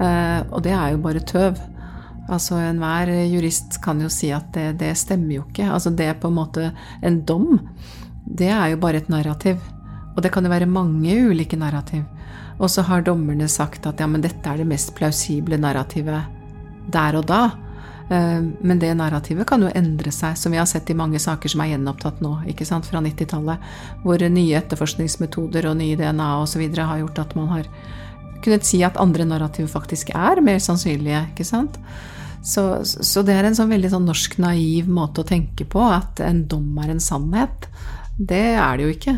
Eh, 0.01 0.39
og 0.49 0.63
det 0.65 0.75
er 0.77 0.93
jo 0.93 1.03
bare 1.03 1.25
tøv. 1.33 1.59
Altså 2.31 2.61
Enhver 2.63 3.11
jurist 3.27 3.81
kan 3.83 3.99
jo 4.01 4.09
si 4.11 4.31
at 4.31 4.51
det, 4.55 4.77
det 4.79 4.93
stemmer 4.99 5.35
jo 5.35 5.45
ikke. 5.49 5.67
Altså 5.67 5.91
det 5.91 6.07
er 6.07 6.19
på 6.19 6.31
en 6.31 6.37
måte 6.39 6.71
En 7.03 7.21
dom, 7.27 7.59
det 8.25 8.49
er 8.53 8.71
jo 8.71 8.81
bare 8.81 9.01
et 9.01 9.09
narrativ. 9.11 9.59
Og 10.15 10.23
det 10.23 10.31
kan 10.31 10.45
jo 10.45 10.51
være 10.51 10.69
mange 10.69 11.15
ulike 11.31 11.59
narrativ. 11.59 12.03
Og 12.59 12.69
så 12.69 12.83
har 12.85 13.03
dommerne 13.03 13.47
sagt 13.49 13.87
at 13.89 13.99
ja, 13.99 14.07
men 14.07 14.23
dette 14.23 14.47
er 14.47 14.61
det 14.61 14.69
mest 14.69 14.93
plausible 14.95 15.57
narrativet 15.57 16.39
der 16.91 17.17
og 17.17 17.25
da. 17.27 17.41
Eh, 18.11 18.41
men 18.61 18.79
det 18.79 18.91
narrativet 18.97 19.47
kan 19.47 19.63
jo 19.63 19.71
endre 19.75 20.11
seg, 20.13 20.37
som 20.37 20.53
vi 20.53 20.59
har 20.59 20.67
sett 20.69 20.89
i 20.91 20.97
mange 20.97 21.19
saker 21.19 21.51
som 21.51 21.63
er 21.63 21.73
gjenopptatt 21.73 22.21
nå, 22.23 22.35
ikke 22.51 22.67
sant, 22.67 22.87
fra 22.87 23.01
90-tallet, 23.03 23.71
hvor 24.03 24.27
nye 24.27 24.59
etterforskningsmetoder 24.59 25.69
og 25.71 25.77
nye 25.79 25.97
DNA 25.99 26.29
osv. 26.43 26.63
har 26.77 27.01
gjort 27.01 27.23
at 27.25 27.35
man 27.39 27.51
har 27.55 27.69
kunnet 28.41 28.65
si 28.65 28.81
at 28.83 28.97
andre 28.99 29.25
narrativ 29.29 29.69
faktisk 29.71 30.11
er 30.17 30.41
mer 30.43 30.59
sannsynlige, 30.61 31.27
ikke 31.31 31.47
sant. 31.47 31.77
Så, 32.41 32.63
så 32.85 33.21
det 33.21 33.35
er 33.37 33.45
en 33.45 33.57
sånn 33.57 33.69
veldig 33.69 33.91
sånn 33.93 34.07
norsk 34.09 34.39
naiv 34.41 34.87
måte 34.89 35.21
å 35.21 35.27
tenke 35.27 35.65
på, 35.69 35.81
at 35.85 36.23
en 36.25 36.45
dom 36.49 36.77
er 36.81 36.95
en 36.95 37.03
sannhet. 37.03 37.67
Det 38.17 38.45
er 38.57 38.77
det 38.77 38.87
jo 38.87 38.95
ikke. 38.95 39.17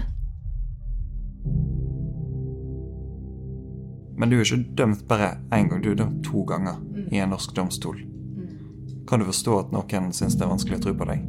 Men 4.19 4.30
du 4.30 4.38
er 4.38 4.45
ikke 4.45 4.76
dømt 4.78 5.05
bare 5.09 5.38
én 5.55 5.69
gang, 5.71 5.82
du 5.82 5.93
er 5.93 6.01
dømt 6.03 6.19
to 6.28 6.43
ganger 6.47 6.82
i 7.11 7.21
en 7.24 7.32
norsk 7.34 7.55
domstol. 7.55 7.97
Kan 9.09 9.24
du 9.24 9.28
forstå 9.28 9.55
at 9.59 9.71
noen 9.74 10.11
syns 10.15 10.38
det 10.38 10.45
er 10.45 10.51
vanskelig 10.51 10.80
å 10.80 10.84
tro 10.86 10.93
på 10.99 11.07
deg? 11.09 11.24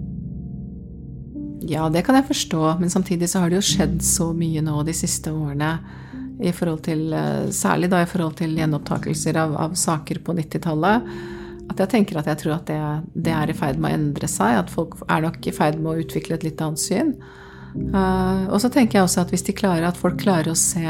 Ja, 1.64 1.86
det 1.88 2.02
kan 2.04 2.18
jeg 2.18 2.28
forstå, 2.28 2.60
men 2.80 2.92
samtidig 2.92 3.30
så 3.32 3.40
har 3.40 3.50
det 3.50 3.62
jo 3.62 3.64
skjedd 3.64 4.02
så 4.04 4.28
mye 4.36 4.60
nå 4.64 4.82
de 4.84 4.94
siste 4.96 5.32
årene. 5.32 5.78
I 6.44 6.50
forhold 6.52 6.82
til, 6.84 7.12
eh, 7.14 7.48
særlig 7.54 7.88
da 7.90 8.02
i 8.02 8.10
forhold 8.10 8.36
til 8.36 8.56
gjenopptakelser 8.58 9.36
av, 9.38 9.54
av 9.56 9.74
saker 9.78 10.18
på 10.18 10.34
90-tallet. 10.34 11.08
At 11.72 11.80
jeg 11.80 11.90
tenker 11.94 12.20
at 12.20 12.28
jeg 12.28 12.42
tror 12.42 12.58
at 12.58 12.68
det, 12.68 12.80
det, 13.14 13.32
er 13.32 13.50
i 13.50 13.56
ferd 13.56 13.80
med 13.80 13.92
å 13.92 13.98
endre 13.98 14.28
seg. 14.30 14.58
At 14.64 14.72
folk 14.72 14.98
er 15.08 15.24
nok 15.24 15.40
i 15.48 15.54
ferd 15.54 15.80
med 15.80 15.92
å 15.92 16.04
utvikle 16.04 16.38
et 16.38 16.46
litt 16.46 16.62
annet 16.64 16.82
syn. 16.82 17.14
Uh, 17.74 18.46
og 18.54 18.60
så 18.62 18.70
tenker 18.70 19.00
jeg 19.00 19.08
også 19.08 19.24
at 19.24 19.32
hvis 19.34 19.46
de 19.48 19.56
klarer, 19.56 19.88
at 19.88 19.98
folk 19.98 20.20
klarer 20.20 20.52
å 20.52 20.58
se 20.58 20.84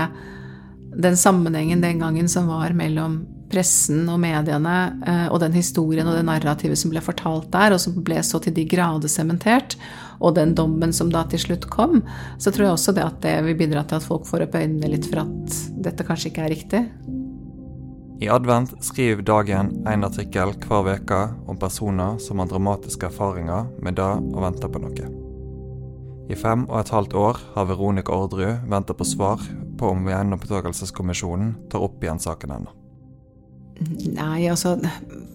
den 0.95 1.17
sammenhengen 1.19 1.81
den 1.83 2.03
gangen 2.03 2.29
som 2.31 2.51
var 2.51 2.75
mellom 2.77 3.23
pressen 3.51 4.07
og 4.11 4.21
mediene 4.23 4.77
eh, 5.07 5.27
og 5.29 5.41
den 5.43 5.55
historien 5.55 6.09
og 6.09 6.17
det 6.17 6.25
narrativet 6.27 6.79
som 6.81 6.93
ble 6.93 7.03
fortalt 7.05 7.51
der, 7.55 7.75
og 7.75 7.83
som 7.83 7.97
ble 8.07 8.21
så 8.27 8.41
til 8.43 8.55
de 8.57 8.67
grader 8.69 9.11
sementert, 9.11 9.77
og 10.21 10.37
den 10.39 10.55
dommen 10.59 10.95
som 10.95 11.11
da 11.13 11.25
til 11.31 11.43
slutt 11.43 11.69
kom, 11.73 12.01
så 12.39 12.53
tror 12.55 12.69
jeg 12.69 12.77
også 12.79 12.95
det 12.97 13.05
at 13.05 13.21
det 13.25 13.37
vil 13.49 13.59
bidra 13.65 13.85
til 13.87 14.01
at 14.01 14.07
folk 14.07 14.27
får 14.29 14.47
opp 14.47 14.57
øynene 14.59 14.95
litt 14.95 15.11
for 15.11 15.25
at 15.25 15.61
dette 15.87 16.07
kanskje 16.07 16.31
ikke 16.33 16.47
er 16.47 16.55
riktig. 16.55 16.83
I 18.23 18.29
advent 18.31 18.75
skriver 18.85 19.23
Dagen 19.27 19.73
en 19.91 20.07
artikkel 20.07 20.53
hver 20.63 20.91
uke 21.01 21.21
om 21.51 21.59
personer 21.59 22.19
som 22.23 22.39
har 22.39 22.51
dramatiske 22.51 23.09
erfaringer 23.11 23.67
med 23.83 23.99
det 23.99 24.07
å 24.07 24.45
vente 24.45 24.71
på 24.71 24.83
noe. 24.83 25.09
I 26.31 26.39
fem 26.39 26.63
og 26.71 26.79
et 26.79 26.93
halvt 26.95 27.17
år 27.19 27.41
har 27.57 27.67
Veronica 27.69 28.15
Orderud 28.15 28.71
venta 28.71 28.95
på 28.97 29.05
svar 29.05 29.43
på 29.79 29.91
om 29.91 30.07
Gjenopptakelseskommisjonen 30.09 31.55
tar 31.73 31.85
opp 31.85 32.05
igjen 32.05 32.23
saken 32.23 32.55
hennes. 32.55 32.81
Nei, 34.15 34.47
altså 34.47 34.77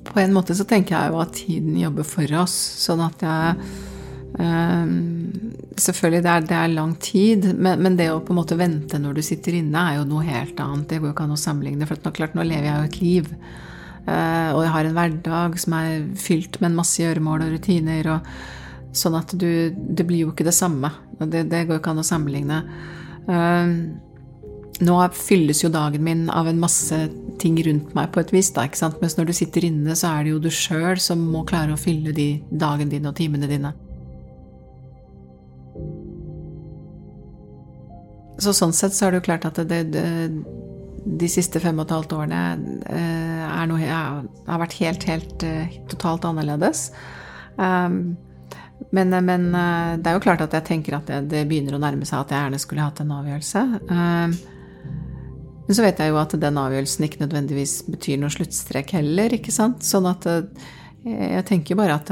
På 0.08 0.22
en 0.22 0.32
måte 0.32 0.56
så 0.56 0.64
tenker 0.64 0.96
jeg 0.96 1.12
jo 1.12 1.20
at 1.20 1.34
tiden 1.36 1.76
jobber 1.78 2.08
for 2.08 2.36
oss. 2.40 2.56
Sånn 2.80 3.04
at 3.04 3.22
jeg 3.22 3.58
um, 4.40 5.19
Selvfølgelig, 5.80 6.24
det 6.26 6.32
er, 6.32 6.46
det 6.50 6.58
er, 6.58 6.72
lang 6.74 6.94
tid, 7.00 7.46
men, 7.56 7.82
men, 7.84 7.96
det 8.00 8.10
å 8.12 8.20
på 8.26 8.34
en 8.34 8.40
måte 8.42 8.58
vente 8.60 9.00
når 9.00 9.18
du 9.18 9.24
sitter 9.26 9.60
inne, 9.62 9.80
er 9.80 10.00
jo 10.00 10.08
noe 10.10 10.26
helt 10.28 10.60
annet. 10.60 10.88
Det 10.90 11.00
går 11.00 11.12
jo 11.12 11.16
ikke 11.16 11.28
an 11.28 11.36
å 11.36 11.40
sammenligne. 11.40 11.88
For 11.88 12.02
nå, 12.04 12.14
klart, 12.16 12.36
nå 12.38 12.46
lever 12.48 12.68
jeg 12.68 12.76
jo 12.76 12.90
et 12.90 13.00
liv. 13.04 13.30
Uh, 14.10 14.50
og 14.56 14.64
jeg 14.64 14.74
har 14.74 14.90
en 14.90 14.98
hverdag 14.98 15.58
som 15.62 15.76
er 15.78 16.04
fylt 16.20 16.60
med 16.60 16.72
en 16.72 16.80
masse 16.80 17.00
gjøremål 17.02 17.46
og 17.46 17.56
rutiner. 17.56 18.12
Og, 18.16 18.30
sånn 19.00 19.20
at 19.20 19.36
du 19.38 19.50
Det 19.70 20.06
blir 20.08 20.26
jo 20.26 20.34
ikke 20.34 20.48
det 20.48 20.56
samme. 20.58 20.92
Det, 21.20 21.46
det 21.52 21.66
går 21.68 21.78
jo 21.78 21.82
ikke 21.84 21.96
an 21.96 22.04
å 22.04 22.08
sammenligne. 22.12 22.62
Uh, 23.30 23.74
nå 24.80 24.96
fylles 25.16 25.64
jo 25.64 25.72
dagen 25.72 26.04
min 26.04 26.30
av 26.32 26.48
en 26.48 26.60
masse 26.60 26.98
ting 27.40 27.58
rundt 27.66 27.92
meg 27.96 28.12
på 28.14 28.22
et 28.24 28.32
vis, 28.36 28.52
da, 28.56 28.66
ikke 28.68 28.80
sant? 28.80 29.00
mens 29.04 29.18
når 29.18 29.30
du 29.30 29.36
sitter 29.36 29.68
inne, 29.68 29.96
så 29.96 30.14
er 30.14 30.26
det 30.26 30.34
jo 30.34 30.42
du 30.44 30.50
sjøl 30.54 31.00
som 31.04 31.22
må 31.34 31.44
klare 31.48 31.76
å 31.76 31.80
fylle 31.80 32.16
de 32.16 32.32
dagen 32.50 32.92
din 32.92 33.08
og 33.08 33.16
timene 33.20 33.48
dine. 33.52 33.74
Så 38.40 38.56
sånn 38.56 38.74
sett 38.76 38.96
så 38.96 39.08
er 39.08 39.12
det 39.12 39.20
jo 39.20 39.28
klart 39.28 39.48
at 39.50 39.60
det, 39.68 39.82
det, 39.92 40.06
de 41.06 41.30
siste 41.32 41.60
fem 41.64 41.78
og 41.80 41.88
et 41.88 41.94
halvt 41.96 42.16
årene 42.18 42.42
eh, 42.88 43.44
er 43.46 43.70
noe, 43.70 43.82
har 43.88 44.62
vært 44.62 44.78
helt, 44.80 45.06
helt 45.10 45.46
eh, 45.48 45.78
totalt 45.92 46.28
annerledes. 46.28 46.90
Um, 47.58 48.16
men, 48.96 49.12
men, 49.12 49.50
eh, 49.52 49.98
det 50.00 50.08
er 50.10 50.16
jo 50.16 50.24
klart 50.24 50.44
at 50.46 50.56
jeg 50.56 50.68
tenker 50.70 51.00
at 51.00 51.10
det, 51.10 51.26
det, 51.34 51.44
begynner 51.50 51.76
å 51.76 51.82
nærme 51.84 52.08
seg 52.08 52.22
at 52.22 52.34
jeg 52.34 52.46
gjerne 52.46 52.62
skulle 52.64 52.86
hatt 52.86 53.04
en 53.04 53.16
avgjørelse. 53.18 53.66
Um, 53.92 54.38
men 55.68 55.78
så 55.78 55.86
vet 55.86 56.00
jeg 56.02 56.14
jo 56.14 56.22
at 56.22 56.34
den 56.42 56.58
avgjørelsen 56.64 57.06
ikke 57.06 57.24
nødvendigvis 57.26 57.76
betyr 57.92 58.22
noe 58.22 58.34
sluttstrek 58.34 58.96
heller, 58.98 59.36
ikke 59.36 59.54
sant. 59.54 59.84
Sånn 59.86 60.08
at 60.10 60.26
jeg 61.06 61.44
tenker 61.46 61.78
bare 61.78 62.00
at 62.00 62.10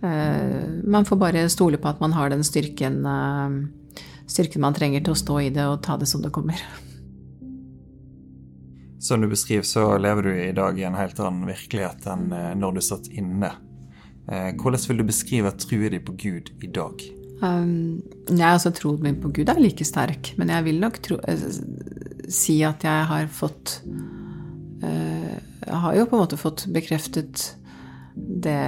man 0.00 1.08
får 1.08 1.18
bare 1.18 1.42
stole 1.50 1.80
på 1.82 1.90
at 1.90 1.98
man 2.00 2.14
har 2.14 2.30
den 2.30 2.46
styrken, 2.46 3.00
styrken 4.30 4.62
man 4.62 4.76
trenger 4.76 5.02
til 5.04 5.14
å 5.14 5.18
stå 5.18 5.40
i 5.42 5.50
det 5.54 5.66
og 5.66 5.82
ta 5.84 5.98
det 6.00 6.08
som 6.10 6.22
det 6.22 6.32
kommer. 6.34 6.60
Som 9.00 9.22
du 9.24 9.30
beskriver, 9.32 9.64
så 9.64 9.96
lever 9.98 10.28
du 10.28 10.32
i 10.36 10.52
dag 10.56 10.78
i 10.78 10.84
en 10.84 10.98
helt 10.98 11.20
annen 11.24 11.48
virkelighet 11.48 12.04
enn 12.12 12.28
eh, 12.36 12.50
når 12.58 12.76
du 12.76 12.82
satt 12.84 13.08
inne. 13.08 13.54
Eh, 14.28 14.50
hvordan 14.60 14.82
vil 14.90 15.00
du 15.00 15.06
beskrive 15.08 15.54
troen 15.56 15.96
din 15.96 16.04
på 16.04 16.16
Gud 16.20 16.52
i 16.60 16.68
dag? 16.68 17.06
Um, 17.40 18.02
jeg 18.28 18.44
altså 18.44 18.68
Troen 18.76 19.00
min 19.00 19.16
på 19.22 19.30
Gud 19.32 19.48
er 19.48 19.60
like 19.62 19.84
sterk, 19.88 20.34
men 20.36 20.52
jeg 20.52 20.66
vil 20.66 20.80
nok 20.82 20.98
tro, 21.00 21.16
uh, 21.24 21.46
si 22.28 22.58
at 22.68 22.84
jeg 22.84 23.06
har 23.08 23.30
fått 23.32 23.78
uh, 24.84 25.38
Jeg 25.64 25.78
har 25.86 25.96
jo 25.96 26.04
på 26.04 26.18
en 26.18 26.20
måte 26.20 26.40
fått 26.40 26.66
bekreftet 26.68 27.46
det 28.14 28.60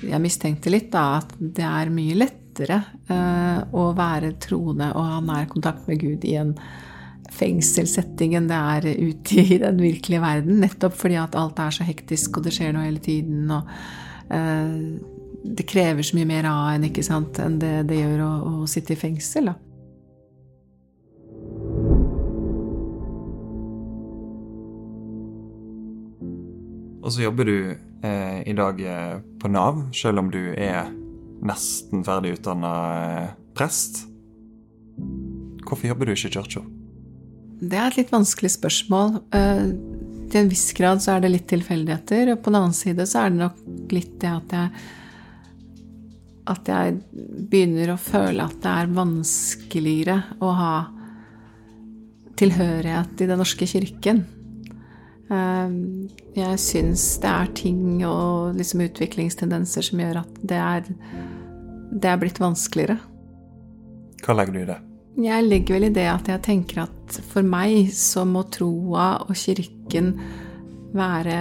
jeg 0.00 0.22
mistenkte 0.22 0.70
litt, 0.70 0.92
da, 0.94 1.18
at 1.18 1.34
det 1.40 1.66
er 1.66 1.90
mye 1.92 2.14
lettere 2.60 2.80
uh, 3.10 3.64
å 3.72 3.90
være 3.96 4.34
troende 4.42 4.90
og 4.94 5.06
ha 5.08 5.20
nær 5.24 5.48
kontakt 5.50 5.88
med 5.88 6.00
Gud 6.02 6.26
i 6.28 6.36
en 6.40 6.54
fengselssetting 7.30 8.34
enn 8.36 8.50
det 8.50 8.58
er 8.58 8.88
ute 8.98 9.42
i 9.44 9.58
den 9.62 9.80
virkelige 9.80 10.22
verden. 10.22 10.60
Nettopp 10.60 10.98
fordi 10.98 11.18
at 11.20 11.38
alt 11.38 11.60
er 11.62 11.72
så 11.74 11.86
hektisk, 11.86 12.36
og 12.36 12.46
det 12.46 12.54
skjer 12.56 12.74
noe 12.74 12.88
hele 12.88 13.02
tiden. 13.02 13.50
og 13.54 13.64
det 15.40 15.64
krever 15.66 16.04
så 16.06 16.14
mye 16.18 16.28
mer 16.28 16.46
av 16.50 16.74
en 16.74 16.84
ikke 16.86 17.02
sant, 17.02 17.38
enn 17.42 17.58
det 17.58 17.72
det 17.88 17.98
gjør 18.02 18.22
å, 18.26 18.30
å 18.62 18.68
sitte 18.70 18.94
i 18.94 19.00
fengsel. 19.00 19.50
Da. 19.50 19.56
Og 27.00 27.14
så 27.14 27.24
jobber 27.24 27.48
du 27.48 27.56
eh, 28.06 28.40
i 28.46 28.52
dag 28.54 28.80
eh, 28.80 29.16
på 29.40 29.48
Nav, 29.50 29.80
selv 29.96 30.22
om 30.22 30.28
du 30.30 30.52
er 30.52 30.92
nesten 31.46 32.04
ferdig 32.06 32.36
utdanna 32.38 32.74
eh, 32.98 33.32
prest. 33.56 34.04
Hvorfor 35.64 35.90
jobber 35.90 36.08
du 36.08 36.14
ikke 36.14 36.30
i 36.30 36.36
kirka? 36.36 36.64
Det 37.60 37.76
er 37.76 37.90
et 37.90 37.98
litt 38.00 38.14
vanskelig 38.14 38.54
spørsmål. 38.56 39.20
Eh, 39.36 39.66
til 40.30 40.44
en 40.44 40.50
viss 40.52 40.70
grad 40.76 41.02
så 41.02 41.16
er 41.16 41.24
det 41.24 41.34
litt 41.34 41.48
tilfeldigheter, 41.50 42.32
og 42.32 42.42
på 42.42 42.52
den 42.52 42.60
annen 42.62 42.76
side 42.76 43.06
så 43.08 43.24
er 43.24 43.32
det 43.32 43.42
nok 43.42 43.94
litt 43.94 44.16
det 44.22 44.32
at 44.32 44.56
jeg 44.56 44.88
at 46.50 46.66
jeg 46.66 46.96
begynner 47.50 47.92
å 47.92 48.00
føle 48.00 48.42
at 48.42 48.56
det 48.64 48.70
er 48.82 48.94
vanskeligere 48.96 50.16
å 50.42 50.50
ha 50.56 50.74
tilhørighet 52.40 53.20
i 53.20 53.28
Den 53.28 53.42
norske 53.42 53.68
kirken. 53.68 54.24
Ehm, 55.30 56.08
jeg 56.34 56.58
syns 56.62 57.04
det 57.22 57.30
er 57.30 57.50
ting 57.54 57.82
og 58.06 58.56
liksom 58.58 58.82
utviklingstendenser 58.86 59.86
som 59.90 60.02
gjør 60.02 60.22
at 60.24 60.40
det 60.42 60.58
er, 60.58 60.88
det 61.90 62.10
er 62.10 62.20
blitt 62.20 62.40
vanskeligere. 62.40 62.98
Hva 64.24 64.36
legger 64.36 64.54
du 64.54 64.60
i 64.62 64.68
det? 64.68 64.78
Jeg 65.20 65.46
legger 65.46 65.76
vel 65.76 65.88
i 65.88 65.94
det 65.94 66.06
at 66.06 66.28
jeg 66.30 66.42
tenker 66.46 66.84
at 66.84 67.16
for 67.32 67.44
meg 67.46 67.90
så 67.94 68.22
må 68.28 68.44
troa 68.52 69.08
og 69.26 69.34
kirken 69.36 70.14
være 70.96 71.40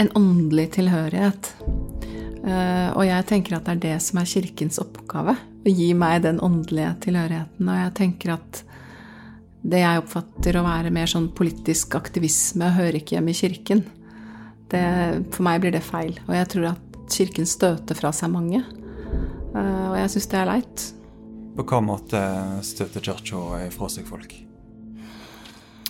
en 0.00 0.10
åndelig 0.16 0.70
tilhørighet. 0.78 1.52
Eh, 2.40 2.88
og 2.96 3.04
jeg 3.04 3.26
tenker 3.28 3.56
at 3.56 3.68
det 3.68 3.76
er 3.76 3.84
det 3.84 3.94
som 4.02 4.20
er 4.20 4.28
Kirkens 4.28 4.80
oppgave. 4.82 5.36
Å 5.36 5.70
gi 5.70 5.90
meg 5.94 6.24
den 6.24 6.40
åndelige 6.42 6.94
tilhørigheten. 7.06 7.68
Og 7.68 7.80
jeg 7.82 7.94
tenker 8.00 8.34
at 8.38 8.62
det 9.60 9.82
jeg 9.82 10.00
oppfatter 10.00 10.56
å 10.56 10.64
være 10.64 10.92
mer 10.94 11.10
sånn 11.10 11.28
politisk 11.36 11.98
aktivisme, 11.98 12.72
hører 12.78 13.00
ikke 13.00 13.18
hjemme 13.18 13.34
i 13.34 13.40
Kirken. 13.40 13.84
Det, 14.72 14.84
for 15.34 15.44
meg 15.44 15.60
blir 15.62 15.74
det 15.76 15.84
feil. 15.84 16.14
Og 16.28 16.36
jeg 16.38 16.52
tror 16.54 16.70
at 16.72 17.00
Kirken 17.12 17.48
støter 17.48 17.98
fra 17.98 18.14
seg 18.16 18.32
mange. 18.32 18.62
Eh, 19.54 19.86
og 19.90 19.96
jeg 19.98 20.12
syns 20.14 20.28
det 20.30 20.40
er 20.40 20.50
leit. 20.50 20.84
På 21.56 21.66
hva 21.66 21.80
måte 21.82 22.20
støter 22.66 23.04
Kirka 23.04 23.64
ifra 23.66 23.88
seg 23.90 24.06
folk? 24.08 24.34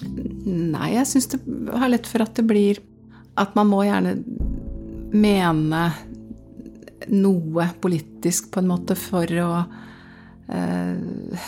Nei, 0.01 0.95
jeg 0.95 1.09
syns 1.11 1.29
det 1.35 1.41
har 1.77 1.91
lett 1.93 2.09
for 2.09 2.25
at 2.25 2.33
det 2.39 2.47
blir 2.49 2.79
At 3.37 3.53
man 3.53 3.69
må 3.69 3.83
gjerne 3.85 4.15
mene 5.13 5.83
noe 7.11 7.67
politisk, 7.83 8.49
på 8.53 8.63
en 8.63 8.71
måte, 8.71 8.97
for 8.99 9.29
å 9.43 9.51
eh, 10.53 11.45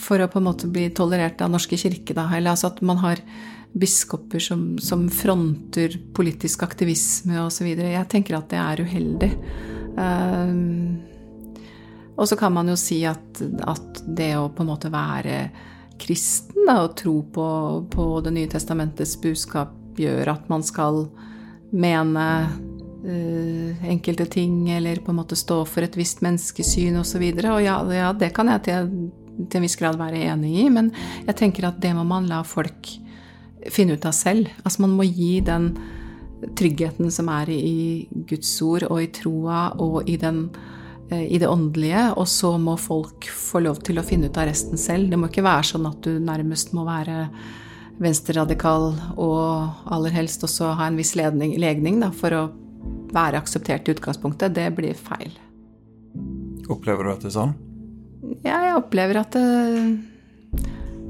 For 0.00 0.22
å 0.22 0.30
på 0.30 0.40
en 0.40 0.48
måte 0.48 0.70
bli 0.70 0.88
tolerert 0.96 1.40
av 1.44 1.52
Norske 1.52 1.78
kirke, 1.80 2.16
da. 2.16 2.28
Eller 2.36 2.54
altså 2.54 2.70
at 2.72 2.82
man 2.86 3.00
har 3.02 3.22
biskoper 3.76 4.40
som, 4.40 4.78
som 4.80 5.04
fronter 5.12 5.98
politisk 6.16 6.62
aktivisme 6.64 7.42
osv. 7.44 7.68
Jeg 7.76 8.08
tenker 8.12 8.38
at 8.38 8.48
det 8.52 8.60
er 8.62 8.84
uheldig. 8.86 9.32
Um, 9.96 11.00
og 12.16 12.28
så 12.28 12.36
kan 12.36 12.52
man 12.52 12.68
jo 12.68 12.76
si 12.80 13.02
at, 13.08 13.40
at, 13.68 14.02
det 14.06 14.34
å 14.36 14.48
på 14.52 14.64
en 14.64 14.70
måte 14.70 14.92
være 14.92 15.48
kristen 16.00 16.68
da, 16.68 16.82
og 16.84 16.96
tro 16.98 17.18
på, 17.32 17.48
på 17.92 18.04
Det 18.24 18.32
nye 18.34 18.50
testamentets 18.52 19.16
budskap 19.22 19.72
gjør 19.96 20.28
at 20.34 20.48
man 20.52 20.64
skal 20.64 21.06
mene 21.72 22.26
uh, 22.46 23.86
enkelte 23.88 24.28
ting, 24.36 24.66
eller 24.72 25.00
på 25.04 25.12
en 25.12 25.20
måte 25.22 25.38
stå 25.38 25.62
for 25.68 25.84
et 25.86 25.96
visst 25.96 26.22
menneskesyn 26.24 27.00
osv. 27.00 27.24
Og, 27.24 27.40
så 27.40 27.54
og 27.54 27.64
ja, 27.64 27.78
ja, 27.96 28.12
det 28.12 28.32
kan 28.36 28.52
jeg 28.52 28.66
til, 28.68 28.92
til, 29.42 29.58
en 29.58 29.66
viss 29.66 29.78
grad 29.80 30.00
være 30.00 30.24
enig 30.32 30.54
i, 30.64 30.68
men 30.72 30.92
jeg 31.26 31.40
tenker 31.40 31.68
at 31.70 31.80
det 31.84 31.94
må 31.96 32.04
man 32.08 32.28
la 32.30 32.42
folk 32.46 32.92
finne 33.72 33.96
ut 33.96 34.08
av 34.08 34.14
selv. 34.16 34.52
Altså 34.62 34.84
man 34.84 34.96
må 34.96 35.08
gi 35.08 35.40
den 35.44 35.72
tryggheten 36.56 37.10
som 37.12 37.30
er 37.32 37.50
i 37.52 38.06
Guds 38.28 38.50
ord 38.64 38.86
og 38.90 39.00
i 39.02 39.10
troa 39.14 39.68
og 39.82 40.08
i, 40.08 40.18
den, 40.20 40.46
uh, 41.12 41.22
i 41.22 41.40
det 41.40 41.48
åndelige, 41.48 42.08
og 42.16 42.28
så 42.28 42.56
må 42.60 42.76
folk 42.80 43.28
få 43.30 43.64
lov 43.64 43.80
til 43.86 44.00
å 44.00 44.06
finne 44.06 44.30
ut 44.30 44.40
av 44.40 44.50
resten 44.50 44.80
selv. 44.80 45.10
Det 45.10 45.20
må 45.20 45.30
ikke 45.30 45.46
være 45.46 45.70
sånn 45.72 45.88
at 45.88 46.02
du 46.04 46.18
nærmest 46.20 46.74
må 46.76 46.86
være 46.88 47.26
venstreradikal 48.02 48.90
og 49.16 49.88
aller 49.88 50.12
helst 50.12 50.44
også 50.44 50.74
ha 50.76 50.90
en 50.90 50.98
viss 51.00 51.14
ledning, 51.16 51.54
legning 51.60 52.02
da, 52.02 52.10
for 52.12 52.36
å 52.36 52.42
være 53.16 53.40
akseptert 53.40 53.88
i 53.88 53.94
utgangspunktet, 53.94 54.54
det 54.56 54.68
blir 54.76 54.96
feil. 54.98 55.32
Opplever 56.72 57.06
du 57.06 57.12
at 57.12 57.24
det 57.24 57.30
er 57.30 57.36
sånn? 57.38 57.54
Ja, 58.44 58.58
jeg 58.66 58.76
opplever 58.76 59.22
at 59.22 59.36
det, 59.36 59.46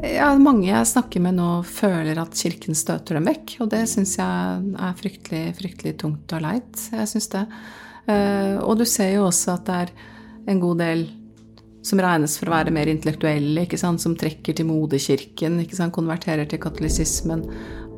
ja, 0.02 0.28
mange 0.40 0.68
jeg 0.68 0.88
snakker 0.90 1.22
med 1.24 1.38
nå, 1.38 1.50
føler 1.64 2.18
at 2.20 2.36
Kirken 2.36 2.76
støter 2.76 3.18
dem 3.18 3.28
vekk. 3.30 3.56
Og 3.64 3.70
det 3.72 3.84
syns 3.90 4.16
jeg 4.18 4.72
er 4.76 4.98
fryktelig, 4.98 5.44
fryktelig 5.60 5.94
tungt 6.02 6.34
og 6.36 6.44
leit. 6.44 6.88
Jeg 6.92 7.10
syns 7.12 7.30
det. 7.32 7.44
Eh, 8.12 8.56
og 8.60 8.76
du 8.80 8.84
ser 8.88 9.14
jo 9.16 9.26
også 9.28 9.56
at 9.56 9.68
det 9.68 9.78
er 9.84 9.94
en 10.52 10.60
god 10.62 10.82
del 10.82 11.06
som 11.86 12.02
regnes 12.02 12.34
for 12.38 12.50
å 12.50 12.56
være 12.56 12.74
mer 12.74 12.90
intellektuelle, 12.90 13.66
som 13.78 14.16
trekker 14.18 14.56
til 14.58 14.66
moderkirken, 14.66 15.60
konverterer 15.94 16.48
til 16.50 16.60
katolisismen. 16.62 17.46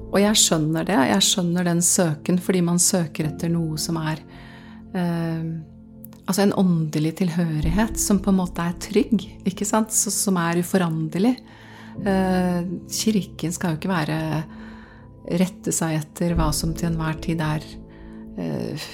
Og 0.09 0.21
jeg 0.23 0.41
skjønner 0.41 0.87
det. 0.89 0.99
Jeg 1.11 1.25
skjønner 1.25 1.67
den 1.69 1.83
søken 1.85 2.39
fordi 2.41 2.63
man 2.65 2.81
søker 2.81 3.29
etter 3.29 3.53
noe 3.53 3.81
som 3.81 3.99
er 4.01 4.23
eh, 4.95 5.51
Altså 6.29 6.43
en 6.45 6.59
åndelig 6.61 7.15
tilhørighet 7.23 7.97
som 7.97 8.19
på 8.21 8.29
en 8.29 8.37
måte 8.37 8.61
er 8.61 8.75
trygg, 8.85 9.23
ikke 9.49 9.65
sant? 9.65 9.95
Så, 9.97 10.13
som 10.13 10.37
er 10.37 10.59
uforanderlig. 10.61 11.31
Eh, 12.07 12.63
kirken 12.93 13.55
skal 13.55 13.75
jo 13.75 13.81
ikke 13.81 13.91
være 13.91 14.19
rette 15.39 15.75
seg 15.75 15.99
etter 15.99 16.35
hva 16.39 16.49
som 16.57 16.73
til 16.77 16.93
enhver 16.93 17.19
tid 17.25 17.43
er 17.45 17.65
eh, 18.39 18.89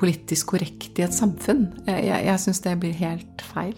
politisk 0.00 0.54
korrekt 0.54 0.98
i 0.98 1.04
et 1.06 1.14
samfunn. 1.14 1.66
Jeg, 1.88 2.06
jeg, 2.08 2.26
jeg 2.30 2.44
syns 2.44 2.64
det 2.64 2.78
blir 2.82 2.98
helt 3.02 3.44
feil. 3.52 3.76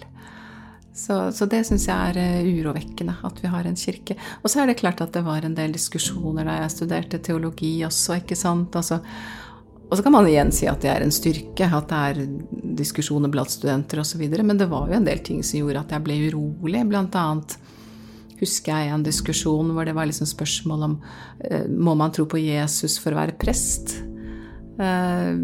Så, 1.00 1.30
så 1.32 1.46
det 1.48 1.62
syns 1.68 1.86
jeg 1.88 2.12
er 2.12 2.18
eh, 2.20 2.48
urovekkende, 2.60 3.16
at 3.26 3.38
vi 3.42 3.50
har 3.50 3.66
en 3.66 3.78
kirke. 3.78 4.16
Og 4.42 4.52
så 4.52 4.62
er 4.62 4.70
det 4.70 4.80
klart 4.82 5.00
at 5.04 5.14
det 5.16 5.24
var 5.26 5.46
en 5.46 5.56
del 5.56 5.72
diskusjoner 5.74 6.48
da 6.48 6.60
jeg 6.60 6.74
studerte 6.74 7.22
teologi 7.24 7.78
også, 7.86 8.20
ikke 8.20 8.38
sant. 8.38 8.76
Altså, 8.76 9.00
og 9.90 9.96
så 9.98 10.04
kan 10.06 10.14
man 10.14 10.28
igjen 10.28 10.52
si 10.54 10.68
at 10.70 10.82
det 10.84 10.92
er 10.92 11.02
en 11.02 11.14
styrke, 11.14 11.66
at 11.66 11.90
det 11.90 12.00
er 12.10 12.20
diskusjoner 12.78 13.32
blant 13.32 13.50
studenter 13.50 14.02
osv. 14.02 14.22
Men 14.38 14.60
det 14.60 14.68
var 14.70 14.90
jo 14.90 14.98
en 14.98 15.08
del 15.08 15.22
ting 15.26 15.40
som 15.46 15.62
gjorde 15.62 15.82
at 15.82 15.94
jeg 15.96 16.04
ble 16.06 16.18
urolig. 16.28 16.84
Blant 16.90 17.16
annet 17.18 17.56
husker 18.40 18.72
jeg 18.72 18.92
en 18.94 19.04
diskusjon 19.06 19.72
hvor 19.74 19.86
det 19.88 19.94
var 19.96 20.08
liksom 20.08 20.28
spørsmål 20.28 20.86
om 20.86 20.94
eh, 21.46 21.66
må 21.68 21.96
man 21.98 22.12
tro 22.14 22.26
på 22.28 22.40
Jesus 22.40 22.98
for 23.00 23.14
å 23.14 23.20
være 23.20 23.38
prest. 23.40 23.98
Uh, 24.80 25.36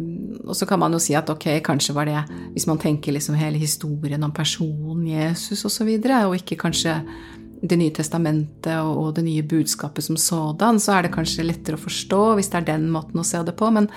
og 0.49 0.55
så 0.57 0.65
kan 0.65 0.81
man 0.81 0.95
jo 0.97 1.01
si 1.03 1.13
at 1.19 1.29
ok, 1.29 1.59
kanskje 1.61 1.93
var 1.93 2.07
det 2.09 2.23
Hvis 2.55 2.65
man 2.71 2.79
tenker 2.81 3.13
liksom 3.13 3.35
hele 3.37 3.59
historien 3.61 4.23
om 4.25 4.33
personen 4.33 5.03
Jesus 5.11 5.59
osv., 5.59 5.67
og, 5.67 5.73
så 5.75 5.85
videre, 5.85 6.21
og 6.25 6.39
ikke 6.39 6.57
kanskje 6.57 6.95
Det 7.61 7.77
nye 7.77 7.93
testamentet 7.93 8.79
og, 8.81 9.11
det 9.19 9.27
nye 9.27 9.45
budskapet 9.45 10.07
som 10.07 10.17
sådan, 10.17 10.81
så 10.81 10.95
er 10.95 11.05
det 11.05 11.13
kanskje 11.13 11.45
lettere 11.45 11.77
å 11.77 11.83
forstå 11.83 12.23
hvis 12.39 12.49
det 12.53 12.63
er 12.63 12.71
den 12.71 12.89
måten 12.95 13.21
å 13.21 13.27
se 13.27 13.43
det 13.45 13.57
på. 13.59 13.69
Men, 13.75 13.91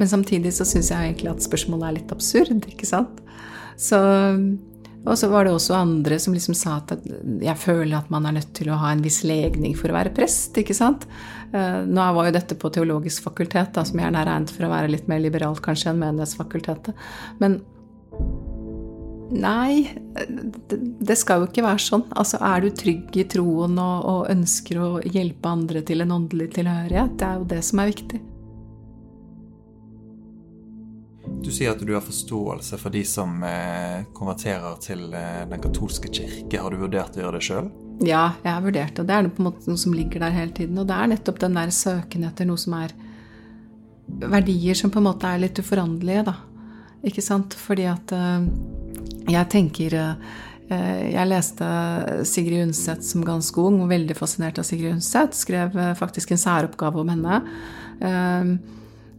men 0.00 0.10
samtidig 0.10 0.54
så 0.56 0.66
syns 0.66 0.90
jeg 0.90 1.12
egentlig 1.12 1.30
at 1.34 1.46
spørsmålet 1.46 1.86
er 1.86 1.96
litt 1.98 2.14
absurd, 2.14 2.66
ikke 2.70 2.88
sant? 2.88 3.20
Så 3.76 3.98
og 5.06 5.18
så 5.18 5.28
var 5.30 5.46
det 5.46 5.54
også 5.54 5.76
andre 5.78 6.18
som 6.22 6.34
liksom 6.34 6.56
sa 6.58 6.80
at 6.80 6.96
jeg 7.42 7.56
føler 7.62 7.94
at 7.98 8.10
man 8.10 8.26
er 8.26 8.36
nødt 8.40 8.52
til 8.58 8.72
å 8.72 8.78
ha 8.80 8.90
en 8.92 9.04
viss 9.04 9.22
legning 9.26 9.76
for 9.78 9.92
å 9.92 9.96
være 9.96 10.14
prest, 10.16 10.58
ikke 10.58 10.74
sant. 10.76 11.06
Eh, 11.54 11.80
nå 11.86 12.08
var 12.16 12.28
jo 12.28 12.34
dette 12.34 12.58
på 12.58 12.72
teologisk 12.74 13.28
fakultet, 13.28 13.72
da, 13.76 13.86
som 13.86 14.02
gjerne 14.02 14.22
er 14.22 14.30
regnet 14.32 14.52
for 14.54 14.66
å 14.66 14.72
være 14.72 14.90
litt 14.90 15.06
mer 15.10 15.22
liberalt 15.22 15.62
kanskje 15.64 15.92
enn 15.92 16.02
Menighetsfakultetet. 16.02 17.08
Men 17.42 17.60
Nei, 19.26 19.88
det 21.02 21.16
skal 21.18 21.42
jo 21.42 21.48
ikke 21.48 21.64
være 21.64 21.82
sånn. 21.82 22.04
Altså, 22.14 22.38
er 22.46 22.62
du 22.62 22.68
trygg 22.70 23.16
i 23.18 23.24
troen 23.26 23.74
og, 23.74 24.04
og, 24.06 24.20
ønsker 24.30 24.78
å 24.78 24.90
hjelpe 25.02 25.50
andre 25.50 25.82
til 25.86 26.04
en 26.04 26.14
åndelig 26.20 26.52
tilhørighet, 26.54 27.16
det 27.18 27.26
er 27.26 27.40
jo 27.40 27.48
det 27.50 27.58
som 27.66 27.82
er 27.82 27.90
viktig. 27.90 28.20
Du 31.42 31.50
sier 31.52 31.72
at 31.72 31.82
du 31.82 31.92
har 31.94 32.04
forståelse 32.04 32.78
for 32.80 32.94
de 32.94 33.02
som 33.06 33.42
eh, 33.46 34.06
konverterer 34.16 34.78
til 34.82 35.04
eh, 35.14 35.42
den 35.50 35.62
katolske 35.62 36.10
kirke. 36.10 36.60
Har 36.60 36.72
du 36.72 36.80
vurdert 36.80 37.16
å 37.16 37.22
gjøre 37.22 37.38
det 37.38 37.46
sjøl? 37.46 37.68
Ja, 38.04 38.24
jeg 38.42 38.50
har 38.50 38.64
vurdert 38.64 38.96
det. 38.96 39.06
Det 39.08 39.14
er 39.16 39.28
på 39.28 39.42
en 39.42 39.48
måte 39.50 39.70
noe 39.70 39.80
som 39.80 39.94
ligger 39.96 40.24
der 40.24 40.34
hele 40.36 40.54
tiden. 40.56 40.78
Og 40.80 40.88
det 40.88 40.96
er 40.96 41.12
nettopp 41.12 41.40
den 41.44 41.58
der 41.58 41.72
søken 41.74 42.26
etter 42.28 42.48
noe 42.48 42.60
som 42.60 42.76
er 42.78 42.94
verdier 44.06 44.78
som 44.78 44.92
på 44.92 45.00
en 45.02 45.08
måte 45.08 45.28
er 45.28 45.42
litt 45.42 45.60
uforanderlige, 45.60 46.26
da. 46.28 46.36
Ikke 47.06 47.24
sant? 47.24 47.54
Fordi 47.58 47.86
at 47.90 48.12
uh, 48.16 48.42
jeg 49.26 49.48
tenker 49.52 49.96
Jeg 50.66 51.28
leste 51.28 51.66
Sigrid 52.26 52.64
Undset 52.64 53.04
som 53.06 53.22
ganske 53.26 53.60
ung, 53.62 53.76
og 53.84 53.90
veldig 53.92 54.16
fascinert 54.18 54.58
av 54.58 54.66
Sigrid 54.66 54.96
Undset. 54.96 55.36
Skrev 55.38 55.76
faktisk 55.98 56.32
en 56.34 56.40
særoppgave 56.42 57.04
om 57.04 57.12
henne. 57.12 57.36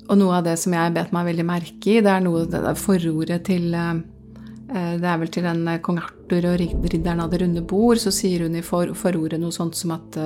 Og 0.08 0.20
noe 0.20 0.38
av 0.40 0.46
det 0.48 0.56
som 0.60 0.76
jeg 0.76 0.94
bet 0.96 1.14
meg 1.16 1.28
veldig 1.30 1.46
merke 1.48 1.98
i, 1.98 2.02
det 2.04 2.14
er 2.14 2.24
noe 2.24 2.46
det 2.50 2.62
er 2.64 2.80
forordet 2.80 3.44
til 3.50 3.70
det 4.68 5.08
er 5.08 5.20
vel 5.22 5.30
til 5.32 5.46
den 5.48 5.62
kong 5.80 6.02
Arthur 6.02 6.50
og 6.50 6.58
ridderen 6.60 7.22
av 7.24 7.30
det 7.32 7.40
runde 7.40 7.62
bord, 7.64 8.02
så 8.04 8.12
sier 8.12 8.44
hun 8.44 8.58
i 8.60 8.64
for, 8.66 8.92
forordet 9.00 9.40
noe 9.40 9.56
sånt 9.56 9.78
som 9.80 9.94
at 9.96 10.18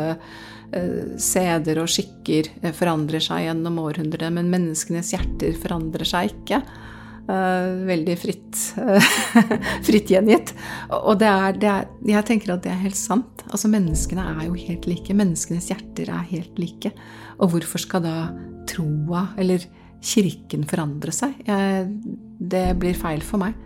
seder 1.21 1.81
og 1.81 1.89
skikker 1.91 2.49
forandrer 2.73 3.21
seg 3.21 3.45
gjennom 3.45 3.77
århundrene, 3.83 4.31
men 4.39 4.49
menneskenes 4.49 5.11
hjerter 5.13 5.53
forandrer 5.61 6.07
seg 6.07 6.31
ikke. 6.31 6.61
Veldig 7.91 8.15
fritt, 8.19 8.61
fritt 9.87 10.11
gjengitt. 10.11 10.53
Og 11.03 11.19
det 11.21 11.29
er, 11.29 11.59
det 11.59 11.69
er, 11.69 11.89
jeg 12.15 12.27
tenker 12.27 12.55
at 12.55 12.63
det 12.65 12.73
er 12.73 12.81
helt 12.81 12.99
sant. 12.99 13.43
Altså 13.51 13.71
Menneskene 13.71 14.25
er 14.33 14.47
jo 14.47 14.55
helt 14.57 14.87
like. 14.89 15.15
Menneskenes 15.15 15.69
hjerter 15.71 16.11
er 16.11 16.25
helt 16.31 16.59
like. 16.59 16.93
Og 17.41 17.55
hvorfor 17.55 17.81
skal 17.81 18.03
da 18.05 18.15
troa 18.69 19.31
eller 19.41 19.63
kirken 20.01 20.65
forandre 20.69 21.13
seg? 21.13 21.33
Jeg, 21.47 21.89
det 22.39 22.65
blir 22.81 22.97
feil 22.97 23.23
for 23.25 23.41
meg. 23.41 23.57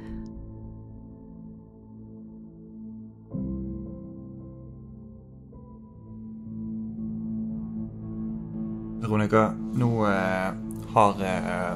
Veronica, 9.05 9.51
nå 9.77 9.89
eh, 10.09 10.55
har 10.95 11.19
eh, 11.21 11.75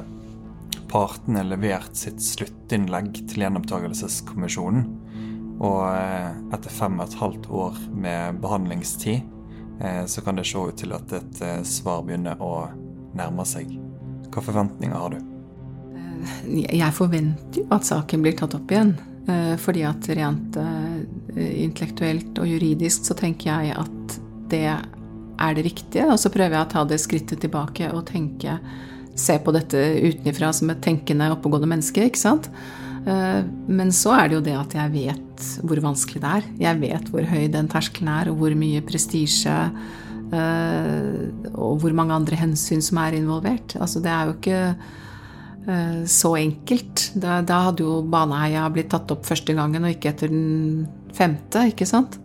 partene 0.90 1.44
levert 1.46 1.94
sitt 1.98 2.18
sluttinnlegg 2.24 3.12
til 3.30 3.44
gjenopptakelseskommisjonen. 3.44 4.88
Og 5.60 5.82
eh, 5.92 6.32
etter 6.56 6.72
fem 6.74 6.98
og 6.98 7.06
et 7.06 7.18
halvt 7.20 7.50
år 7.52 7.78
med 7.92 8.40
behandlingstid, 8.42 9.20
eh, 9.20 9.39
så 10.06 10.22
kan 10.24 10.36
det 10.36 10.44
se 10.48 10.60
ut 10.60 10.76
til 10.76 10.92
at 10.92 11.12
et 11.16 11.42
eh, 11.44 11.62
svar 11.64 12.02
begynner 12.04 12.40
å 12.42 12.68
nærme 13.16 13.46
seg. 13.48 13.70
Hva 14.30 14.42
forventninger 14.44 14.96
har 14.96 15.14
du? 15.14 15.20
Jeg 16.52 16.92
forventer 16.92 17.62
jo 17.62 17.68
at 17.72 17.88
saken 17.88 18.22
blir 18.24 18.36
tatt 18.38 18.54
opp 18.58 18.70
igjen. 18.70 18.92
Fordi 19.62 19.82
at 19.86 20.06
rent 20.16 20.56
intellektuelt 21.36 22.38
og 22.42 22.48
juridisk 22.50 23.04
så 23.06 23.14
tenker 23.14 23.50
jeg 23.62 23.76
at 23.78 24.14
det 24.50 24.64
er 24.70 25.56
det 25.56 25.64
riktige. 25.64 26.08
Og 26.10 26.18
så 26.20 26.32
prøver 26.32 26.56
jeg 26.56 26.66
å 26.66 26.70
ta 26.72 26.84
det 26.88 26.98
skrittet 27.02 27.42
tilbake 27.44 27.92
og 27.94 28.08
tenke 28.10 28.58
se 29.20 29.36
på 29.38 29.54
dette 29.54 29.80
utenfra 30.00 30.52
som 30.56 30.70
et 30.72 30.82
tenkende, 30.84 31.30
oppegående 31.34 31.68
menneske, 31.70 32.04
ikke 32.08 32.20
sant. 32.20 32.48
Eh, 33.06 33.42
men 33.70 33.92
så 33.94 34.12
er 34.16 34.28
det 34.28 34.36
jo 34.36 34.44
det 34.44 34.56
at 34.58 34.76
jeg 34.76 34.92
vet 34.92 35.48
hvor 35.64 35.80
vanskelig 35.84 36.22
det 36.22 36.32
er. 36.38 36.48
Jeg 36.66 36.80
vet 36.82 37.12
hvor 37.12 37.28
høy 37.30 37.44
den 37.52 37.68
terskelen 37.70 38.12
er, 38.12 38.30
og 38.30 38.40
hvor 38.42 38.56
mye 38.58 38.82
prestisje 38.84 39.56
eh, 40.36 41.20
og 41.54 41.80
hvor 41.80 41.96
mange 41.96 42.16
andre 42.16 42.40
hensyn 42.40 42.84
som 42.84 43.00
er 43.02 43.18
involvert. 43.18 43.76
Altså, 43.80 44.02
det 44.04 44.12
er 44.12 44.28
jo 44.28 44.36
ikke 44.36 44.62
eh, 44.66 46.00
så 46.04 46.34
enkelt. 46.40 47.06
Da, 47.14 47.40
da 47.46 47.62
hadde 47.70 47.86
jo 47.86 48.00
Baneheia 48.04 48.68
blitt 48.72 48.92
tatt 48.92 49.12
opp 49.14 49.24
første 49.28 49.56
gangen, 49.56 49.86
og 49.86 49.96
ikke 49.96 50.12
etter 50.12 50.32
den 50.32 50.86
femte, 51.16 51.70
ikke 51.72 51.88
sant? 51.88 52.20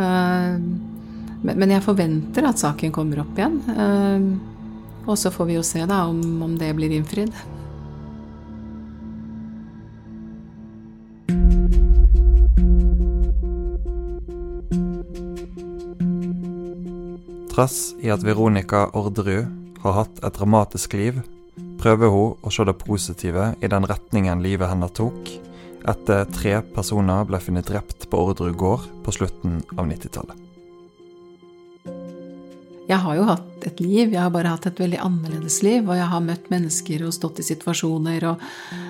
Men 0.00 1.72
jeg 1.74 1.84
forventer 1.84 2.46
at 2.48 2.60
saken 2.62 2.92
kommer 2.94 3.20
opp 3.20 3.36
igjen. 3.36 3.58
Og 5.04 5.18
så 5.20 5.32
får 5.34 5.48
vi 5.50 5.56
jo 5.58 5.64
se 5.66 5.82
da 5.86 6.06
om, 6.08 6.22
om 6.46 6.54
det 6.58 6.72
blir 6.78 6.94
innfridd. 6.96 7.34
Trass 17.50 17.94
i 17.98 18.10
at 18.14 18.22
Veronica 18.22 18.84
Orderud 18.94 19.48
har 19.82 19.96
hatt 19.96 20.20
et 20.22 20.36
dramatisk 20.36 20.94
liv, 20.94 21.16
prøver 21.80 22.12
hun 22.12 22.36
å 22.46 22.52
se 22.54 22.66
det 22.68 22.76
positive 22.78 23.48
i 23.58 23.70
den 23.72 23.88
retningen 23.90 24.44
livet 24.44 24.70
hennes 24.70 24.94
tok, 24.94 25.32
etter 25.90 26.28
tre 26.30 26.60
personer 26.76 27.26
ble 27.26 27.40
funnet 27.42 27.66
drept 27.66 28.06
på 28.12 28.22
Orderud 28.22 28.54
gård 28.60 28.86
på 29.02 29.16
slutten 29.16 29.58
av 29.74 29.88
90-tallet. 29.90 30.46
Jeg 32.90 32.98
har 33.04 33.14
jo 33.14 33.24
hatt 33.28 33.66
et 33.68 33.80
liv, 33.82 34.10
jeg 34.10 34.18
har 34.18 34.32
bare 34.34 34.50
hatt 34.50 34.66
et 34.66 34.80
veldig 34.82 34.98
annerledes 35.04 35.60
liv. 35.62 35.84
Og 35.86 35.94
jeg 35.94 36.08
har 36.10 36.24
møtt 36.24 36.48
mennesker 36.50 37.04
og 37.06 37.14
stått 37.14 37.38
i 37.38 37.46
situasjoner 37.46 38.26
og, 38.32 38.42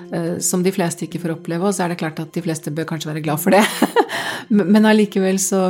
uh, 0.09 0.39
som 0.41 0.63
de 0.65 0.73
fleste 0.73 1.05
ikke 1.05 1.21
får 1.21 1.35
oppleve. 1.35 1.67
Og 1.69 1.75
så 1.77 1.85
er 1.85 1.93
det 1.93 1.99
klart 2.01 2.21
at 2.23 2.33
de 2.33 2.41
fleste 2.41 2.73
bør 2.73 2.87
kanskje 2.89 3.11
være 3.11 3.21
glad 3.27 3.43
for 3.43 3.53
det. 3.53 3.61
Men 4.73 4.89
allikevel 4.89 5.37
så, 5.43 5.67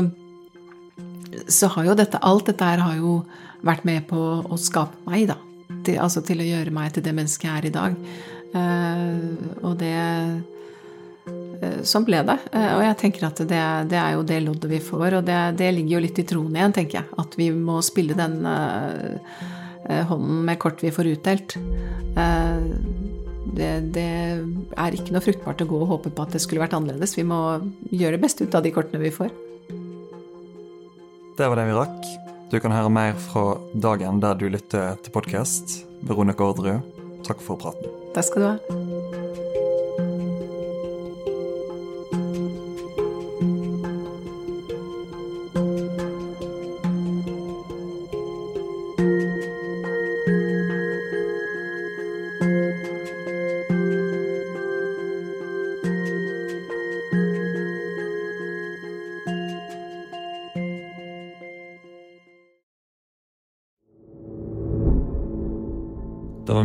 så 1.52 1.70
har 1.76 1.92
jo 1.92 1.98
dette 1.98 2.20
Alt 2.22 2.50
dette 2.52 2.68
her 2.68 2.82
har 2.84 2.98
jo 3.00 3.22
vært 3.66 3.86
med 3.86 4.08
på 4.10 4.20
å 4.42 4.58
skape 4.60 5.04
meg, 5.10 5.30
da. 5.30 5.38
Til, 5.86 5.98
altså 6.02 6.22
til 6.26 6.42
å 6.42 6.48
gjøre 6.48 6.74
meg 6.74 6.94
til 6.94 7.06
det 7.06 7.14
mennesket 7.16 7.48
jeg 7.48 7.60
er 7.60 7.68
i 7.70 7.74
dag. 7.74 7.98
Uh, 8.52 9.64
og 9.64 9.78
det 9.80 9.94
uh, 9.96 11.80
sånn 11.88 12.06
ble 12.08 12.20
det. 12.28 12.38
Uh, 12.52 12.72
og 12.76 12.84
jeg 12.86 12.98
tenker 13.04 13.28
at 13.30 13.40
det, 13.48 13.62
det 13.94 14.00
er 14.02 14.18
jo 14.18 14.26
det 14.28 14.42
loddet 14.44 14.72
vi 14.74 14.82
får. 14.84 15.20
Og 15.22 15.28
det, 15.30 15.40
det, 15.62 15.70
ligger 15.78 15.98
jo 15.98 16.04
litt 16.08 16.22
i 16.22 16.28
troen 16.28 16.58
igjen, 16.58 16.76
tenker 16.76 17.02
jeg. 17.02 17.10
At 17.22 17.38
vi 17.40 17.52
må 17.56 17.80
spille 17.86 18.18
den 18.18 18.42
hånden 19.82 20.44
med 20.46 20.60
kort 20.62 20.84
vi 20.84 20.92
får 20.94 21.10
utdelt. 21.16 21.56
Det, 23.52 23.70
det, 23.96 24.10
er 24.78 24.96
ikke 24.96 25.16
noe 25.16 25.24
fruktbart 25.26 25.64
å 25.64 25.68
gå 25.68 25.80
og 25.82 25.90
håpe 25.96 26.12
på 26.14 26.24
at 26.24 26.36
det 26.36 26.44
skulle 26.44 26.62
vært 26.64 26.76
annerledes. 26.78 27.18
Vi 27.18 27.26
må 27.28 27.40
gjøre 27.90 28.18
det 28.18 28.24
beste 28.24 28.46
ut 28.46 28.58
av 28.58 28.64
de 28.66 28.74
kortene 28.76 29.02
vi 29.02 29.14
får. 29.16 29.34
Det 31.38 31.48
var 31.48 31.56
det 31.56 31.66
vi 31.66 31.78
rakk. 31.78 32.08
Du 32.52 32.60
kan 32.60 32.74
høre 32.76 32.92
mer 32.92 33.16
fra 33.30 33.56
dagen 33.72 34.20
der 34.20 34.36
du 34.36 34.50
lytter 34.52 34.98
til 35.00 35.16
podkast. 35.16 35.78
Veronica 36.04 36.44
Orderud, 36.44 36.84
takk 37.28 37.44
for 37.46 37.62
praten. 37.62 37.88
Takk 38.16 38.28
skal 38.28 38.44
du 38.44 38.50
ha. 38.50 38.81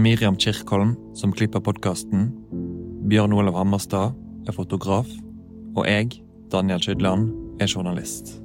Miriam 0.06 0.36
Kirkholm 0.38 0.92
som 1.18 1.32
klipper 1.34 1.58
podkasten. 1.66 2.28
Bjørn 3.10 3.32
Olav 3.34 3.56
Hammerstad 3.58 4.14
er 4.46 4.54
fotograf. 4.54 5.08
Og 5.74 5.82
jeg, 5.88 6.20
Daniel 6.52 6.78
Skydland, 6.78 7.32
er 7.58 7.66
journalist. 7.66 8.36